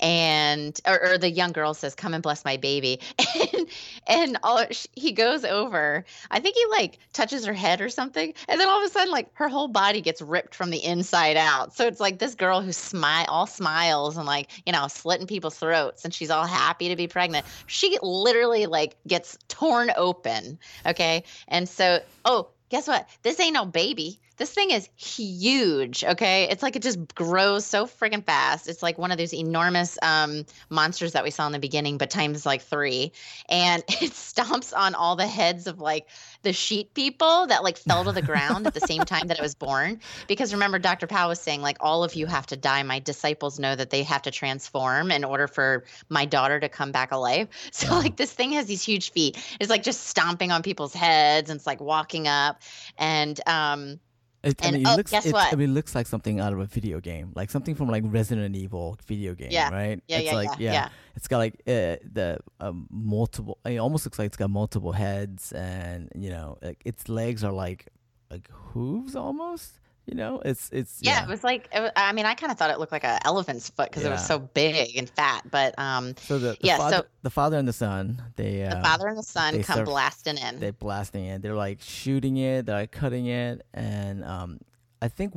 and 0.00 0.78
or, 0.86 1.12
or 1.12 1.18
the 1.18 1.30
young 1.30 1.52
girl 1.52 1.74
says 1.74 1.94
"Come 1.94 2.14
and 2.14 2.22
bless 2.22 2.44
my 2.44 2.56
baby," 2.56 3.00
and 3.52 3.66
and 4.06 4.38
all 4.42 4.64
he 4.94 5.12
goes 5.12 5.44
over. 5.44 6.04
I 6.30 6.40
think 6.40 6.56
he 6.56 6.64
like 6.70 6.98
touches 7.12 7.44
her 7.44 7.52
head 7.52 7.80
or 7.80 7.88
something, 7.88 8.34
and 8.48 8.60
then 8.60 8.68
all 8.68 8.78
of 8.78 8.84
a 8.84 8.92
sudden, 8.92 9.12
like 9.12 9.28
her 9.34 9.48
whole 9.48 9.68
body 9.68 10.00
gets 10.00 10.22
ripped 10.22 10.54
from 10.54 10.70
the 10.70 10.82
inside 10.84 11.36
out. 11.36 11.74
So 11.74 11.86
it's 11.86 12.00
like 12.00 12.18
this 12.18 12.34
girl 12.34 12.60
who 12.60 12.72
smile, 12.72 13.26
all 13.28 13.46
smiles 13.46 14.16
and 14.16 14.26
like 14.26 14.50
you 14.66 14.72
know 14.72 14.88
slitting 14.88 15.26
people's 15.26 15.58
throats, 15.58 16.04
and 16.04 16.12
she's 16.12 16.30
all 16.30 16.46
happy 16.46 16.88
to 16.88 16.96
be 16.96 17.06
pregnant. 17.06 17.46
She 17.66 17.98
literally 18.02 18.66
like 18.66 18.96
gets 19.06 19.38
torn 19.48 19.92
open. 19.96 20.58
Okay, 20.86 21.24
and 21.48 21.68
so 21.68 22.00
oh, 22.24 22.48
guess 22.68 22.88
what? 22.88 23.08
This 23.22 23.38
ain't 23.40 23.54
no 23.54 23.66
baby. 23.66 24.18
This 24.42 24.52
thing 24.52 24.72
is 24.72 24.88
huge. 24.96 26.02
Okay, 26.02 26.48
it's 26.50 26.64
like 26.64 26.74
it 26.74 26.82
just 26.82 27.14
grows 27.14 27.64
so 27.64 27.86
freaking 27.86 28.26
fast. 28.26 28.68
It's 28.68 28.82
like 28.82 28.98
one 28.98 29.12
of 29.12 29.18
those 29.18 29.32
enormous 29.32 29.96
um, 30.02 30.46
monsters 30.68 31.12
that 31.12 31.22
we 31.22 31.30
saw 31.30 31.46
in 31.46 31.52
the 31.52 31.60
beginning, 31.60 31.96
but 31.96 32.10
times 32.10 32.44
like 32.44 32.60
three, 32.62 33.12
and 33.48 33.84
it 33.88 34.10
stomps 34.10 34.76
on 34.76 34.96
all 34.96 35.14
the 35.14 35.28
heads 35.28 35.68
of 35.68 35.80
like 35.80 36.08
the 36.42 36.52
sheep 36.52 36.92
people 36.92 37.46
that 37.46 37.62
like 37.62 37.76
fell 37.76 38.02
to 38.02 38.10
the 38.10 38.20
ground 38.20 38.66
at 38.66 38.74
the 38.74 38.80
same 38.80 39.04
time 39.04 39.28
that 39.28 39.38
it 39.38 39.42
was 39.42 39.54
born. 39.54 40.00
Because 40.26 40.52
remember, 40.52 40.80
Dr. 40.80 41.06
Powell 41.06 41.28
was 41.28 41.38
saying 41.38 41.62
like 41.62 41.76
all 41.78 42.02
of 42.02 42.16
you 42.16 42.26
have 42.26 42.46
to 42.48 42.56
die. 42.56 42.82
My 42.82 42.98
disciples 42.98 43.60
know 43.60 43.76
that 43.76 43.90
they 43.90 44.02
have 44.02 44.22
to 44.22 44.32
transform 44.32 45.12
in 45.12 45.22
order 45.22 45.46
for 45.46 45.84
my 46.08 46.24
daughter 46.24 46.58
to 46.58 46.68
come 46.68 46.90
back 46.90 47.12
alive. 47.12 47.46
So 47.70 47.94
like 47.94 48.16
this 48.16 48.32
thing 48.32 48.52
has 48.52 48.66
these 48.66 48.82
huge 48.82 49.12
feet. 49.12 49.38
It's 49.60 49.70
like 49.70 49.84
just 49.84 50.04
stomping 50.04 50.50
on 50.50 50.62
people's 50.62 50.94
heads 50.94 51.48
and 51.48 51.58
it's 51.58 51.66
like 51.66 51.80
walking 51.80 52.26
up 52.26 52.60
and 52.98 53.40
um 53.46 54.00
It, 54.42 54.64
I 54.64 54.72
mean, 54.72 54.80
it 54.80 54.88
oh, 54.88 54.96
looks. 54.96 55.10
guess 55.12 55.24
it, 55.24 55.32
what? 55.32 55.52
I 55.52 55.56
mean, 55.56 55.70
it 55.70 55.72
looks 55.72 55.94
like 55.94 56.06
something 56.06 56.40
out 56.40 56.52
of 56.52 56.58
a 56.58 56.66
video 56.66 56.98
game, 56.98 57.32
like 57.36 57.48
something 57.50 57.76
from 57.76 57.88
like 57.88 58.02
Resident 58.06 58.56
Evil 58.56 58.98
video 59.06 59.34
game, 59.34 59.52
Yeah. 59.52 59.70
right? 59.70 60.02
Yeah, 60.08 60.18
it's 60.18 60.26
yeah, 60.26 60.34
like, 60.34 60.58
yeah, 60.58 60.72
yeah. 60.72 60.88
It's 61.14 61.28
got 61.28 61.38
like 61.38 61.54
uh, 61.66 62.02
the 62.12 62.38
um, 62.58 62.88
multiple. 62.90 63.58
It 63.64 63.76
almost 63.76 64.04
looks 64.04 64.18
like 64.18 64.26
it's 64.26 64.36
got 64.36 64.50
multiple 64.50 64.92
heads, 64.92 65.52
and 65.52 66.10
you 66.16 66.30
know, 66.30 66.58
like, 66.60 66.82
its 66.84 67.08
legs 67.08 67.44
are 67.44 67.52
like 67.52 67.86
like 68.30 68.50
hooves 68.50 69.14
almost. 69.14 69.78
You 70.06 70.16
know, 70.16 70.42
it's 70.44 70.68
it's 70.72 70.98
yeah, 71.00 71.22
it 71.22 71.28
was 71.28 71.44
like 71.44 71.68
it 71.72 71.92
I 71.94 72.12
mean 72.12 72.26
I 72.26 72.34
kind 72.34 72.50
of 72.50 72.58
thought 72.58 72.70
it 72.70 72.78
looked 72.80 72.90
like 72.90 73.04
an 73.04 73.20
elephant's 73.24 73.70
foot 73.70 73.88
because 73.88 74.04
it 74.04 74.10
was 74.10 74.26
so 74.26 74.40
big 74.40 74.96
and 74.96 75.08
fat. 75.08 75.42
But 75.48 75.78
um 75.78 76.14
So 76.18 76.38
the, 76.40 76.48
the 76.50 76.56
yeah, 76.62 76.90
so- 76.90 77.04
the 77.22 77.30
father 77.30 77.56
and 77.56 77.68
the 77.68 77.72
son, 77.72 78.20
they 78.34 78.56
the 78.62 78.76
uh, 78.78 78.82
father 78.82 79.06
and 79.06 79.16
the 79.16 79.22
son 79.22 79.62
come 79.62 79.76
serve- 79.76 79.86
blasting 79.86 80.38
in. 80.38 80.58
they're 80.58 80.72
blasting 80.72 81.24
it. 81.26 81.40
They're 81.42 81.54
like 81.54 81.80
shooting 81.80 82.36
it. 82.36 82.66
They're 82.66 82.74
like 82.80 82.90
cutting 82.90 83.26
it, 83.26 83.64
and 83.72 84.24
um, 84.24 84.58
I 85.00 85.06
think 85.06 85.34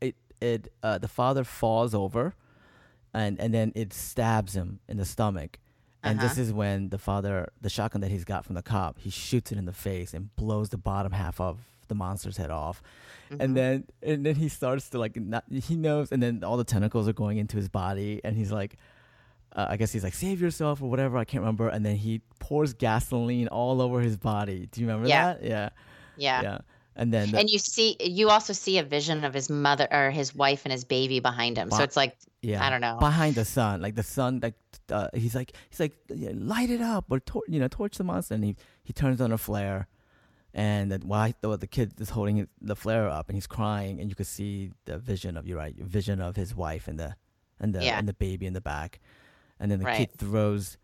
it 0.00 0.16
it 0.40 0.72
uh, 0.82 0.96
the 0.96 1.08
father 1.08 1.44
falls 1.44 1.94
over, 1.94 2.34
and 3.12 3.38
and 3.38 3.52
then 3.52 3.70
it 3.74 3.92
stabs 3.92 4.56
him 4.56 4.80
in 4.88 4.96
the 4.96 5.04
stomach, 5.04 5.58
and 6.02 6.18
this 6.18 6.32
Uh-huh. 6.32 6.40
is 6.40 6.52
when 6.54 6.88
the 6.88 6.98
father 6.98 7.50
the 7.60 7.68
shotgun 7.68 8.00
that 8.00 8.10
he's 8.10 8.24
got 8.24 8.46
from 8.46 8.54
the 8.54 8.62
cop 8.62 8.98
he 8.98 9.10
shoots 9.10 9.52
it 9.52 9.58
in 9.58 9.66
the 9.66 9.72
face 9.74 10.14
and 10.14 10.34
blows 10.36 10.70
the 10.70 10.78
bottom 10.78 11.12
half 11.12 11.38
of 11.38 11.58
the 11.88 11.94
monster's 11.94 12.36
head 12.36 12.50
off, 12.50 12.82
Mhm. 13.30 13.40
and 13.42 13.56
then 13.56 13.84
and 14.02 14.24
then 14.26 14.34
he 14.36 14.48
starts 14.48 14.90
to 14.90 14.98
like 14.98 15.16
not, 15.16 15.44
he 15.50 15.76
knows, 15.76 16.10
and 16.12 16.22
then 16.22 16.42
all 16.44 16.56
the 16.56 16.64
tentacles 16.64 17.06
are 17.08 17.12
going 17.12 17.38
into 17.38 17.56
his 17.56 17.68
body, 17.68 18.20
and 18.24 18.36
he's 18.36 18.52
like. 18.52 18.76
Uh, 19.54 19.68
I 19.70 19.76
guess 19.78 19.90
he's 19.90 20.04
like, 20.04 20.12
save 20.12 20.38
yourself 20.38 20.82
or 20.82 20.90
whatever. 20.90 21.16
I 21.16 21.24
can't 21.24 21.40
remember. 21.40 21.68
And 21.68 21.82
then 21.86 21.96
he 21.96 22.20
pours 22.40 22.74
gasoline 22.74 23.48
all 23.48 23.80
over 23.80 24.00
his 24.02 24.18
body. 24.18 24.68
Do 24.70 24.82
you 24.82 24.86
remember 24.86 25.08
Yeah. 25.08 25.32
that? 25.32 25.42
Yeah 25.42 25.68
yeah. 26.18 26.42
yeah 26.42 26.58
and 26.94 27.10
then 27.14 27.30
the- 27.30 27.38
and 27.38 27.48
you 27.48 27.58
see 27.58 27.96
you 28.00 28.28
also 28.28 28.52
see 28.52 28.76
a 28.76 28.82
vision 28.82 29.24
of 29.24 29.32
his 29.32 29.48
mother 29.48 29.88
or 29.90 30.10
his 30.10 30.34
wife 30.34 30.66
and 30.66 30.72
his 30.72 30.84
baby 30.84 31.20
behind 31.20 31.56
him. 31.56 31.70
So 31.70 31.82
it's 31.82 31.96
like 31.96 32.18
yeah, 32.42 32.66
I 32.66 32.68
don't 32.68 32.82
know. 32.82 32.98
behind 32.98 33.34
the 33.36 33.46
sun, 33.46 33.80
like 33.80 33.94
the 33.94 34.02
sun, 34.02 34.40
like 34.42 34.56
uh, 34.90 35.08
he's 35.14 35.34
like 35.34 35.52
he's 35.70 35.80
like 35.80 35.94
light 36.10 36.68
it 36.68 36.82
up 36.82 37.06
or 37.08 37.20
tor- 37.20 37.44
you 37.48 37.58
know 37.60 37.68
torch 37.68 37.96
the 37.96 38.04
monster, 38.04 38.34
and 38.34 38.44
he 38.44 38.56
he 38.82 38.92
turns 38.92 39.22
on 39.22 39.32
a 39.32 39.38
flare, 39.38 39.88
and 40.56 40.90
then 40.90 41.02
why 41.04 41.34
the 41.42 41.56
the 41.56 41.66
kid 41.68 41.92
is 42.00 42.10
holding 42.10 42.48
the 42.60 42.74
flare 42.74 43.08
up 43.08 43.28
and 43.28 43.36
he's 43.36 43.46
crying, 43.46 44.00
and 44.00 44.08
you 44.10 44.16
could 44.16 44.26
see 44.26 44.72
the 44.86 44.98
vision 44.98 45.36
of 45.36 45.46
you're 45.46 45.58
right, 45.58 45.76
vision 45.76 46.20
of 46.20 46.34
his 46.34 46.54
wife 46.56 46.88
and 46.88 46.98
the 46.98 47.14
and 47.60 47.72
the 47.74 47.84
Yeah. 47.84 47.98
and 47.98 48.08
the 48.08 48.14
baby 48.14 48.46
in 48.46 48.54
the 48.54 48.60
back, 48.60 48.98
and 49.60 49.70
then 49.70 49.78
the 49.78 49.84
Right. 49.84 50.10
kid 50.10 50.18
throws 50.18 50.78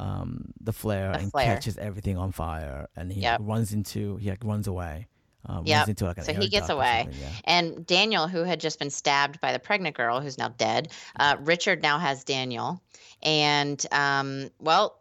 um 0.00 0.52
the 0.60 0.72
flare 0.72 1.12
The 1.12 1.18
and 1.18 1.30
flare. 1.30 1.44
catches 1.54 1.76
everything 1.78 2.16
on 2.16 2.32
fire, 2.32 2.88
and 2.96 3.12
he 3.12 3.20
Yep. 3.20 3.40
runs 3.44 3.72
into 3.72 4.16
he 4.16 4.30
like 4.30 4.42
runs 4.44 4.66
away. 4.66 5.06
Um, 5.46 5.64
into 5.66 6.04
like 6.04 6.20
So 6.22 6.34
he 6.34 6.48
gets 6.48 6.68
away. 6.68 7.08
yeah. 7.20 7.30
And 7.44 7.86
Daniel, 7.86 8.28
who 8.28 8.42
had 8.42 8.60
just 8.60 8.78
been 8.78 8.90
stabbed 8.90 9.40
by 9.40 9.52
the 9.52 9.58
pregnant 9.58 9.96
girl, 9.96 10.20
who's 10.20 10.36
now 10.36 10.48
dead, 10.48 10.92
uh, 11.18 11.36
Richard 11.40 11.80
now 11.80 11.98
has 11.98 12.24
Daniel. 12.24 12.82
And, 13.22 13.84
um, 13.92 14.50
well, 14.58 14.97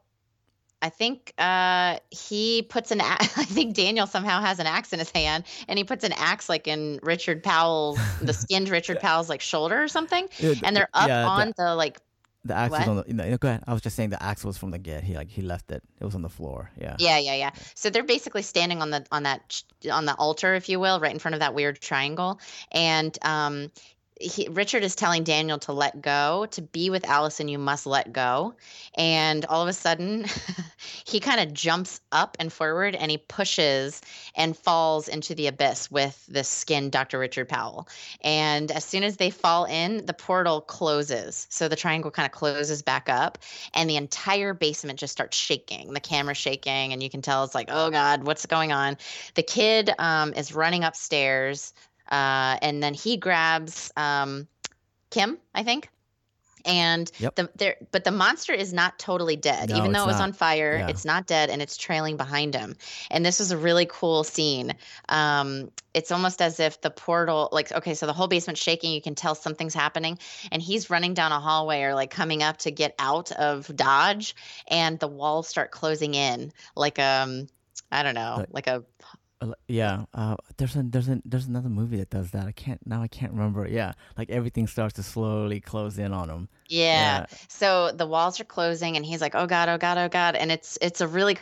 I 0.82 0.90
think 0.90 1.34
uh, 1.38 1.98
he 2.12 2.62
puts 2.62 2.92
an. 2.92 3.02
I 3.02 3.18
think 3.26 3.74
Daniel 3.74 4.06
somehow 4.06 4.42
has 4.42 4.60
an 4.60 4.68
axe 4.68 4.94
in 4.94 5.00
his 5.00 5.12
hand, 5.12 5.46
and 5.68 5.78
he 5.78 5.84
puts 5.84 6.04
an 6.04 6.14
axe 6.14 6.50
like 6.50 6.68
in 6.68 7.00
Richard 7.02 7.44
Powell's, 7.44 8.00
the 8.22 8.34
skinned 8.34 8.70
Richard 8.78 9.00
Powell's 9.00 9.30
like 9.30 9.42
shoulder 9.42 9.82
or 9.82 9.88
something. 9.88 10.28
Yeah, 10.38 10.54
And 10.64 10.76
they're 10.76 10.90
up 10.94 11.08
yeah, 11.08 11.28
on 11.28 11.54
the 11.58 11.76
like. 11.76 12.00
The 12.46 12.54
axe 12.54 12.72
was 12.72 12.88
on 12.88 12.96
the. 12.98 13.14
No, 13.14 13.30
no, 13.30 13.38
go 13.38 13.50
ahead. 13.50 13.64
I 13.68 13.74
was 13.74 13.82
just 13.82 13.96
saying 13.96 14.12
the 14.12 14.22
axe 14.24 14.46
was 14.46 14.58
from 14.58 14.72
the 14.72 14.78
get. 14.78 15.04
He 15.04 15.16
like 15.16 15.30
he 15.30 15.42
left 15.42 15.72
it. 15.72 15.84
It 16.00 16.06
was 16.06 16.16
on 16.16 16.22
the 16.22 16.30
floor. 16.30 16.72
Yeah. 16.80 16.96
Yeah, 17.00 17.18
yeah, 17.18 17.36
yeah. 17.36 17.52
So 17.74 17.90
they're 17.90 18.04
basically 18.04 18.44
standing 18.44 18.82
on 18.82 18.92
the 18.92 19.06
on 19.12 19.24
that 19.24 19.62
on 19.92 20.06
the 20.06 20.16
altar, 20.16 20.54
if 20.54 20.70
you 20.70 20.80
will, 20.80 21.00
right 21.00 21.12
in 21.12 21.20
front 21.20 21.34
of 21.34 21.40
that 21.40 21.56
weird 21.56 21.82
triangle, 21.82 22.40
and 22.72 23.18
um, 23.24 23.72
he, 24.20 24.48
Richard 24.50 24.84
is 24.84 24.96
telling 24.96 25.24
Daniel 25.24 25.60
to 25.60 25.72
let 25.72 26.02
go, 26.02 26.48
to 26.52 26.62
be 26.62 26.90
with 26.90 27.06
Allison, 27.06 27.48
you 27.48 27.58
must 27.58 27.86
let 27.86 28.12
go. 28.12 28.56
And 28.96 29.46
all 29.46 29.62
of 29.62 29.68
a 29.68 29.74
sudden, 29.74 30.26
he 31.06 31.20
kind 31.20 31.40
of 31.40 31.54
jumps 31.54 32.02
up 32.12 32.38
and 32.40 32.52
forward 32.52 32.96
and 32.96 33.12
he 33.12 33.18
pushes 33.18 34.02
and 34.36 34.58
falls 34.58 35.08
into 35.08 35.36
the 35.36 35.48
abyss 35.48 35.92
with 35.92 36.26
the 36.28 36.44
skinned 36.44 36.92
Dr. 36.92 37.20
Richard 37.20 37.48
Powell. 37.50 37.88
And 38.22 38.72
as 38.72 38.84
soon 38.84 39.04
as 39.04 39.18
they 39.18 39.30
fall 39.30 39.66
in, 39.66 40.06
the 40.06 40.14
portal 40.14 40.62
closes. 40.62 41.48
So 41.50 41.68
the 41.68 41.76
triangle 41.76 42.12
kind 42.12 42.26
of 42.26 42.32
closes 42.32 42.82
back 42.82 43.10
up 43.10 43.38
and 43.74 43.90
the 43.90 43.98
entire 43.98 44.54
basement 44.54 45.00
just 45.00 45.14
starts 45.14 45.38
shaking. 45.38 45.94
The 45.94 46.00
camera's 46.00 46.38
shaking, 46.38 46.94
and 46.94 47.04
you 47.04 47.10
can 47.10 47.22
tell 47.22 47.44
it's 47.44 47.56
like, 47.56 47.70
oh 47.72 47.90
God, 47.92 48.26
what's 48.26 48.46
going 48.46 48.72
on? 48.72 48.98
The 49.36 49.44
kid 49.44 49.92
um, 50.00 50.34
is 50.34 50.54
running 50.54 50.84
upstairs 50.84 51.74
uh, 52.10 52.58
and 52.62 52.82
then 52.82 52.94
he 52.94 53.18
grabs 53.18 53.92
um, 53.98 54.48
Kim, 55.10 55.38
I 55.54 55.64
think. 55.64 55.90
And 56.66 57.10
Yep. 57.20 57.36
the 57.36 57.50
there, 57.56 57.76
but 57.94 58.04
the 58.04 58.12
monster 58.12 58.52
is 58.52 58.74
not 58.74 59.00
totally 59.00 59.38
dead, 59.38 59.70
No, 59.70 59.78
even 59.78 59.94
though 59.94 60.04
it 60.04 60.08
was 60.08 60.18
not. 60.18 60.24
on 60.24 60.34
fire. 60.34 60.76
Yeah. 60.80 60.88
It's 60.90 61.06
not 61.06 61.26
dead, 61.26 61.50
and 61.50 61.62
it's 61.62 61.78
trailing 61.78 62.18
behind 62.18 62.56
him. 62.56 62.76
And 63.10 63.26
this 63.26 63.40
was 63.40 63.52
a 63.52 63.58
really 63.58 63.86
cool 63.90 64.26
scene. 64.26 64.74
Um, 65.08 65.72
it's 65.94 66.12
almost 66.12 66.42
as 66.42 66.60
if 66.60 66.82
the 66.82 66.90
portal, 66.90 67.48
like, 67.54 67.72
okay, 67.72 67.94
so 67.94 68.06
the 68.06 68.12
whole 68.12 68.28
basement's 68.28 68.62
shaking. 68.62 68.92
You 68.92 69.02
can 69.02 69.16
tell 69.16 69.34
something's 69.34 69.74
happening, 69.76 70.20
and 70.52 70.62
he's 70.62 70.90
running 70.90 71.14
down 71.14 71.32
a 71.32 71.40
hallway 71.40 71.84
or 71.84 71.96
like 71.96 72.12
coming 72.12 72.44
up 72.44 72.58
to 72.60 72.72
get 72.72 72.96
out 73.00 73.32
of 73.32 73.74
Dodge, 73.74 74.36
and 74.68 75.00
the 75.00 75.08
walls 75.08 75.48
start 75.48 75.72
closing 75.72 76.16
in, 76.16 76.52
like 76.76 77.00
um, 77.00 77.48
I 77.90 78.04
don't 78.04 78.16
know, 78.16 78.36
Like- 78.40 78.50
like 78.52 78.68
a 78.68 78.84
Yeah, 79.68 80.06
uh, 80.14 80.36
there's 80.58 80.76
a, 80.76 80.84
there's 80.84 81.10
a, 81.10 81.22
there's 81.24 81.46
another 81.46 81.70
movie 81.70 81.98
that 81.98 82.10
does 82.10 82.32
that. 82.32 82.48
I 82.48 82.52
can't 82.52 82.86
now. 82.88 83.02
I 83.02 83.08
can't 83.08 83.32
remember. 83.32 83.68
Yeah, 83.68 83.94
like 84.18 84.30
everything 84.30 84.66
starts 84.66 84.96
to 84.96 85.04
slowly 85.04 85.60
close 85.60 85.98
in 85.98 86.12
on 86.12 86.30
him. 86.30 86.50
Yeah. 86.68 87.28
So 87.48 87.92
the 87.92 88.08
walls 88.08 88.40
are 88.40 88.46
closing 88.46 88.98
and 88.98 89.06
he's 89.06 89.22
like, 89.22 89.36
"Oh 89.36 89.46
god, 89.46 89.70
oh 89.70 89.78
god, 89.78 89.98
oh 89.98 90.10
god." 90.10 90.36
And 90.36 90.52
it's 90.52 90.78
it's 90.82 91.02
a 91.02 91.08
really 91.08 91.38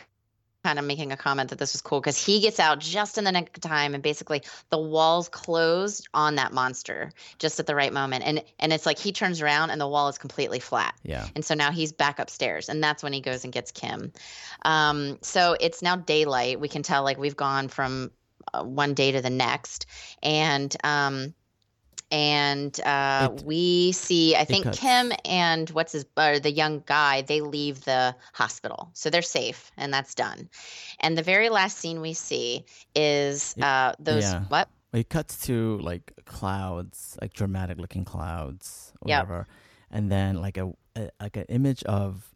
kind 0.66 0.78
of 0.80 0.84
making 0.84 1.12
a 1.12 1.16
comment 1.16 1.50
that 1.50 1.58
this 1.58 1.72
was 1.72 1.82
cool 1.82 2.00
cuz 2.00 2.16
he 2.26 2.40
gets 2.40 2.58
out 2.58 2.80
just 2.80 3.18
in 3.18 3.24
the 3.24 3.32
nick 3.32 3.56
of 3.56 3.62
time 3.62 3.94
and 3.94 4.02
basically 4.02 4.42
the 4.70 4.78
walls 4.78 5.28
closed 5.28 6.08
on 6.12 6.34
that 6.36 6.52
monster 6.52 7.12
just 7.38 7.60
at 7.60 7.66
the 7.66 7.74
right 7.74 7.92
moment. 7.92 8.24
And 8.24 8.42
and 8.58 8.72
it's 8.72 8.86
like 8.86 8.98
he 8.98 9.12
turns 9.12 9.40
around 9.40 9.70
and 9.70 9.80
the 9.80 9.86
wall 9.88 10.08
is 10.08 10.18
completely 10.18 10.60
flat. 10.60 10.94
yeah, 11.02 11.26
And 11.34 11.44
so 11.44 11.54
now 11.54 11.70
he's 11.70 11.92
back 11.92 12.18
upstairs, 12.18 12.68
and 12.68 12.82
that's 12.82 13.02
when 13.02 13.12
he 13.12 13.20
goes 13.20 13.44
and 13.44 13.52
gets 13.52 13.70
Kim. 13.70 14.12
Um, 14.62 15.18
so 15.22 15.56
it's 15.60 15.82
now 15.82 15.96
daylight. 15.96 16.60
We 16.60 16.68
can 16.68 16.82
tell 16.82 17.04
like 17.04 17.18
we've 17.18 17.36
gone 17.36 17.68
from 17.68 18.10
uh, 18.52 18.64
one 18.64 18.94
day 18.94 19.12
to 19.12 19.20
the 19.20 19.30
next, 19.30 19.86
and 20.22 20.74
um, 20.84 21.34
and 22.10 22.78
uh, 22.80 23.30
It- 23.32 23.44
we 23.44 23.92
see 23.92 24.36
I 24.36 24.44
think. 24.44 24.72
Kim 24.72 25.12
and 25.24 25.68
what's 25.70 25.92
his 25.92 26.04
or 26.16 26.38
the 26.38 26.50
young 26.50 26.82
guy 26.86 27.22
they 27.22 27.40
leave 27.40 27.84
the 27.84 28.14
hospital, 28.32 28.90
so 28.94 29.10
they're 29.10 29.22
safe, 29.22 29.70
and 29.76 29.92
that's 29.92 30.14
done. 30.14 30.48
And 31.00 31.16
the 31.16 31.22
very 31.22 31.48
last 31.48 31.78
scene 31.78 32.00
we 32.00 32.12
see 32.14 32.64
is 32.94 33.54
uh, 33.60 33.92
those 33.98 34.22
Yeah. 34.24 34.44
what 34.48 34.68
it 34.92 35.08
cuts 35.08 35.44
to 35.46 35.78
like 35.78 36.12
clouds, 36.24 37.16
like 37.20 37.32
dramatic 37.32 37.78
looking 37.78 38.04
clouds, 38.04 38.92
or 39.00 39.08
Yep. 39.08 39.22
whatever, 39.28 39.46
and 39.90 40.10
then 40.10 40.40
like 40.40 40.56
a, 40.58 40.72
a 40.96 41.10
like 41.20 41.36
an 41.36 41.46
image 41.48 41.82
of 41.84 42.32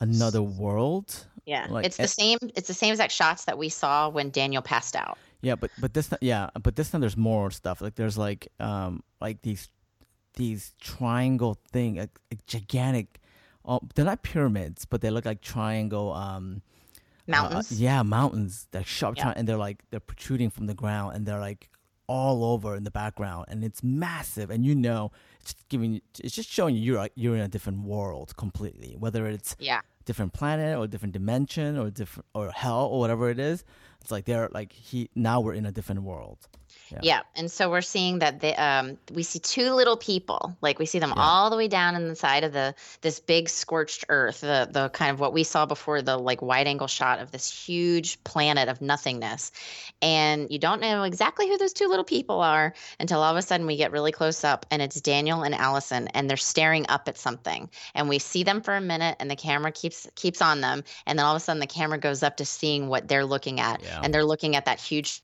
another 0.00 0.42
world. 0.42 1.26
yeah, 1.46 1.66
Like, 1.70 1.86
it's 1.86 1.96
the 1.96 2.02
eh, 2.04 2.06
same. 2.06 2.38
It's 2.54 2.68
the 2.68 2.74
same 2.74 2.92
exact 2.92 3.12
shots 3.12 3.44
that 3.46 3.56
we 3.58 3.68
saw 3.68 4.08
when 4.08 4.30
Daniel 4.30 4.62
passed 4.62 4.94
out. 4.96 5.16
Yeah, 5.42 5.54
but 5.56 5.70
but 5.80 5.94
this 5.94 6.10
yeah, 6.20 6.50
but 6.62 6.76
this 6.76 6.90
time 6.90 7.00
there's 7.00 7.16
more 7.16 7.50
stuff. 7.50 7.80
Like 7.80 7.94
there's 7.94 8.16
like 8.18 8.48
um 8.58 9.02
like 9.20 9.42
these 9.42 9.68
these 10.34 10.74
triangle 10.80 11.58
thing, 11.72 11.96
like, 11.96 12.18
like 12.30 12.46
gigantic. 12.46 13.20
Oh, 13.64 13.80
they're 13.94 14.04
not 14.04 14.22
pyramids, 14.22 14.84
but 14.84 15.00
they 15.00 15.10
look 15.10 15.24
like 15.24 15.40
triangle. 15.40 16.12
Um, 16.12 16.62
uh, 17.28 17.32
Mountains. 17.32 17.72
yeah, 17.72 18.02
mountains. 18.02 18.68
They're 18.70 18.84
sharp, 18.84 19.16
Yeah. 19.16 19.24
tri- 19.24 19.32
and 19.36 19.48
they're 19.48 19.56
like 19.56 19.82
they're 19.90 19.98
protruding 20.00 20.50
from 20.50 20.66
the 20.66 20.74
ground, 20.74 21.16
and 21.16 21.26
they're 21.26 21.40
like 21.40 21.68
all 22.08 22.44
over 22.44 22.76
in 22.76 22.84
the 22.84 22.90
background, 22.92 23.46
and 23.48 23.64
it's 23.64 23.82
massive. 23.82 24.48
And 24.50 24.64
you 24.64 24.76
know, 24.76 25.10
it's 25.40 25.52
just 25.54 25.68
giving, 25.68 26.00
it's 26.22 26.36
just 26.36 26.48
showing 26.48 26.76
you 26.76 26.82
you're 26.82 26.96
like, 26.98 27.10
you're 27.16 27.34
in 27.34 27.40
a 27.42 27.48
different 27.48 27.80
world 27.82 28.36
completely. 28.36 28.94
Whether 28.96 29.26
it's 29.26 29.56
yeah. 29.58 29.80
different 30.04 30.32
planet 30.32 30.78
or 30.78 30.86
different 30.86 31.14
dimension 31.14 31.76
or 31.76 31.90
different 31.90 32.26
or 32.32 32.52
hell 32.52 32.84
or 32.86 33.00
whatever 33.00 33.28
it 33.28 33.40
is, 33.40 33.64
it's 34.06 34.12
like 34.12 34.24
they're 34.24 34.48
like 34.52 34.72
he 34.72 35.10
now 35.16 35.40
we're 35.40 35.54
in 35.54 35.66
a 35.66 35.72
different 35.72 36.02
world. 36.02 36.38
Yeah. 36.88 36.98
Yeah, 37.02 37.20
and 37.34 37.50
so 37.50 37.68
we're 37.68 37.80
seeing 37.82 38.20
that 38.20 38.40
the 38.40 38.54
um 38.62 38.98
we 39.12 39.22
see 39.24 39.38
two 39.40 39.72
little 39.72 39.96
people, 39.96 40.56
like 40.60 40.78
we 40.78 40.86
see 40.86 40.98
them 41.00 41.12
Yeah. 41.16 41.22
all 41.22 41.50
the 41.50 41.56
way 41.56 41.66
down 41.68 41.96
in 41.96 42.06
the 42.08 42.14
side 42.14 42.44
of 42.44 42.52
the 42.52 42.74
this 43.00 43.18
big 43.18 43.48
scorched 43.48 44.04
earth, 44.08 44.40
the 44.40 44.68
the 44.70 44.88
kind 44.90 45.10
of 45.10 45.18
what 45.18 45.32
we 45.32 45.42
saw 45.42 45.66
before 45.66 46.00
the 46.02 46.16
like 46.16 46.42
wide 46.42 46.66
angle 46.68 46.86
shot 46.86 47.18
of 47.18 47.32
this 47.32 47.50
huge 47.50 48.22
planet 48.24 48.68
of 48.68 48.80
nothingness, 48.80 49.50
and 50.00 50.48
you 50.50 50.58
don't 50.58 50.80
know 50.80 51.02
exactly 51.02 51.48
who 51.48 51.58
those 51.58 51.72
two 51.72 51.88
little 51.88 52.04
people 52.04 52.40
are 52.40 52.72
until 53.00 53.20
all 53.20 53.32
of 53.32 53.36
a 53.36 53.42
sudden 53.42 53.66
we 53.66 53.76
get 53.76 53.90
really 53.90 54.12
close 54.12 54.44
up 54.44 54.64
and 54.70 54.80
it's 54.80 55.00
Daniel 55.00 55.42
and 55.42 55.54
Allison 55.54 56.08
and 56.08 56.30
they're 56.30 56.36
staring 56.36 56.86
up 56.88 57.08
at 57.08 57.18
something, 57.18 57.68
and 57.94 58.08
we 58.08 58.18
see 58.20 58.44
them 58.44 58.60
for 58.60 58.76
a 58.76 58.80
minute 58.80 59.16
and 59.18 59.30
the 59.30 59.36
camera 59.36 59.72
keeps 59.72 60.06
keeps 60.14 60.40
on 60.40 60.60
them, 60.60 60.84
and 61.06 61.18
then 61.18 61.26
all 61.26 61.34
of 61.34 61.40
a 61.42 61.44
sudden 61.44 61.60
the 61.60 61.66
camera 61.66 61.98
goes 61.98 62.22
up 62.22 62.36
to 62.36 62.44
seeing 62.44 62.88
what 62.88 63.08
they're 63.08 63.24
looking 63.26 63.58
at, 63.60 63.82
Yeah. 63.82 64.00
and 64.02 64.14
they're 64.14 64.24
looking 64.24 64.54
at 64.54 64.66
that 64.66 64.78
huge 64.80 65.22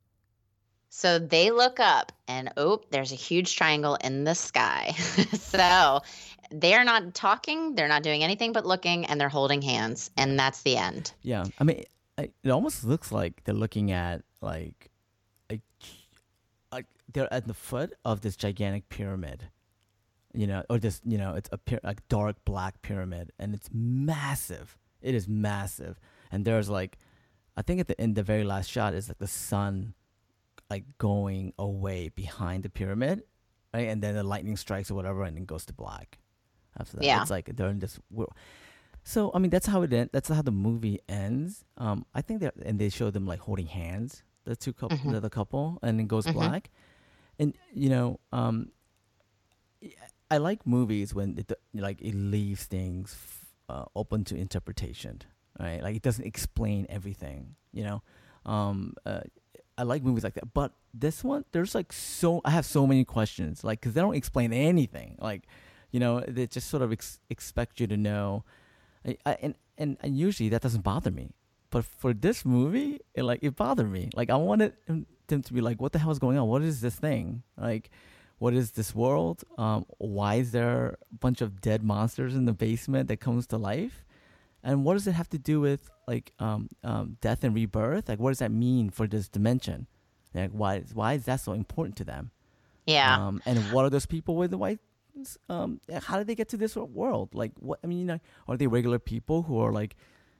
so 0.94 1.18
they 1.18 1.50
look 1.50 1.80
up 1.80 2.12
and 2.28 2.52
oh, 2.58 2.82
there's 2.90 3.12
a 3.12 3.16
huge 3.16 3.56
triangle 3.56 3.96
in 4.04 4.24
the 4.24 4.34
sky. 4.34 4.92
so 5.32 6.02
they're 6.50 6.84
not 6.84 7.14
talking, 7.14 7.74
they're 7.74 7.88
not 7.88 8.02
doing 8.02 8.22
anything 8.22 8.52
but 8.52 8.66
looking, 8.66 9.06
and 9.06 9.18
they're 9.18 9.30
holding 9.30 9.62
hands. 9.62 10.10
And 10.18 10.38
that's 10.38 10.60
the 10.60 10.76
end. 10.76 11.14
Yeah, 11.22 11.44
I 11.58 11.64
mean, 11.64 11.84
it 12.18 12.50
almost 12.50 12.84
looks 12.84 13.10
like 13.10 13.42
they're 13.44 13.54
looking 13.54 13.90
at 13.90 14.20
like, 14.42 14.90
like, 16.70 16.84
they're 17.10 17.32
at 17.32 17.46
the 17.46 17.54
foot 17.54 17.94
of 18.04 18.20
this 18.20 18.36
gigantic 18.36 18.90
pyramid, 18.90 19.44
you 20.34 20.46
know, 20.46 20.62
or 20.68 20.78
this, 20.78 21.00
you 21.06 21.16
know, 21.16 21.34
it's 21.36 21.48
a 21.52 21.58
pyra- 21.58 21.82
like 21.82 22.06
dark 22.08 22.36
black 22.44 22.82
pyramid, 22.82 23.32
and 23.38 23.54
it's 23.54 23.70
massive. 23.72 24.76
It 25.00 25.14
is 25.14 25.26
massive, 25.26 25.98
and 26.30 26.44
there's 26.44 26.68
like, 26.68 26.98
I 27.56 27.62
think 27.62 27.80
at 27.80 27.88
the 27.88 27.98
end, 27.98 28.14
the 28.14 28.22
very 28.22 28.44
last 28.44 28.70
shot 28.70 28.92
is 28.92 29.08
like 29.08 29.18
the 29.18 29.26
sun, 29.26 29.94
like 30.72 30.84
going 30.98 31.52
away 31.58 32.00
behind 32.22 32.58
the 32.66 32.70
pyramid, 32.78 33.16
right, 33.74 33.88
and 33.92 33.98
then 34.02 34.12
the 34.20 34.22
lightning 34.34 34.56
strikes 34.64 34.88
or 34.90 34.94
whatever, 34.98 35.22
and 35.28 35.36
it 35.36 35.46
goes 35.54 35.64
to 35.66 35.72
black. 35.84 36.08
After 36.80 36.96
that, 36.96 37.04
Yeah. 37.04 37.20
it's 37.22 37.30
like 37.36 37.46
they're 37.56 37.68
in 37.76 37.80
this. 37.84 37.94
World. 38.10 38.32
so 39.04 39.30
I 39.34 39.38
mean, 39.42 39.50
that's 39.54 39.66
how 39.72 39.82
it 39.86 39.92
end, 39.92 40.10
that's 40.16 40.28
how 40.36 40.42
the 40.50 40.56
movie 40.68 40.98
ends. 41.08 41.64
Um, 41.84 41.98
I 42.18 42.20
think 42.26 42.40
that 42.44 42.54
and 42.68 42.78
they 42.80 42.88
show 42.88 43.08
them 43.16 43.24
like 43.32 43.40
holding 43.48 43.66
hands, 43.82 44.10
the 44.48 44.54
two 44.64 44.72
couple, 44.72 44.96
Mhm. 44.98 45.12
the, 45.14 45.20
the 45.28 45.30
couple, 45.38 45.78
and 45.84 46.00
it 46.00 46.08
goes 46.14 46.26
Mhm. 46.26 46.32
black. 46.38 46.62
And 47.40 47.48
you 47.82 47.90
know, 47.94 48.20
um, 48.32 48.56
I 50.30 50.38
like 50.38 50.66
movies 50.66 51.14
when 51.14 51.36
it 51.38 51.52
like 51.74 52.00
it 52.00 52.14
leaves 52.14 52.64
things 52.64 53.16
uh, 53.68 53.84
open 53.94 54.24
to 54.24 54.34
interpretation, 54.36 55.20
right? 55.60 55.82
Like 55.82 55.96
it 55.96 56.02
doesn't 56.02 56.24
explain 56.24 56.86
everything, 56.88 57.56
you 57.72 57.84
know. 57.84 57.98
Um, 58.46 58.94
uh, 59.04 59.20
I 59.78 59.84
like 59.84 60.02
movies 60.02 60.24
like 60.24 60.34
that. 60.34 60.52
But 60.52 60.72
this 60.92 61.24
one, 61.24 61.44
there's 61.52 61.74
like 61.74 61.92
so 61.92 62.40
I 62.44 62.50
have 62.50 62.66
so 62.66 62.86
many 62.86 63.04
questions, 63.04 63.64
like 63.64 63.80
because 63.80 63.94
they 63.94 64.00
don't 64.00 64.14
explain 64.14 64.52
anything. 64.52 65.16
Like, 65.18 65.42
you 65.90 66.00
know, 66.00 66.20
they 66.20 66.46
just 66.46 66.68
sort 66.68 66.82
of 66.82 66.92
ex- 66.92 67.20
expect 67.30 67.80
you 67.80 67.86
to 67.86 67.96
know. 67.96 68.44
I, 69.06 69.16
I, 69.26 69.54
and, 69.78 69.96
and 70.00 70.16
usually 70.16 70.48
that 70.50 70.62
doesn't 70.62 70.82
bother 70.82 71.10
me, 71.10 71.34
but 71.70 71.84
for 71.84 72.12
this 72.12 72.44
movie, 72.44 73.00
it 73.14 73.24
like 73.24 73.40
it 73.42 73.56
bothered 73.56 73.90
me. 73.90 74.10
Like 74.14 74.30
I 74.30 74.36
wanted 74.36 74.74
them 74.86 75.42
to 75.42 75.52
be 75.52 75.60
like, 75.60 75.80
what 75.80 75.92
the 75.92 75.98
hell 75.98 76.10
is 76.10 76.18
going 76.18 76.38
on? 76.38 76.46
What 76.48 76.62
is 76.62 76.80
this 76.80 76.94
thing? 76.94 77.42
Like, 77.56 77.90
what 78.38 78.54
is 78.54 78.72
this 78.72 78.94
world? 78.94 79.42
Um, 79.56 79.86
why 79.98 80.36
is 80.36 80.52
there 80.52 80.98
a 81.10 81.16
bunch 81.16 81.40
of 81.40 81.60
dead 81.60 81.82
monsters 81.82 82.34
in 82.34 82.44
the 82.44 82.52
basement 82.52 83.08
that 83.08 83.18
comes 83.18 83.46
to 83.48 83.56
life? 83.56 84.04
And 84.64 84.84
what 84.84 84.94
does 84.94 85.06
it 85.06 85.12
have 85.12 85.28
to 85.30 85.38
do 85.38 85.60
with 85.60 85.90
like 86.06 86.32
um, 86.38 86.68
um, 86.84 87.16
death 87.20 87.44
and 87.44 87.54
rebirth? 87.54 88.08
Like, 88.08 88.18
what 88.18 88.30
does 88.30 88.38
that 88.38 88.52
mean 88.52 88.90
for 88.90 89.06
this 89.06 89.28
dimension? 89.28 89.86
Like, 90.34 90.50
why 90.50 90.76
is 90.76 90.94
why 90.94 91.14
is 91.14 91.24
that 91.24 91.40
so 91.40 91.52
important 91.52 91.96
to 91.96 92.04
them? 92.04 92.30
Yeah. 92.86 93.16
Um, 93.16 93.42
and 93.44 93.58
what 93.72 93.84
are 93.84 93.90
those 93.90 94.06
people 94.06 94.36
with 94.36 94.50
the 94.50 94.58
white? 94.58 94.78
Um, 95.48 95.80
how 96.02 96.18
did 96.18 96.26
they 96.26 96.34
get 96.34 96.48
to 96.50 96.56
this 96.56 96.74
world? 96.76 97.34
Like, 97.34 97.52
what? 97.58 97.78
I 97.84 97.86
mean, 97.86 97.98
you 97.98 98.04
know, 98.04 98.20
are 98.48 98.56
they 98.56 98.66
regular 98.66 98.98
people 98.98 99.42
who 99.42 99.58
are 99.58 99.72
like, 99.72 99.96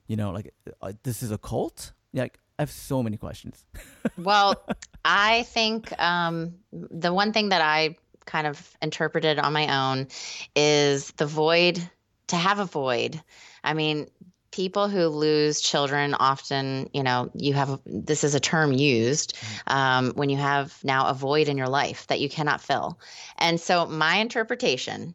you 0.07 0.17
know, 0.17 0.31
like 0.31 0.55
uh, 0.81 0.93
this 1.03 1.23
is 1.23 1.31
a 1.31 1.39
cult? 1.39 1.93
Like, 2.15 2.39
I 2.59 2.63
have 2.63 2.71
so 2.71 3.03
many 3.03 3.17
questions. 3.17 3.65
Well, 4.19 4.67
I 5.05 5.45
think 5.45 5.99
um, 6.01 6.57
the 6.71 7.15
one 7.15 7.33
thing 7.33 7.49
that 7.49 7.63
I 7.63 7.97
kind 8.27 8.47
of 8.47 8.77
interpreted 8.83 9.39
on 9.39 9.53
my 9.53 9.91
own 9.91 10.09
is 10.55 11.13
the 11.13 11.27
void, 11.27 11.81
to 12.29 12.37
have 12.37 12.59
a 12.59 12.67
void. 12.67 13.21
I 13.65 13.75
mean, 13.75 14.09
people 14.51 14.89
who 14.89 15.07
lose 15.09 15.61
children 15.61 16.15
often, 16.15 16.89
you 16.93 17.03
know, 17.03 17.31
you 17.35 17.55
have 17.55 17.81
this 17.87 18.23
is 18.23 18.35
a 18.35 18.41
term 18.41 18.73
used 18.73 19.37
um, 19.67 20.13
when 20.15 20.31
you 20.31 20.37
have 20.37 20.79
now 20.85 21.09
a 21.09 21.15
void 21.15 21.49
in 21.49 21.57
your 21.57 21.69
life 21.69 22.07
that 22.09 22.21
you 22.21 22.29
cannot 22.29 22.61
fill. 22.61 22.99
And 23.39 23.61
so, 23.61 23.87
my 23.87 24.17
interpretation 24.17 25.15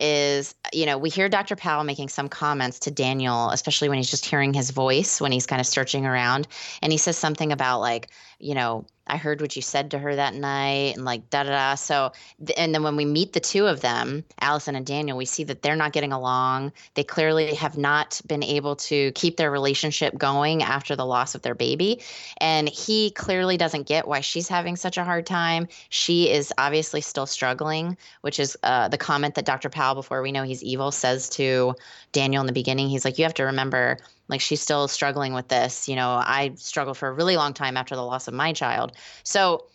is 0.00 0.54
you 0.72 0.86
know 0.86 0.96
we 0.96 1.10
hear 1.10 1.28
dr 1.28 1.54
powell 1.56 1.84
making 1.84 2.08
some 2.08 2.28
comments 2.28 2.78
to 2.78 2.90
daniel 2.90 3.50
especially 3.50 3.88
when 3.88 3.98
he's 3.98 4.10
just 4.10 4.24
hearing 4.24 4.54
his 4.54 4.70
voice 4.70 5.20
when 5.20 5.30
he's 5.30 5.46
kind 5.46 5.60
of 5.60 5.66
searching 5.66 6.06
around 6.06 6.48
and 6.80 6.90
he 6.90 6.96
says 6.96 7.18
something 7.18 7.52
about 7.52 7.80
like 7.80 8.08
you 8.38 8.54
know 8.54 8.86
i 9.06 9.16
heard 9.16 9.40
what 9.40 9.56
you 9.56 9.62
said 9.62 9.90
to 9.90 9.98
her 9.98 10.16
that 10.16 10.34
night 10.34 10.94
and 10.96 11.04
like 11.04 11.28
da 11.30 11.42
da 11.44 11.50
da. 11.50 11.74
So 11.74 12.12
and 12.56 12.74
then 12.74 12.82
when 12.82 12.96
we 12.96 13.04
meet 13.04 13.32
the 13.32 13.40
two 13.40 13.66
of 13.66 13.80
them 13.80 14.24
allison 14.40 14.74
and 14.76 14.86
daniel 14.86 15.16
we 15.16 15.24
see 15.24 15.44
that 15.44 15.62
they're 15.62 15.76
not 15.76 15.92
getting 15.92 16.12
along. 16.12 16.72
They 16.94 17.04
clearly 17.04 17.54
have 17.54 17.76
not 17.76 18.20
been 18.26 18.42
able 18.42 18.76
to 18.76 19.12
keep 19.12 19.36
their 19.36 19.50
relationship 19.50 20.16
going 20.16 20.62
after 20.62 20.96
the 20.96 21.06
loss 21.06 21.34
of 21.34 21.42
their 21.42 21.54
baby. 21.54 22.00
And 22.38 22.68
he 22.68 23.10
clearly 23.12 23.56
doesn't 23.56 23.86
get 23.86 24.08
why 24.08 24.20
she's 24.20 24.48
having 24.48 24.76
such 24.76 24.96
a 24.98 25.04
hard 25.04 25.26
time. 25.26 25.68
She 25.88 26.30
is 26.30 26.52
obviously 26.58 27.00
still 27.00 27.26
struggling 27.26 27.96
which 28.20 28.38
is 28.38 28.56
uh, 28.62 28.88
the 28.88 28.98
comment 28.98 29.34
that 29.34 29.44
dr 29.44 29.68
powell 29.70 29.94
before 29.94 30.22
we 30.22 30.32
know 30.32 30.42
he's 30.42 30.62
evil 30.62 30.90
says 30.90 31.28
to 31.28 31.74
daniel 32.12 32.40
in 32.40 32.46
the 32.46 32.52
beginning. 32.52 32.88
He's 32.88 33.04
like 33.04 33.18
you 33.18 33.24
have 33.24 33.34
to 33.34 33.44
remember 33.44 33.98
like 34.30 34.40
she's 34.40 34.60
still 34.60 34.88
struggling 34.88 35.34
with 35.34 35.48
this 35.48 35.88
you 35.88 35.96
know 35.96 36.08
i 36.08 36.52
struggled 36.56 36.96
for 36.96 37.08
a 37.08 37.12
really 37.12 37.36
long 37.36 37.52
time 37.52 37.76
after 37.76 37.96
the 37.96 38.02
loss 38.02 38.28
of 38.28 38.34
my 38.34 38.52
child. 38.52 38.92
So 39.22 39.66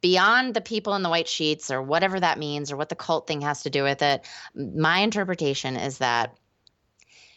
beyond 0.00 0.54
the 0.54 0.60
people 0.60 0.94
in 0.94 1.02
the 1.02 1.08
white 1.08 1.28
sheets 1.28 1.70
or 1.70 1.82
whatever 1.82 2.18
that 2.18 2.38
means 2.38 2.72
or 2.72 2.76
what 2.76 2.88
the 2.88 2.96
cult 2.96 3.26
thing 3.26 3.40
has 3.40 3.62
to 3.62 3.70
do 3.70 3.82
with 3.82 4.02
it 4.02 4.26
my 4.54 5.00
interpretation 5.00 5.76
is 5.76 5.98
that 5.98 6.36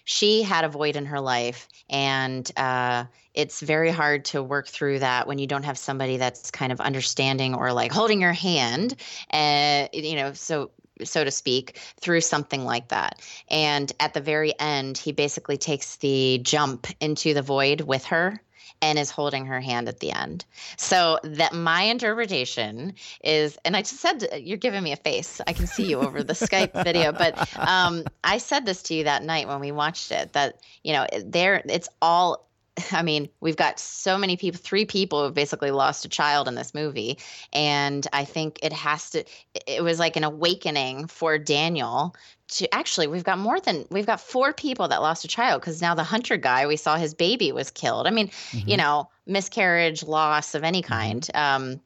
she 0.04 0.42
had 0.42 0.64
a 0.64 0.70
void 0.70 0.96
in 0.96 1.06
her 1.06 1.20
life 1.20 1.68
and 1.90 2.52
uh, 2.58 3.06
it's 3.34 3.60
very 3.62 3.92
hard 3.92 4.26
to 4.26 4.42
work 4.42 4.68
through 4.68 5.00
that 5.00 5.28
when 5.28 5.38
you 5.38 5.48
don't 5.48 5.64
have 5.64 5.78
somebody 5.78 6.18
that's 6.18 6.50
kind 6.52 6.72
of 6.72 6.82
understanding 6.82 7.54
or 7.54 7.72
like 7.72 7.92
holding 7.92 8.22
your 8.22 8.34
hand 8.34 8.96
uh, 9.32 9.88
you 9.94 10.16
know 10.16 10.34
so 10.34 10.72
so 11.06 11.24
to 11.24 11.32
speak, 11.32 11.80
through 12.00 12.22
something 12.22 12.66
like 12.66 12.90
that. 12.90 13.22
And 13.50 13.92
at 14.00 14.14
the 14.14 14.22
very 14.22 14.58
end, 14.60 14.98
he 14.98 15.12
basically 15.12 15.58
takes 15.58 15.98
the 15.98 16.40
jump 16.44 16.88
into 17.00 17.34
the 17.34 17.42
void 17.42 17.82
with 17.82 18.06
her 18.06 18.42
and 18.82 18.98
is 18.98 19.12
holding 19.12 19.46
her 19.46 19.62
hand 19.62 19.88
at 19.88 20.00
the 20.00 20.12
end. 20.12 20.44
So 20.78 21.20
that 21.24 21.54
my 21.54 21.84
interpretation 21.84 22.94
is, 23.24 23.58
and 23.64 23.76
I 23.76 23.82
just 23.82 24.00
said 24.00 24.28
you're 24.42 24.58
giving 24.58 24.84
me 24.84 24.92
a 24.92 24.98
face. 24.98 25.40
I 25.46 25.54
can 25.54 25.68
see 25.68 25.88
you 25.88 26.00
over 26.00 26.24
the 26.24 26.34
Skype 26.34 26.84
video, 26.84 27.12
but 27.12 27.38
um, 27.58 28.04
I 28.24 28.40
said 28.40 28.66
this 28.66 28.82
to 28.84 28.96
you 28.96 29.04
that 29.04 29.24
night 29.24 29.48
when 29.48 29.60
we 29.60 29.72
watched 29.72 30.12
it. 30.12 30.34
That 30.34 30.60
you 30.84 30.94
know, 30.94 31.06
there 31.24 31.62
it's 31.66 31.90
all 32.02 32.48
I 32.92 33.02
mean, 33.02 33.30
we've 33.40 33.56
got 33.56 33.80
so 33.80 34.18
many 34.18 34.38
people, 34.38 34.60
three 34.62 34.86
people 34.86 35.28
who 35.28 35.34
basically 35.34 35.72
lost 35.72 36.06
a 36.06 36.10
child 36.10 36.48
in 36.48 36.56
this 36.56 36.74
movie. 36.74 37.18
And 37.54 38.06
I 38.14 38.26
think 38.26 38.60
it 38.64 38.74
has 38.74 39.10
to, 39.12 39.24
it 39.68 39.84
was 39.84 40.00
like 40.00 40.16
an 40.16 40.24
awakening 40.24 41.08
for 41.08 41.38
Daniel 41.38 42.16
to 42.50 42.74
actually, 42.74 43.08
we've 43.08 43.24
got 43.24 43.38
more 43.38 43.60
than, 43.60 43.86
we've 43.90 44.06
got 44.06 44.20
four 44.20 44.54
people 44.54 44.88
that 44.90 45.02
lost 45.02 45.24
a 45.24 45.28
child 45.28 45.62
because 45.62 45.82
now 45.82 45.96
the 45.96 46.04
hunter 46.04 46.38
guy, 46.38 46.68
we 46.68 46.76
saw 46.76 46.98
his 46.98 47.14
baby 47.14 47.52
was 47.52 47.72
killed. 47.72 48.08
I 48.08 48.12
mean, 48.12 48.28
mm-hmm. 48.28 48.68
you 48.68 48.78
know, 48.78 49.10
miscarriage, 49.26 50.04
loss 50.04 50.56
of 50.56 50.64
any 50.64 50.82
kind. 50.82 51.28
Um, 51.34 51.82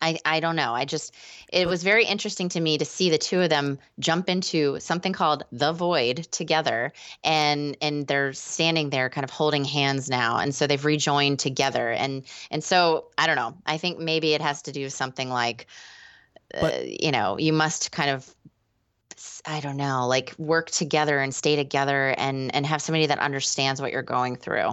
I, 0.00 0.18
I 0.24 0.40
don't 0.40 0.56
know. 0.56 0.74
I 0.74 0.84
just, 0.84 1.14
it 1.52 1.66
was 1.66 1.82
very 1.82 2.04
interesting 2.04 2.48
to 2.50 2.60
me 2.60 2.78
to 2.78 2.84
see 2.84 3.10
the 3.10 3.18
two 3.18 3.40
of 3.40 3.50
them 3.50 3.78
jump 3.98 4.28
into 4.28 4.78
something 4.80 5.12
called 5.12 5.44
the 5.52 5.72
void 5.72 6.28
together 6.30 6.92
and, 7.24 7.76
and 7.80 8.06
they're 8.06 8.32
standing 8.32 8.90
there 8.90 9.10
kind 9.10 9.24
of 9.24 9.30
holding 9.30 9.64
hands 9.64 10.08
now. 10.08 10.38
And 10.38 10.54
so 10.54 10.66
they've 10.66 10.84
rejoined 10.84 11.38
together. 11.38 11.90
And, 11.90 12.24
and 12.50 12.62
so 12.62 13.06
I 13.18 13.26
don't 13.26 13.36
know. 13.36 13.56
I 13.66 13.78
think 13.78 13.98
maybe 13.98 14.34
it 14.34 14.40
has 14.40 14.62
to 14.62 14.72
do 14.72 14.84
with 14.84 14.92
something 14.92 15.30
like, 15.30 15.66
but, 16.50 16.74
uh, 16.74 16.80
you 16.84 17.12
know, 17.12 17.38
you 17.38 17.52
must 17.52 17.92
kind 17.92 18.10
of 18.10 18.34
I 19.46 19.60
don't 19.60 19.76
know, 19.76 20.06
like 20.06 20.34
work 20.38 20.70
together 20.70 21.18
and 21.18 21.34
stay 21.34 21.56
together 21.56 22.14
and 22.18 22.54
and 22.54 22.64
have 22.66 22.80
somebody 22.80 23.06
that 23.06 23.18
understands 23.18 23.80
what 23.80 23.90
you're 23.90 24.02
going 24.02 24.36
through 24.36 24.70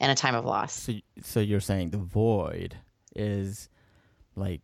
in 0.00 0.10
a 0.10 0.14
time 0.14 0.34
of 0.34 0.44
loss. 0.44 0.72
So, 0.72 0.94
so 1.22 1.40
you're 1.40 1.60
saying 1.60 1.90
the 1.90 1.98
void 1.98 2.76
is 3.14 3.68
like 4.36 4.60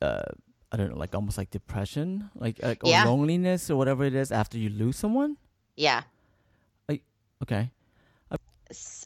uh 0.00 0.22
I 0.70 0.76
don't 0.78 0.90
know, 0.90 0.96
like 0.96 1.14
almost 1.14 1.36
like 1.36 1.50
depression, 1.50 2.30
like 2.34 2.62
like 2.62 2.82
or 2.84 2.90
loneliness 3.04 3.68
or 3.70 3.76
whatever 3.76 4.04
it 4.04 4.14
is 4.14 4.32
after 4.32 4.56
you 4.58 4.70
lose 4.70 4.96
someone. 4.96 5.36
Yeah. 5.76 6.02
Okay. 7.42 7.70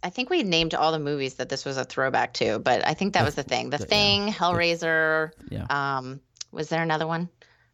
I 0.03 0.11
think 0.11 0.31
we 0.31 0.43
named 0.45 0.75
all 0.75 0.93
the 0.93 0.99
movies 1.01 1.35
that 1.35 1.49
this 1.49 1.65
was 1.65 1.77
a 1.77 1.85
throwback 1.85 2.35
to, 2.35 2.59
but 2.61 2.87
I 2.87 2.95
think 2.95 3.15
that 3.15 3.25
was 3.25 3.35
the 3.35 3.43
thing. 3.43 3.71
The 3.71 3.79
the- 3.79 3.85
yeah. 3.85 3.89
Thing, 3.89 4.29
Hellraiser. 4.33 5.33
Yeah. 5.51 5.67
Um, 5.71 6.21
was 6.53 6.69
there 6.69 6.83
another 6.83 7.07
one? 7.07 7.29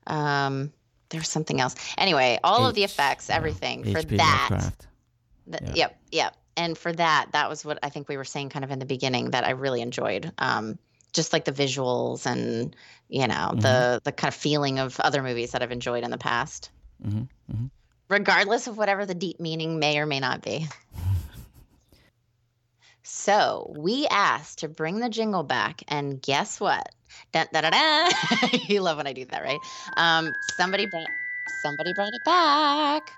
Um, 0.07 0.73
there's 1.11 1.29
something 1.29 1.61
else. 1.61 1.75
Anyway, 1.99 2.39
all 2.43 2.67
of 2.67 2.75
the 2.75 2.85
effects, 2.85 3.29
yeah, 3.29 3.37
everything 3.37 3.85
for 3.85 4.01
that. 4.03 4.49
Lovecraft. 4.51 4.87
th- 5.51 5.63
Yeah. 5.63 5.73
Yep, 5.75 6.01
yep. 6.13 6.37
And 6.57 6.79
for 6.79 6.93
that, 6.95 7.27
that 7.33 7.51
was 7.51 7.63
what 7.65 7.79
I 7.83 7.91
think 7.91 8.09
we 8.09 8.17
were 8.17 8.25
saying 8.25 8.49
kind 8.49 8.65
of 8.65 8.71
in 8.71 8.79
the 8.79 8.87
beginning 8.87 9.33
that 9.33 9.45
I 9.47 9.51
really 9.51 9.83
enjoyed. 9.83 10.33
Um, 10.39 10.79
just 11.13 11.33
like 11.33 11.45
the 11.45 11.53
visuals 11.53 12.27
and 12.27 12.75
you 13.09 13.27
know 13.27 13.55
Mm-hmm. 13.55 13.61
the 13.61 14.01
the 14.05 14.13
kind 14.13 14.29
of 14.33 14.35
feeling 14.35 14.79
of 14.79 14.99
other 15.01 15.23
movies 15.23 15.53
that 15.53 15.63
I've 15.63 15.73
enjoyed 15.73 16.05
in 16.05 16.11
the 16.11 16.19
past, 16.19 16.71
hmm 17.03 17.23
hmm 17.51 17.67
regardless 18.09 18.67
of 18.67 18.77
whatever 18.79 19.07
the 19.07 19.15
deep 19.15 19.41
meaning 19.41 19.79
may 19.79 19.99
or 19.99 20.07
may 20.07 20.21
not 20.21 20.43
be. 20.43 20.67
So 23.03 23.73
we 23.77 24.07
asked 24.11 24.59
to 24.61 24.69
bring 24.69 25.01
the 25.01 25.09
jingle 25.09 25.43
back, 25.43 25.83
and 25.89 26.21
guess 26.23 26.61
what? 26.61 26.89
Da, 27.33 27.45
da, 27.53 27.63
da, 27.63 27.71
da. 27.71 28.11
you 28.53 28.81
love 28.81 28.97
when 28.97 29.07
I 29.07 29.13
do 29.13 29.25
that, 29.27 29.43
right? 29.43 29.63
Um, 29.97 30.35
somebody 30.41 30.87
brought 30.87 31.11
somebody 31.49 31.93
brought 31.93 32.15
it 32.15 32.25
back. 32.25 33.13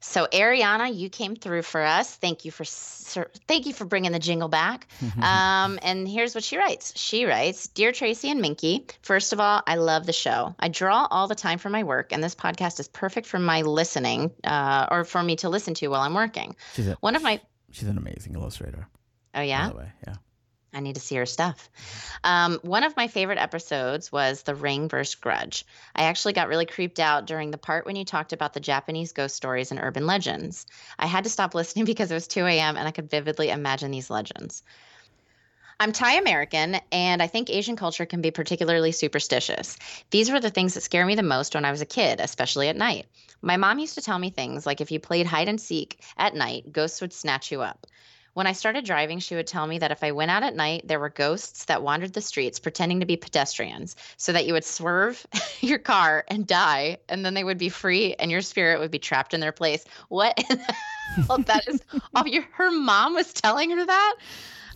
So 0.00 0.26
Ariana, 0.32 0.94
you 0.94 1.10
came 1.10 1.36
through 1.36 1.62
for 1.62 1.82
us. 1.82 2.14
Thank 2.16 2.44
you 2.44 2.50
for 2.50 2.64
sir, 2.64 3.28
thank 3.46 3.66
you 3.66 3.74
for 3.74 3.84
bringing 3.84 4.12
the 4.12 4.18
jingle 4.18 4.48
back. 4.48 4.86
Um, 5.20 5.78
and 5.82 6.08
here's 6.08 6.34
what 6.34 6.42
she 6.44 6.56
writes. 6.56 6.92
She 6.98 7.26
writes, 7.26 7.68
"Dear 7.68 7.92
Tracy 7.92 8.30
and 8.30 8.40
Minky, 8.40 8.86
first 9.02 9.32
of 9.34 9.40
all, 9.40 9.62
I 9.66 9.74
love 9.76 10.06
the 10.06 10.12
show. 10.12 10.54
I 10.58 10.68
draw 10.68 11.06
all 11.10 11.28
the 11.28 11.34
time 11.34 11.58
for 11.58 11.68
my 11.68 11.82
work, 11.84 12.12
and 12.12 12.22
this 12.24 12.34
podcast 12.34 12.80
is 12.80 12.88
perfect 12.88 13.26
for 13.26 13.38
my 13.38 13.62
listening, 13.62 14.30
uh, 14.44 14.86
or 14.90 15.04
for 15.04 15.22
me 15.22 15.36
to 15.36 15.48
listen 15.50 15.74
to 15.74 15.88
while 15.88 16.00
I'm 16.00 16.14
working. 16.14 16.56
she's 16.74 16.88
a, 16.88 16.96
One 17.00 17.16
of 17.16 17.22
my 17.22 17.40
she's 17.70 17.88
an 17.88 17.98
amazing 17.98 18.34
illustrator. 18.34 18.88
oh 19.34 19.42
yeah, 19.42 19.66
By 19.66 19.72
the 19.72 19.78
way, 19.78 19.92
yeah. 20.06 20.14
I 20.72 20.80
need 20.80 20.94
to 20.94 21.00
see 21.00 21.16
her 21.16 21.26
stuff. 21.26 21.68
Um, 22.22 22.60
one 22.62 22.84
of 22.84 22.96
my 22.96 23.08
favorite 23.08 23.38
episodes 23.38 24.12
was 24.12 24.42
The 24.42 24.54
Ring 24.54 24.88
vs. 24.88 25.16
Grudge. 25.16 25.64
I 25.94 26.04
actually 26.04 26.32
got 26.32 26.48
really 26.48 26.66
creeped 26.66 27.00
out 27.00 27.26
during 27.26 27.50
the 27.50 27.58
part 27.58 27.86
when 27.86 27.96
you 27.96 28.04
talked 28.04 28.32
about 28.32 28.52
the 28.52 28.60
Japanese 28.60 29.12
ghost 29.12 29.34
stories 29.34 29.70
and 29.70 29.80
urban 29.80 30.06
legends. 30.06 30.66
I 30.98 31.06
had 31.06 31.24
to 31.24 31.30
stop 31.30 31.54
listening 31.56 31.84
because 31.84 32.10
it 32.10 32.14
was 32.14 32.28
2 32.28 32.46
a.m. 32.46 32.76
and 32.76 32.86
I 32.86 32.92
could 32.92 33.10
vividly 33.10 33.50
imagine 33.50 33.90
these 33.90 34.10
legends. 34.10 34.62
I'm 35.82 35.92
Thai 35.92 36.16
American, 36.16 36.78
and 36.92 37.22
I 37.22 37.26
think 37.26 37.48
Asian 37.48 37.74
culture 37.74 38.04
can 38.04 38.20
be 38.20 38.30
particularly 38.30 38.92
superstitious. 38.92 39.78
These 40.10 40.30
were 40.30 40.38
the 40.38 40.50
things 40.50 40.74
that 40.74 40.82
scare 40.82 41.06
me 41.06 41.14
the 41.14 41.22
most 41.22 41.54
when 41.54 41.64
I 41.64 41.70
was 41.70 41.80
a 41.80 41.86
kid, 41.86 42.20
especially 42.20 42.68
at 42.68 42.76
night. 42.76 43.06
My 43.40 43.56
mom 43.56 43.78
used 43.78 43.94
to 43.94 44.02
tell 44.02 44.18
me 44.18 44.28
things 44.28 44.66
like 44.66 44.82
if 44.82 44.90
you 44.90 45.00
played 45.00 45.26
hide 45.26 45.48
and 45.48 45.58
seek 45.58 46.02
at 46.18 46.34
night, 46.34 46.70
ghosts 46.70 47.00
would 47.00 47.14
snatch 47.14 47.50
you 47.50 47.62
up. 47.62 47.86
When 48.32 48.46
I 48.46 48.52
started 48.52 48.84
driving, 48.84 49.18
she 49.18 49.34
would 49.34 49.46
tell 49.46 49.66
me 49.66 49.78
that 49.78 49.90
if 49.90 50.04
I 50.04 50.12
went 50.12 50.30
out 50.30 50.42
at 50.42 50.54
night, 50.54 50.86
there 50.86 51.00
were 51.00 51.08
ghosts 51.08 51.64
that 51.64 51.82
wandered 51.82 52.12
the 52.12 52.20
streets 52.20 52.60
pretending 52.60 53.00
to 53.00 53.06
be 53.06 53.16
pedestrians, 53.16 53.96
so 54.16 54.32
that 54.32 54.46
you 54.46 54.52
would 54.52 54.64
swerve 54.64 55.26
your 55.60 55.78
car 55.78 56.24
and 56.28 56.46
die, 56.46 56.98
and 57.08 57.24
then 57.24 57.34
they 57.34 57.44
would 57.44 57.58
be 57.58 57.68
free 57.68 58.14
and 58.14 58.30
your 58.30 58.42
spirit 58.42 58.78
would 58.78 58.90
be 58.90 58.98
trapped 58.98 59.34
in 59.34 59.40
their 59.40 59.52
place. 59.52 59.84
What? 60.08 60.38
well, 61.28 61.38
that 61.46 61.66
is. 61.66 61.80
Oh, 62.14 62.24
your, 62.24 62.44
her 62.52 62.70
mom 62.70 63.14
was 63.14 63.32
telling 63.32 63.70
her 63.70 63.84
that? 63.84 64.16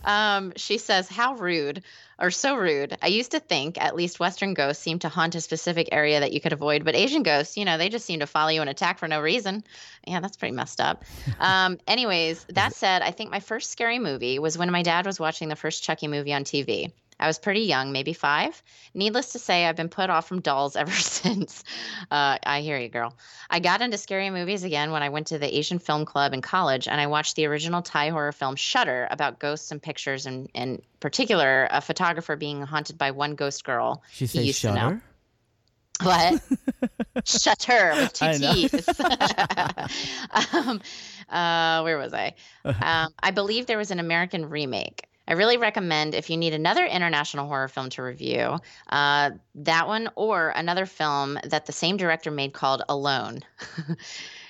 Um, 0.03 0.53
she 0.55 0.77
says, 0.77 1.09
How 1.09 1.35
rude, 1.35 1.83
or 2.19 2.31
so 2.31 2.55
rude. 2.55 2.97
I 3.01 3.07
used 3.07 3.31
to 3.31 3.39
think 3.39 3.81
at 3.81 3.95
least 3.95 4.19
Western 4.19 4.53
ghosts 4.53 4.83
seem 4.83 4.99
to 4.99 5.09
haunt 5.09 5.35
a 5.35 5.41
specific 5.41 5.89
area 5.91 6.19
that 6.19 6.31
you 6.31 6.41
could 6.41 6.53
avoid, 6.53 6.85
but 6.85 6.95
Asian 6.95 7.23
ghosts, 7.23 7.57
you 7.57 7.65
know, 7.65 7.77
they 7.77 7.89
just 7.89 8.05
seem 8.05 8.19
to 8.21 8.27
follow 8.27 8.49
you 8.49 8.61
and 8.61 8.69
attack 8.69 8.99
for 8.99 9.07
no 9.07 9.21
reason. 9.21 9.63
Yeah, 10.07 10.19
that's 10.19 10.37
pretty 10.37 10.55
messed 10.55 10.81
up. 10.81 11.03
Um, 11.37 11.79
anyways, 11.85 12.45
that 12.53 12.73
said, 12.73 13.01
I 13.01 13.11
think 13.11 13.29
my 13.29 13.39
first 13.39 13.69
scary 13.69 13.99
movie 13.99 14.39
was 14.39 14.57
when 14.57 14.71
my 14.71 14.83
dad 14.83 15.05
was 15.05 15.19
watching 15.19 15.49
the 15.49 15.55
first 15.55 15.83
Chucky 15.83 16.07
movie 16.07 16.33
on 16.33 16.43
TV. 16.43 16.91
I 17.19 17.27
was 17.27 17.39
pretty 17.39 17.61
young, 17.61 17.91
maybe 17.91 18.13
five. 18.13 18.61
Needless 18.93 19.31
to 19.33 19.39
say, 19.39 19.65
I've 19.65 19.75
been 19.75 19.89
put 19.89 20.09
off 20.09 20.27
from 20.27 20.41
dolls 20.41 20.75
ever 20.75 20.91
since. 20.91 21.63
Uh, 22.11 22.37
I 22.43 22.61
hear 22.61 22.77
you, 22.77 22.89
girl. 22.89 23.15
I 23.49 23.59
got 23.59 23.81
into 23.81 23.97
scary 23.97 24.29
movies 24.29 24.63
again 24.63 24.91
when 24.91 25.01
I 25.01 25.09
went 25.09 25.27
to 25.27 25.39
the 25.39 25.57
Asian 25.57 25.79
Film 25.79 26.05
Club 26.05 26.33
in 26.33 26.41
college, 26.41 26.87
and 26.87 26.99
I 26.99 27.07
watched 27.07 27.35
the 27.35 27.45
original 27.45 27.81
Thai 27.81 28.09
horror 28.09 28.31
film 28.31 28.55
Shutter 28.55 29.07
about 29.11 29.39
ghosts 29.39 29.71
and 29.71 29.81
pictures, 29.81 30.25
and 30.25 30.49
in 30.53 30.81
particular, 30.99 31.67
a 31.71 31.81
photographer 31.81 32.35
being 32.35 32.61
haunted 32.61 32.97
by 32.97 33.11
one 33.11 33.35
ghost 33.35 33.63
girl. 33.63 34.03
She 34.11 34.25
he 34.25 34.27
says 34.27 34.45
used 34.45 34.61
to 34.61 34.73
know. 34.73 34.75
shutter. 34.75 35.01
What? 36.01 36.41
Shutter 37.25 37.93
with 37.95 38.13
two. 38.13 38.33
T's. 38.33 38.89
um, 40.53 40.81
uh, 41.29 41.81
where 41.81 41.97
was 41.97 42.13
I? 42.13 42.33
Um, 42.65 43.13
I 43.23 43.31
believe 43.31 43.65
there 43.65 43.77
was 43.77 43.91
an 43.91 43.99
American 43.99 44.49
remake. 44.49 45.07
I 45.27 45.33
really 45.33 45.57
recommend 45.57 46.13
if 46.13 46.29
you 46.29 46.37
need 46.37 46.53
another 46.53 46.85
international 46.85 47.47
horror 47.47 47.67
film 47.67 47.89
to 47.91 48.03
review, 48.03 48.59
uh, 48.89 49.31
that 49.55 49.87
one 49.87 50.09
or 50.15 50.49
another 50.49 50.85
film 50.85 51.39
that 51.43 51.65
the 51.65 51.71
same 51.71 51.97
director 51.97 52.31
made 52.31 52.53
called 52.53 52.83
Alone. 52.87 53.39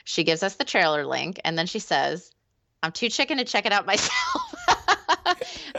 she 0.03 0.23
gives 0.23 0.43
us 0.43 0.55
the 0.55 0.65
trailer 0.65 1.05
link 1.05 1.39
and 1.45 1.57
then 1.57 1.65
she 1.65 1.79
says, 1.79 2.31
I'm 2.83 2.91
too 2.91 3.09
chicken 3.09 3.37
to 3.37 3.45
check 3.45 3.65
it 3.65 3.71
out 3.71 3.85
myself. 3.87 4.54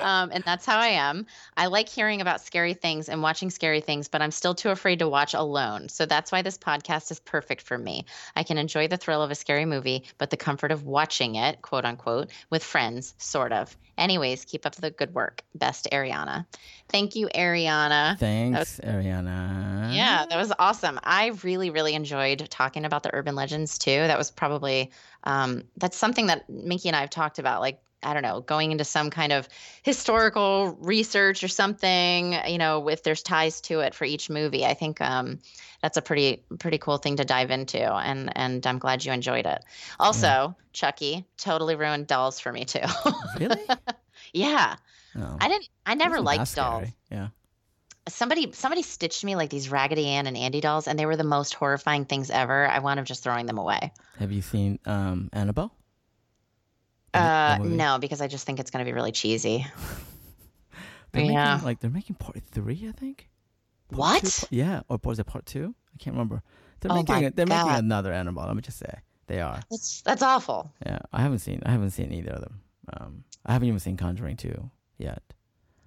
Um, 0.00 0.30
and 0.32 0.44
that's 0.44 0.66
how 0.66 0.78
I 0.78 0.88
am. 0.88 1.26
I 1.56 1.66
like 1.66 1.88
hearing 1.88 2.20
about 2.20 2.40
scary 2.40 2.74
things 2.74 3.08
and 3.08 3.22
watching 3.22 3.50
scary 3.50 3.80
things, 3.80 4.08
but 4.08 4.22
I'm 4.22 4.30
still 4.30 4.54
too 4.54 4.70
afraid 4.70 4.98
to 5.00 5.08
watch 5.08 5.34
alone. 5.34 5.88
So 5.88 6.06
that's 6.06 6.32
why 6.32 6.42
this 6.42 6.58
podcast 6.58 7.10
is 7.10 7.20
perfect 7.20 7.62
for 7.62 7.78
me. 7.78 8.06
I 8.34 8.42
can 8.42 8.58
enjoy 8.58 8.88
the 8.88 8.96
thrill 8.96 9.22
of 9.22 9.30
a 9.30 9.34
scary 9.34 9.64
movie, 9.64 10.04
but 10.18 10.30
the 10.30 10.36
comfort 10.36 10.72
of 10.72 10.84
watching 10.84 11.36
it, 11.36 11.62
quote 11.62 11.84
unquote, 11.84 12.30
with 12.50 12.62
friends, 12.62 13.14
sort 13.18 13.52
of. 13.52 13.76
Anyways, 13.98 14.44
keep 14.44 14.66
up 14.66 14.74
the 14.74 14.90
good 14.90 15.14
work. 15.14 15.42
Best 15.54 15.88
Ariana. 15.90 16.44
Thank 16.88 17.16
you, 17.16 17.28
Ariana. 17.34 18.18
Thanks, 18.18 18.78
Ariana. 18.84 19.94
Yeah, 19.94 20.26
that 20.28 20.36
was 20.36 20.52
awesome. 20.58 21.00
I 21.02 21.32
really, 21.42 21.70
really 21.70 21.94
enjoyed 21.94 22.46
talking 22.50 22.84
about 22.84 23.02
the 23.02 23.14
urban 23.14 23.34
legends 23.34 23.78
too. 23.78 23.90
That 23.90 24.18
was 24.18 24.30
probably 24.30 24.90
um, 25.24 25.64
that's 25.76 25.96
something 25.96 26.26
that 26.26 26.48
Minky 26.48 26.88
and 26.88 26.96
I 26.96 27.00
have 27.00 27.10
talked 27.10 27.38
about. 27.38 27.60
Like 27.60 27.80
I 28.02 28.12
don't 28.14 28.22
know, 28.22 28.40
going 28.40 28.72
into 28.72 28.84
some 28.84 29.10
kind 29.10 29.32
of 29.32 29.48
historical 29.82 30.76
research 30.80 31.42
or 31.42 31.48
something. 31.48 32.34
You 32.46 32.58
know, 32.58 32.88
if 32.88 33.02
there's 33.02 33.22
ties 33.22 33.60
to 33.62 33.80
it 33.80 33.94
for 33.94 34.04
each 34.04 34.28
movie, 34.30 34.64
I 34.64 34.74
think 34.74 35.00
um, 35.00 35.38
that's 35.82 35.96
a 35.96 36.02
pretty 36.02 36.42
pretty 36.58 36.78
cool 36.78 36.98
thing 36.98 37.16
to 37.16 37.24
dive 37.24 37.50
into. 37.50 37.82
And 37.82 38.30
and 38.36 38.66
I'm 38.66 38.78
glad 38.78 39.04
you 39.04 39.12
enjoyed 39.12 39.46
it. 39.46 39.64
Also, 39.98 40.54
Chucky 40.72 41.24
totally 41.38 41.74
ruined 41.74 42.06
dolls 42.06 42.38
for 42.38 42.52
me 42.52 42.64
too. 42.64 42.80
Really? 43.40 43.60
yeah, 44.32 44.76
No. 45.14 45.36
I 45.40 45.48
didn't. 45.48 45.68
I 45.84 45.94
never 45.94 46.20
liked 46.20 46.54
dolls 46.54 46.82
scary. 46.82 46.94
Yeah. 47.10 47.28
somebody 48.08 48.52
somebody 48.52 48.82
stitched 48.82 49.24
me 49.24 49.34
like 49.36 49.50
these 49.50 49.68
raggedy 49.70 50.06
ann 50.06 50.26
and 50.26 50.36
andy 50.36 50.60
dolls 50.60 50.86
and 50.86 50.96
they 50.98 51.06
were 51.06 51.16
the 51.16 51.24
most 51.24 51.54
horrifying 51.54 52.04
things 52.04 52.30
ever 52.30 52.68
i 52.68 52.78
wound 52.78 53.00
up 53.00 53.06
just 53.06 53.24
throwing 53.24 53.46
them 53.46 53.58
away 53.58 53.92
Have 54.20 54.30
you 54.30 54.42
seen 54.42 54.78
um, 54.86 55.28
Annabelle? 55.32 55.72
Uh 57.16 57.58
no 57.64 57.98
because 57.98 58.20
i 58.20 58.26
just 58.28 58.44
think 58.46 58.60
it's 58.60 58.70
going 58.70 58.84
to 58.84 58.88
be 58.88 58.94
really 58.94 59.12
cheesy 59.12 59.66
They're 61.12 61.24
Yeah. 61.24 61.54
making, 61.54 61.64
like 61.64 61.80
they're 61.80 61.90
making 61.90 62.16
part 62.16 62.42
three, 62.42 62.86
I 62.88 62.92
think. 62.92 63.28
Part 63.90 63.98
What? 63.98 64.24
two, 64.24 64.46
yeah, 64.50 64.82
or 64.88 64.98
was 65.02 65.18
it 65.18 65.24
part 65.26 65.46
two? 65.46 65.74
I 65.94 65.96
can't 65.98 66.14
remember. 66.14 66.42
They're 66.80 66.90
Oh 66.90 66.94
making 66.94 67.32
they're 67.36 67.46
making 67.46 67.72
another 67.72 68.12
Annabelle. 68.12 68.46
Let 68.46 68.56
me 68.56 68.62
just 68.62 68.78
say 68.78 69.00
they 69.28 69.40
are. 69.40 69.60
that's 69.70 70.02
that's 70.02 70.22
awful 70.22 70.72
Yeah, 70.84 70.98
I 71.12 71.22
haven't 71.22 71.38
seen 71.38 71.62
I 71.64 71.70
haven't 71.70 71.92
seen 71.92 72.12
either 72.12 72.32
of 72.32 72.40
them. 72.42 72.60
Um, 72.92 73.24
I 73.46 73.52
haven't 73.54 73.68
even 73.68 73.80
seen 73.80 73.96
Conjuring 73.96 74.36
two 74.36 74.70
yet. 74.98 75.22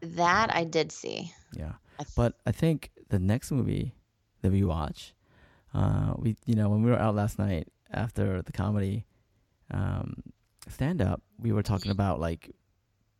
that 0.02 0.50
i 0.56 0.64
did 0.64 0.92
see 0.92 1.32
Yeah, 1.56 1.74
I 2.00 2.04
th- 2.04 2.16
but 2.16 2.34
I 2.46 2.52
think 2.52 2.90
the 3.10 3.20
next 3.20 3.52
movie 3.52 3.94
that 4.42 4.52
we 4.52 4.64
watch, 4.64 5.14
uh, 5.74 6.14
we 6.18 6.38
you 6.46 6.56
know 6.56 6.70
when 6.70 6.82
we 6.82 6.90
were 6.90 6.98
out 7.00 7.14
last 7.16 7.38
night 7.38 7.68
after 7.92 8.42
the 8.42 8.52
comedy, 8.52 9.06
um, 9.72 10.24
stand 10.70 11.02
up, 11.02 11.22
we 11.38 11.52
were 11.52 11.64
talking 11.64 11.92
about 11.92 12.20
like 12.20 12.52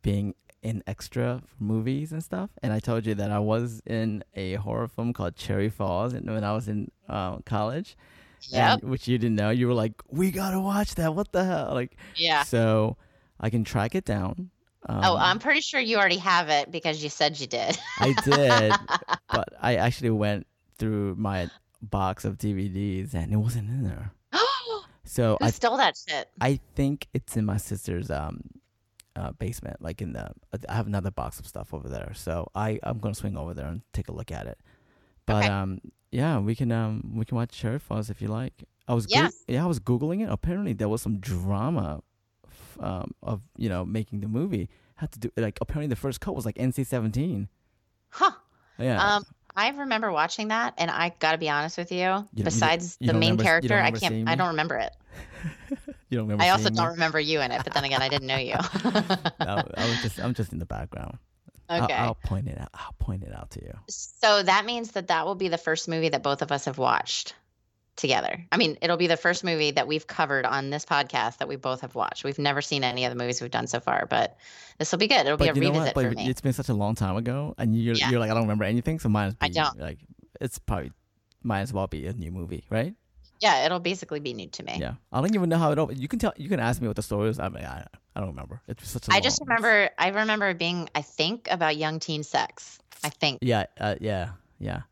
being 0.02 0.34
in 0.62 0.82
extra 0.86 1.42
for 1.46 1.64
movies 1.64 2.12
and 2.12 2.22
stuff, 2.22 2.50
and 2.62 2.72
I 2.72 2.80
told 2.80 3.06
you 3.06 3.14
that 3.14 3.30
I 3.30 3.38
was 3.38 3.82
in 3.86 4.24
a 4.34 4.54
horror 4.54 4.88
film 4.88 5.12
called 5.12 5.36
Cherry 5.36 5.68
Falls, 5.68 6.12
and 6.12 6.28
when 6.30 6.44
I 6.44 6.52
was 6.52 6.68
in 6.68 6.90
uh, 7.08 7.38
college, 7.38 7.96
yep 8.48 8.80
and, 8.82 8.90
which 8.90 9.08
you 9.08 9.18
didn't 9.18 9.36
know, 9.36 9.50
you 9.50 9.66
were 9.66 9.74
like, 9.74 9.94
"We 10.08 10.30
gotta 10.30 10.60
watch 10.60 10.94
that! 10.96 11.14
What 11.14 11.32
the 11.32 11.44
hell?" 11.44 11.70
Like, 11.72 11.96
yeah 12.16 12.42
so 12.42 12.96
I 13.38 13.50
can 13.50 13.64
track 13.64 13.94
it 13.94 14.04
down. 14.04 14.50
Um, 14.86 15.00
oh 15.04 15.16
i'm 15.18 15.38
pretty 15.38 15.60
sure 15.60 15.78
you 15.78 15.98
already 15.98 16.16
have 16.16 16.48
it 16.48 16.70
because 16.70 17.02
you 17.04 17.10
said 17.10 17.38
you 17.38 17.46
did 17.46 17.78
I 17.98 18.14
did, 18.24 18.72
but 19.30 19.52
I 19.60 19.76
actually 19.76 20.08
went 20.08 20.46
through 20.78 21.16
my 21.16 21.50
box 21.82 22.24
of 22.24 22.38
DVDs 22.38 23.14
and 23.14 23.32
it 23.32 23.36
wasn't 23.36 23.68
in 23.68 23.84
there. 23.84 24.12
So 25.10 25.36
who 25.40 25.46
I 25.46 25.50
stole 25.50 25.76
that 25.78 25.94
shit 25.96 26.28
I 26.40 26.60
think 26.76 27.08
it's 27.12 27.36
in 27.36 27.44
my 27.44 27.56
sister's 27.56 28.10
um 28.10 28.42
uh, 29.16 29.32
basement, 29.32 29.82
like 29.82 30.00
in 30.00 30.12
the 30.12 30.30
I 30.68 30.72
have 30.74 30.86
another 30.86 31.10
box 31.10 31.40
of 31.40 31.46
stuff 31.46 31.74
over 31.74 31.88
there. 31.88 32.12
So 32.14 32.48
I 32.54 32.78
I'm 32.84 32.98
gonna 33.00 33.14
swing 33.16 33.36
over 33.36 33.52
there 33.54 33.66
and 33.66 33.82
take 33.92 34.08
a 34.08 34.12
look 34.12 34.30
at 34.30 34.46
it. 34.46 34.58
But 35.26 35.44
Okay. 35.44 35.48
um 35.48 35.80
yeah, 36.12 36.38
we 36.38 36.54
can 36.54 36.70
um 36.72 37.12
we 37.16 37.24
can 37.24 37.36
watch 37.36 37.50
Cherry 37.50 37.78
Falls 37.80 38.08
if 38.08 38.22
you 38.22 38.28
like. 38.28 38.54
I 38.86 38.94
was 38.94 39.06
Yeah. 39.08 39.28
Goo- 39.28 39.54
yeah 39.54 39.62
I 39.64 39.66
was 39.66 39.80
googling 39.80 40.22
it. 40.22 40.28
Apparently 40.30 40.72
there 40.74 40.88
was 40.88 41.02
some 41.02 41.18
drama 41.18 42.02
f- 42.46 42.78
um 42.80 43.10
of 43.22 43.42
you 43.56 43.68
know 43.68 43.84
making 43.84 44.20
the 44.20 44.28
movie. 44.28 44.68
Had 44.96 45.10
to 45.12 45.18
do 45.18 45.30
like 45.36 45.58
apparently 45.60 45.88
the 45.88 45.96
first 45.96 46.20
cut 46.20 46.34
was 46.36 46.46
like 46.46 46.56
NC-17. 46.56 47.48
huh 48.10 48.30
Yeah. 48.78 49.02
um 49.16 49.24
I 49.56 49.70
remember 49.70 50.12
watching 50.12 50.48
that, 50.48 50.74
and 50.78 50.88
I 50.92 51.12
got 51.18 51.32
to 51.32 51.38
be 51.38 51.50
honest 51.50 51.76
with 51.76 51.90
you. 51.90 52.24
you 52.32 52.44
besides 52.44 52.96
you 53.00 53.08
the 53.08 53.12
main 53.14 53.32
remember- 53.32 53.42
character, 53.42 53.74
I 53.76 53.90
can't. 53.90 54.28
I 54.28 54.36
don't 54.36 54.48
remember 54.54 54.76
it. 54.76 54.94
You 56.08 56.18
don't 56.18 56.26
remember 56.26 56.42
I 56.44 56.50
also 56.50 56.70
me? 56.70 56.76
don't 56.76 56.92
remember 56.92 57.20
you 57.20 57.40
in 57.40 57.50
it, 57.52 57.62
but 57.64 57.72
then 57.74 57.84
again, 57.84 58.02
I 58.02 58.08
didn't 58.08 58.26
know 58.26 58.36
you. 58.36 58.54
I, 58.58 59.64
I 59.76 59.88
was 59.88 60.02
just 60.02 60.18
I'm 60.20 60.34
just 60.34 60.52
in 60.52 60.58
the 60.58 60.66
background. 60.66 61.18
I'll- 61.68 61.84
okay. 61.84 61.94
I'll, 61.94 62.16
point 62.16 62.48
it 62.48 62.60
out. 62.60 62.68
I'll 62.74 62.94
point 62.98 63.22
it 63.22 63.32
out 63.34 63.50
to 63.52 63.62
you. 63.62 63.72
So 63.88 64.42
that 64.42 64.64
means 64.64 64.92
that 64.92 65.06
that 65.08 65.24
will 65.24 65.36
be 65.36 65.48
the 65.48 65.58
first 65.58 65.88
movie 65.88 66.08
that 66.08 66.22
both 66.22 66.42
of 66.42 66.50
us 66.50 66.64
have 66.64 66.78
watched 66.78 67.34
together. 67.94 68.44
I 68.50 68.56
mean, 68.56 68.76
it'll 68.82 68.96
be 68.96 69.06
the 69.06 69.16
first 69.16 69.44
movie 69.44 69.70
that 69.72 69.86
we've 69.86 70.04
covered 70.06 70.44
on 70.46 70.70
this 70.70 70.84
podcast 70.84 71.38
that 71.38 71.46
we 71.48 71.54
both 71.56 71.82
have 71.82 71.94
watched. 71.94 72.24
We've 72.24 72.38
never 72.40 72.60
seen 72.60 72.82
any 72.82 73.04
of 73.04 73.10
the 73.10 73.16
movies 73.16 73.40
we've 73.40 73.50
done 73.52 73.68
so 73.68 73.78
far, 73.78 74.06
but 74.06 74.36
this 74.78 74.90
will 74.90 74.98
be 74.98 75.06
good. 75.06 75.20
It'll 75.26 75.36
be 75.36 75.44
a 75.48 75.52
But 75.52 75.56
you 75.56 75.62
know 75.62 75.78
revisit 75.78 75.94
for 75.94 76.10
me. 76.10 76.28
it's 76.28 76.40
been 76.40 76.52
such 76.54 76.70
a 76.70 76.74
long 76.74 76.96
time 76.96 77.16
ago, 77.16 77.54
and 77.56 77.76
you're 77.80 77.94
Yeah. 77.94 78.10
you're 78.10 78.18
like 78.20 78.30
I 78.30 78.34
don't 78.34 78.44
remember 78.44 78.64
anything. 78.64 78.98
So 78.98 79.08
mine. 79.08 79.36
I 79.40 79.48
don't. 79.48 79.78
Like 79.78 79.98
it's 80.40 80.58
probably 80.58 80.90
might 81.44 81.60
as 81.60 81.72
well 81.72 81.86
be 81.86 82.06
a 82.06 82.12
new 82.12 82.32
movie, 82.32 82.64
right? 82.70 82.94
Yeah, 83.40 83.64
it'll 83.64 83.80
basically 83.80 84.20
be 84.20 84.34
new 84.34 84.48
to 84.48 84.62
me. 84.62 84.76
Yeah. 84.78 84.94
I 85.12 85.20
don't 85.20 85.34
even 85.34 85.48
know 85.48 85.58
how 85.58 85.72
it. 85.72 85.78
All, 85.78 85.92
you 85.92 86.08
can 86.08 86.18
tell. 86.18 86.32
You 86.36 86.48
can 86.48 86.60
ask 86.60 86.80
me 86.80 86.86
what 86.88 86.96
the 86.96 87.02
story 87.02 87.30
is. 87.30 87.38
I 87.38 87.48
mean, 87.48 87.64
I, 87.64 87.86
I 88.14 88.20
don't 88.20 88.28
remember. 88.30 88.60
It's 88.68 88.88
such 88.88 89.08
a. 89.08 89.12
I 89.12 89.20
just 89.20 89.40
remember 89.40 89.88
I 89.98 90.08
remember 90.08 90.52
being 90.54 90.88
I 90.94 91.02
think 91.02 91.48
about 91.50 91.76
young 91.76 92.00
teen 92.00 92.22
sex. 92.22 92.78
I 93.02 93.08
think. 93.08 93.38
Yeah. 93.42 93.64
Uh, 93.78 93.94
yeah. 94.00 94.30
Yeah. 94.58 94.82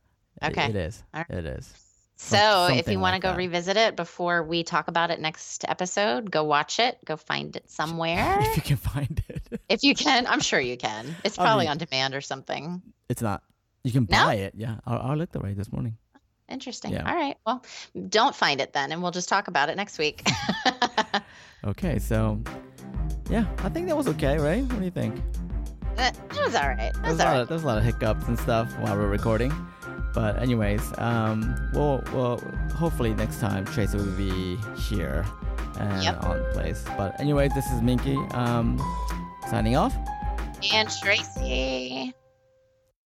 It- 0.40 0.48
Okay. 0.52 0.70
it 0.70 0.76
is. 0.76 1.02
All 1.12 1.24
right. 1.28 1.38
It 1.38 1.44
is. 1.46 1.74
So 2.16 2.36
Some- 2.36 2.70
if 2.72 2.76
you 2.76 2.82
something 2.82 3.00
want 3.00 3.12
to 3.12 3.16
like 3.16 3.22
go 3.22 3.28
that. 3.30 3.36
revisit 3.36 3.76
it 3.76 3.96
before 3.96 4.42
we 4.42 4.62
talk 4.62 4.88
about 4.88 5.10
it 5.10 5.20
next 5.20 5.64
episode, 5.68 6.30
go 6.30 6.42
watch 6.44 6.78
it. 6.78 6.98
Go 7.04 7.16
find 7.16 7.54
it 7.54 7.70
somewhere. 7.70 8.38
if 8.40 8.56
you 8.56 8.62
can 8.62 8.76
find 8.76 9.22
it, 9.28 9.60
if 9.68 9.82
you 9.82 9.94
can, 9.94 10.26
I'm 10.26 10.40
sure 10.40 10.58
you 10.60 10.76
can. 10.76 11.14
It's 11.24 11.38
I 11.38 11.42
probably 11.44 11.64
mean- 11.66 11.72
on 11.72 11.78
demand 11.78 12.14
or 12.14 12.20
something. 12.20 12.82
it's 13.08 13.20
not. 13.22 13.42
You 13.84 13.92
can 13.92 14.06
No? 14.10 14.24
buy 14.26 14.34
it. 14.36 14.54
Yeah. 14.56 14.76
I, 14.86 14.96
I 14.96 15.14
looked 15.14 15.36
at 15.36 15.44
it 15.44 15.56
this 15.56 15.70
morning. 15.72 15.96
Interesting. 16.48 16.92
Yeah. 16.92 17.08
All 17.08 17.14
right. 17.14 17.36
Well, 17.46 17.64
don't 18.08 18.34
find 18.34 18.60
it 18.60 18.72
then, 18.72 18.92
and 18.92 19.02
we'll 19.02 19.10
just 19.10 19.28
talk 19.28 19.48
about 19.48 19.68
it 19.68 19.76
next 19.76 19.98
week. 19.98 20.26
Okay. 21.64 21.98
So. 21.98 22.40
Yeah, 23.28 23.44
I 23.58 23.68
think 23.68 23.88
that 23.88 23.96
was 23.96 24.08
okay, 24.08 24.38
right? 24.38 24.62
What 24.62 24.78
do 24.78 24.84
you 24.84 24.90
think? 24.90 25.20
that 25.96 26.14
that 26.30 26.44
was 26.46 26.54
all 26.54 26.68
right. 26.68 26.92
That 26.94 27.02
There's 27.02 27.12
was 27.14 27.20
a, 27.20 27.26
all 27.26 27.32
lot 27.34 27.42
of, 27.42 27.48
there's 27.48 27.62
a 27.64 27.66
lot 27.66 27.78
of 27.78 27.84
hiccups 27.84 28.28
and 28.28 28.38
stuff 28.38 28.72
while 28.78 28.96
we're 28.96 29.08
recording. 29.08 29.52
But 30.14 30.40
anyways, 30.40 30.80
um, 30.98 31.54
we'll, 31.74 32.02
we'll 32.14 32.38
hopefully 32.74 33.12
next 33.14 33.40
time 33.40 33.64
Tracy 33.64 33.98
will 33.98 34.04
be 34.16 34.56
here 34.88 35.26
and 35.78 36.02
Yep. 36.02 36.24
on 36.24 36.44
place. 36.52 36.84
But 36.96 37.18
anyway, 37.20 37.48
this 37.54 37.66
is 37.72 37.82
Minky. 37.82 38.16
Um, 38.32 38.78
Signing 39.50 39.76
off. 39.76 39.94
And 40.72 40.88
Tracy. 41.02 42.14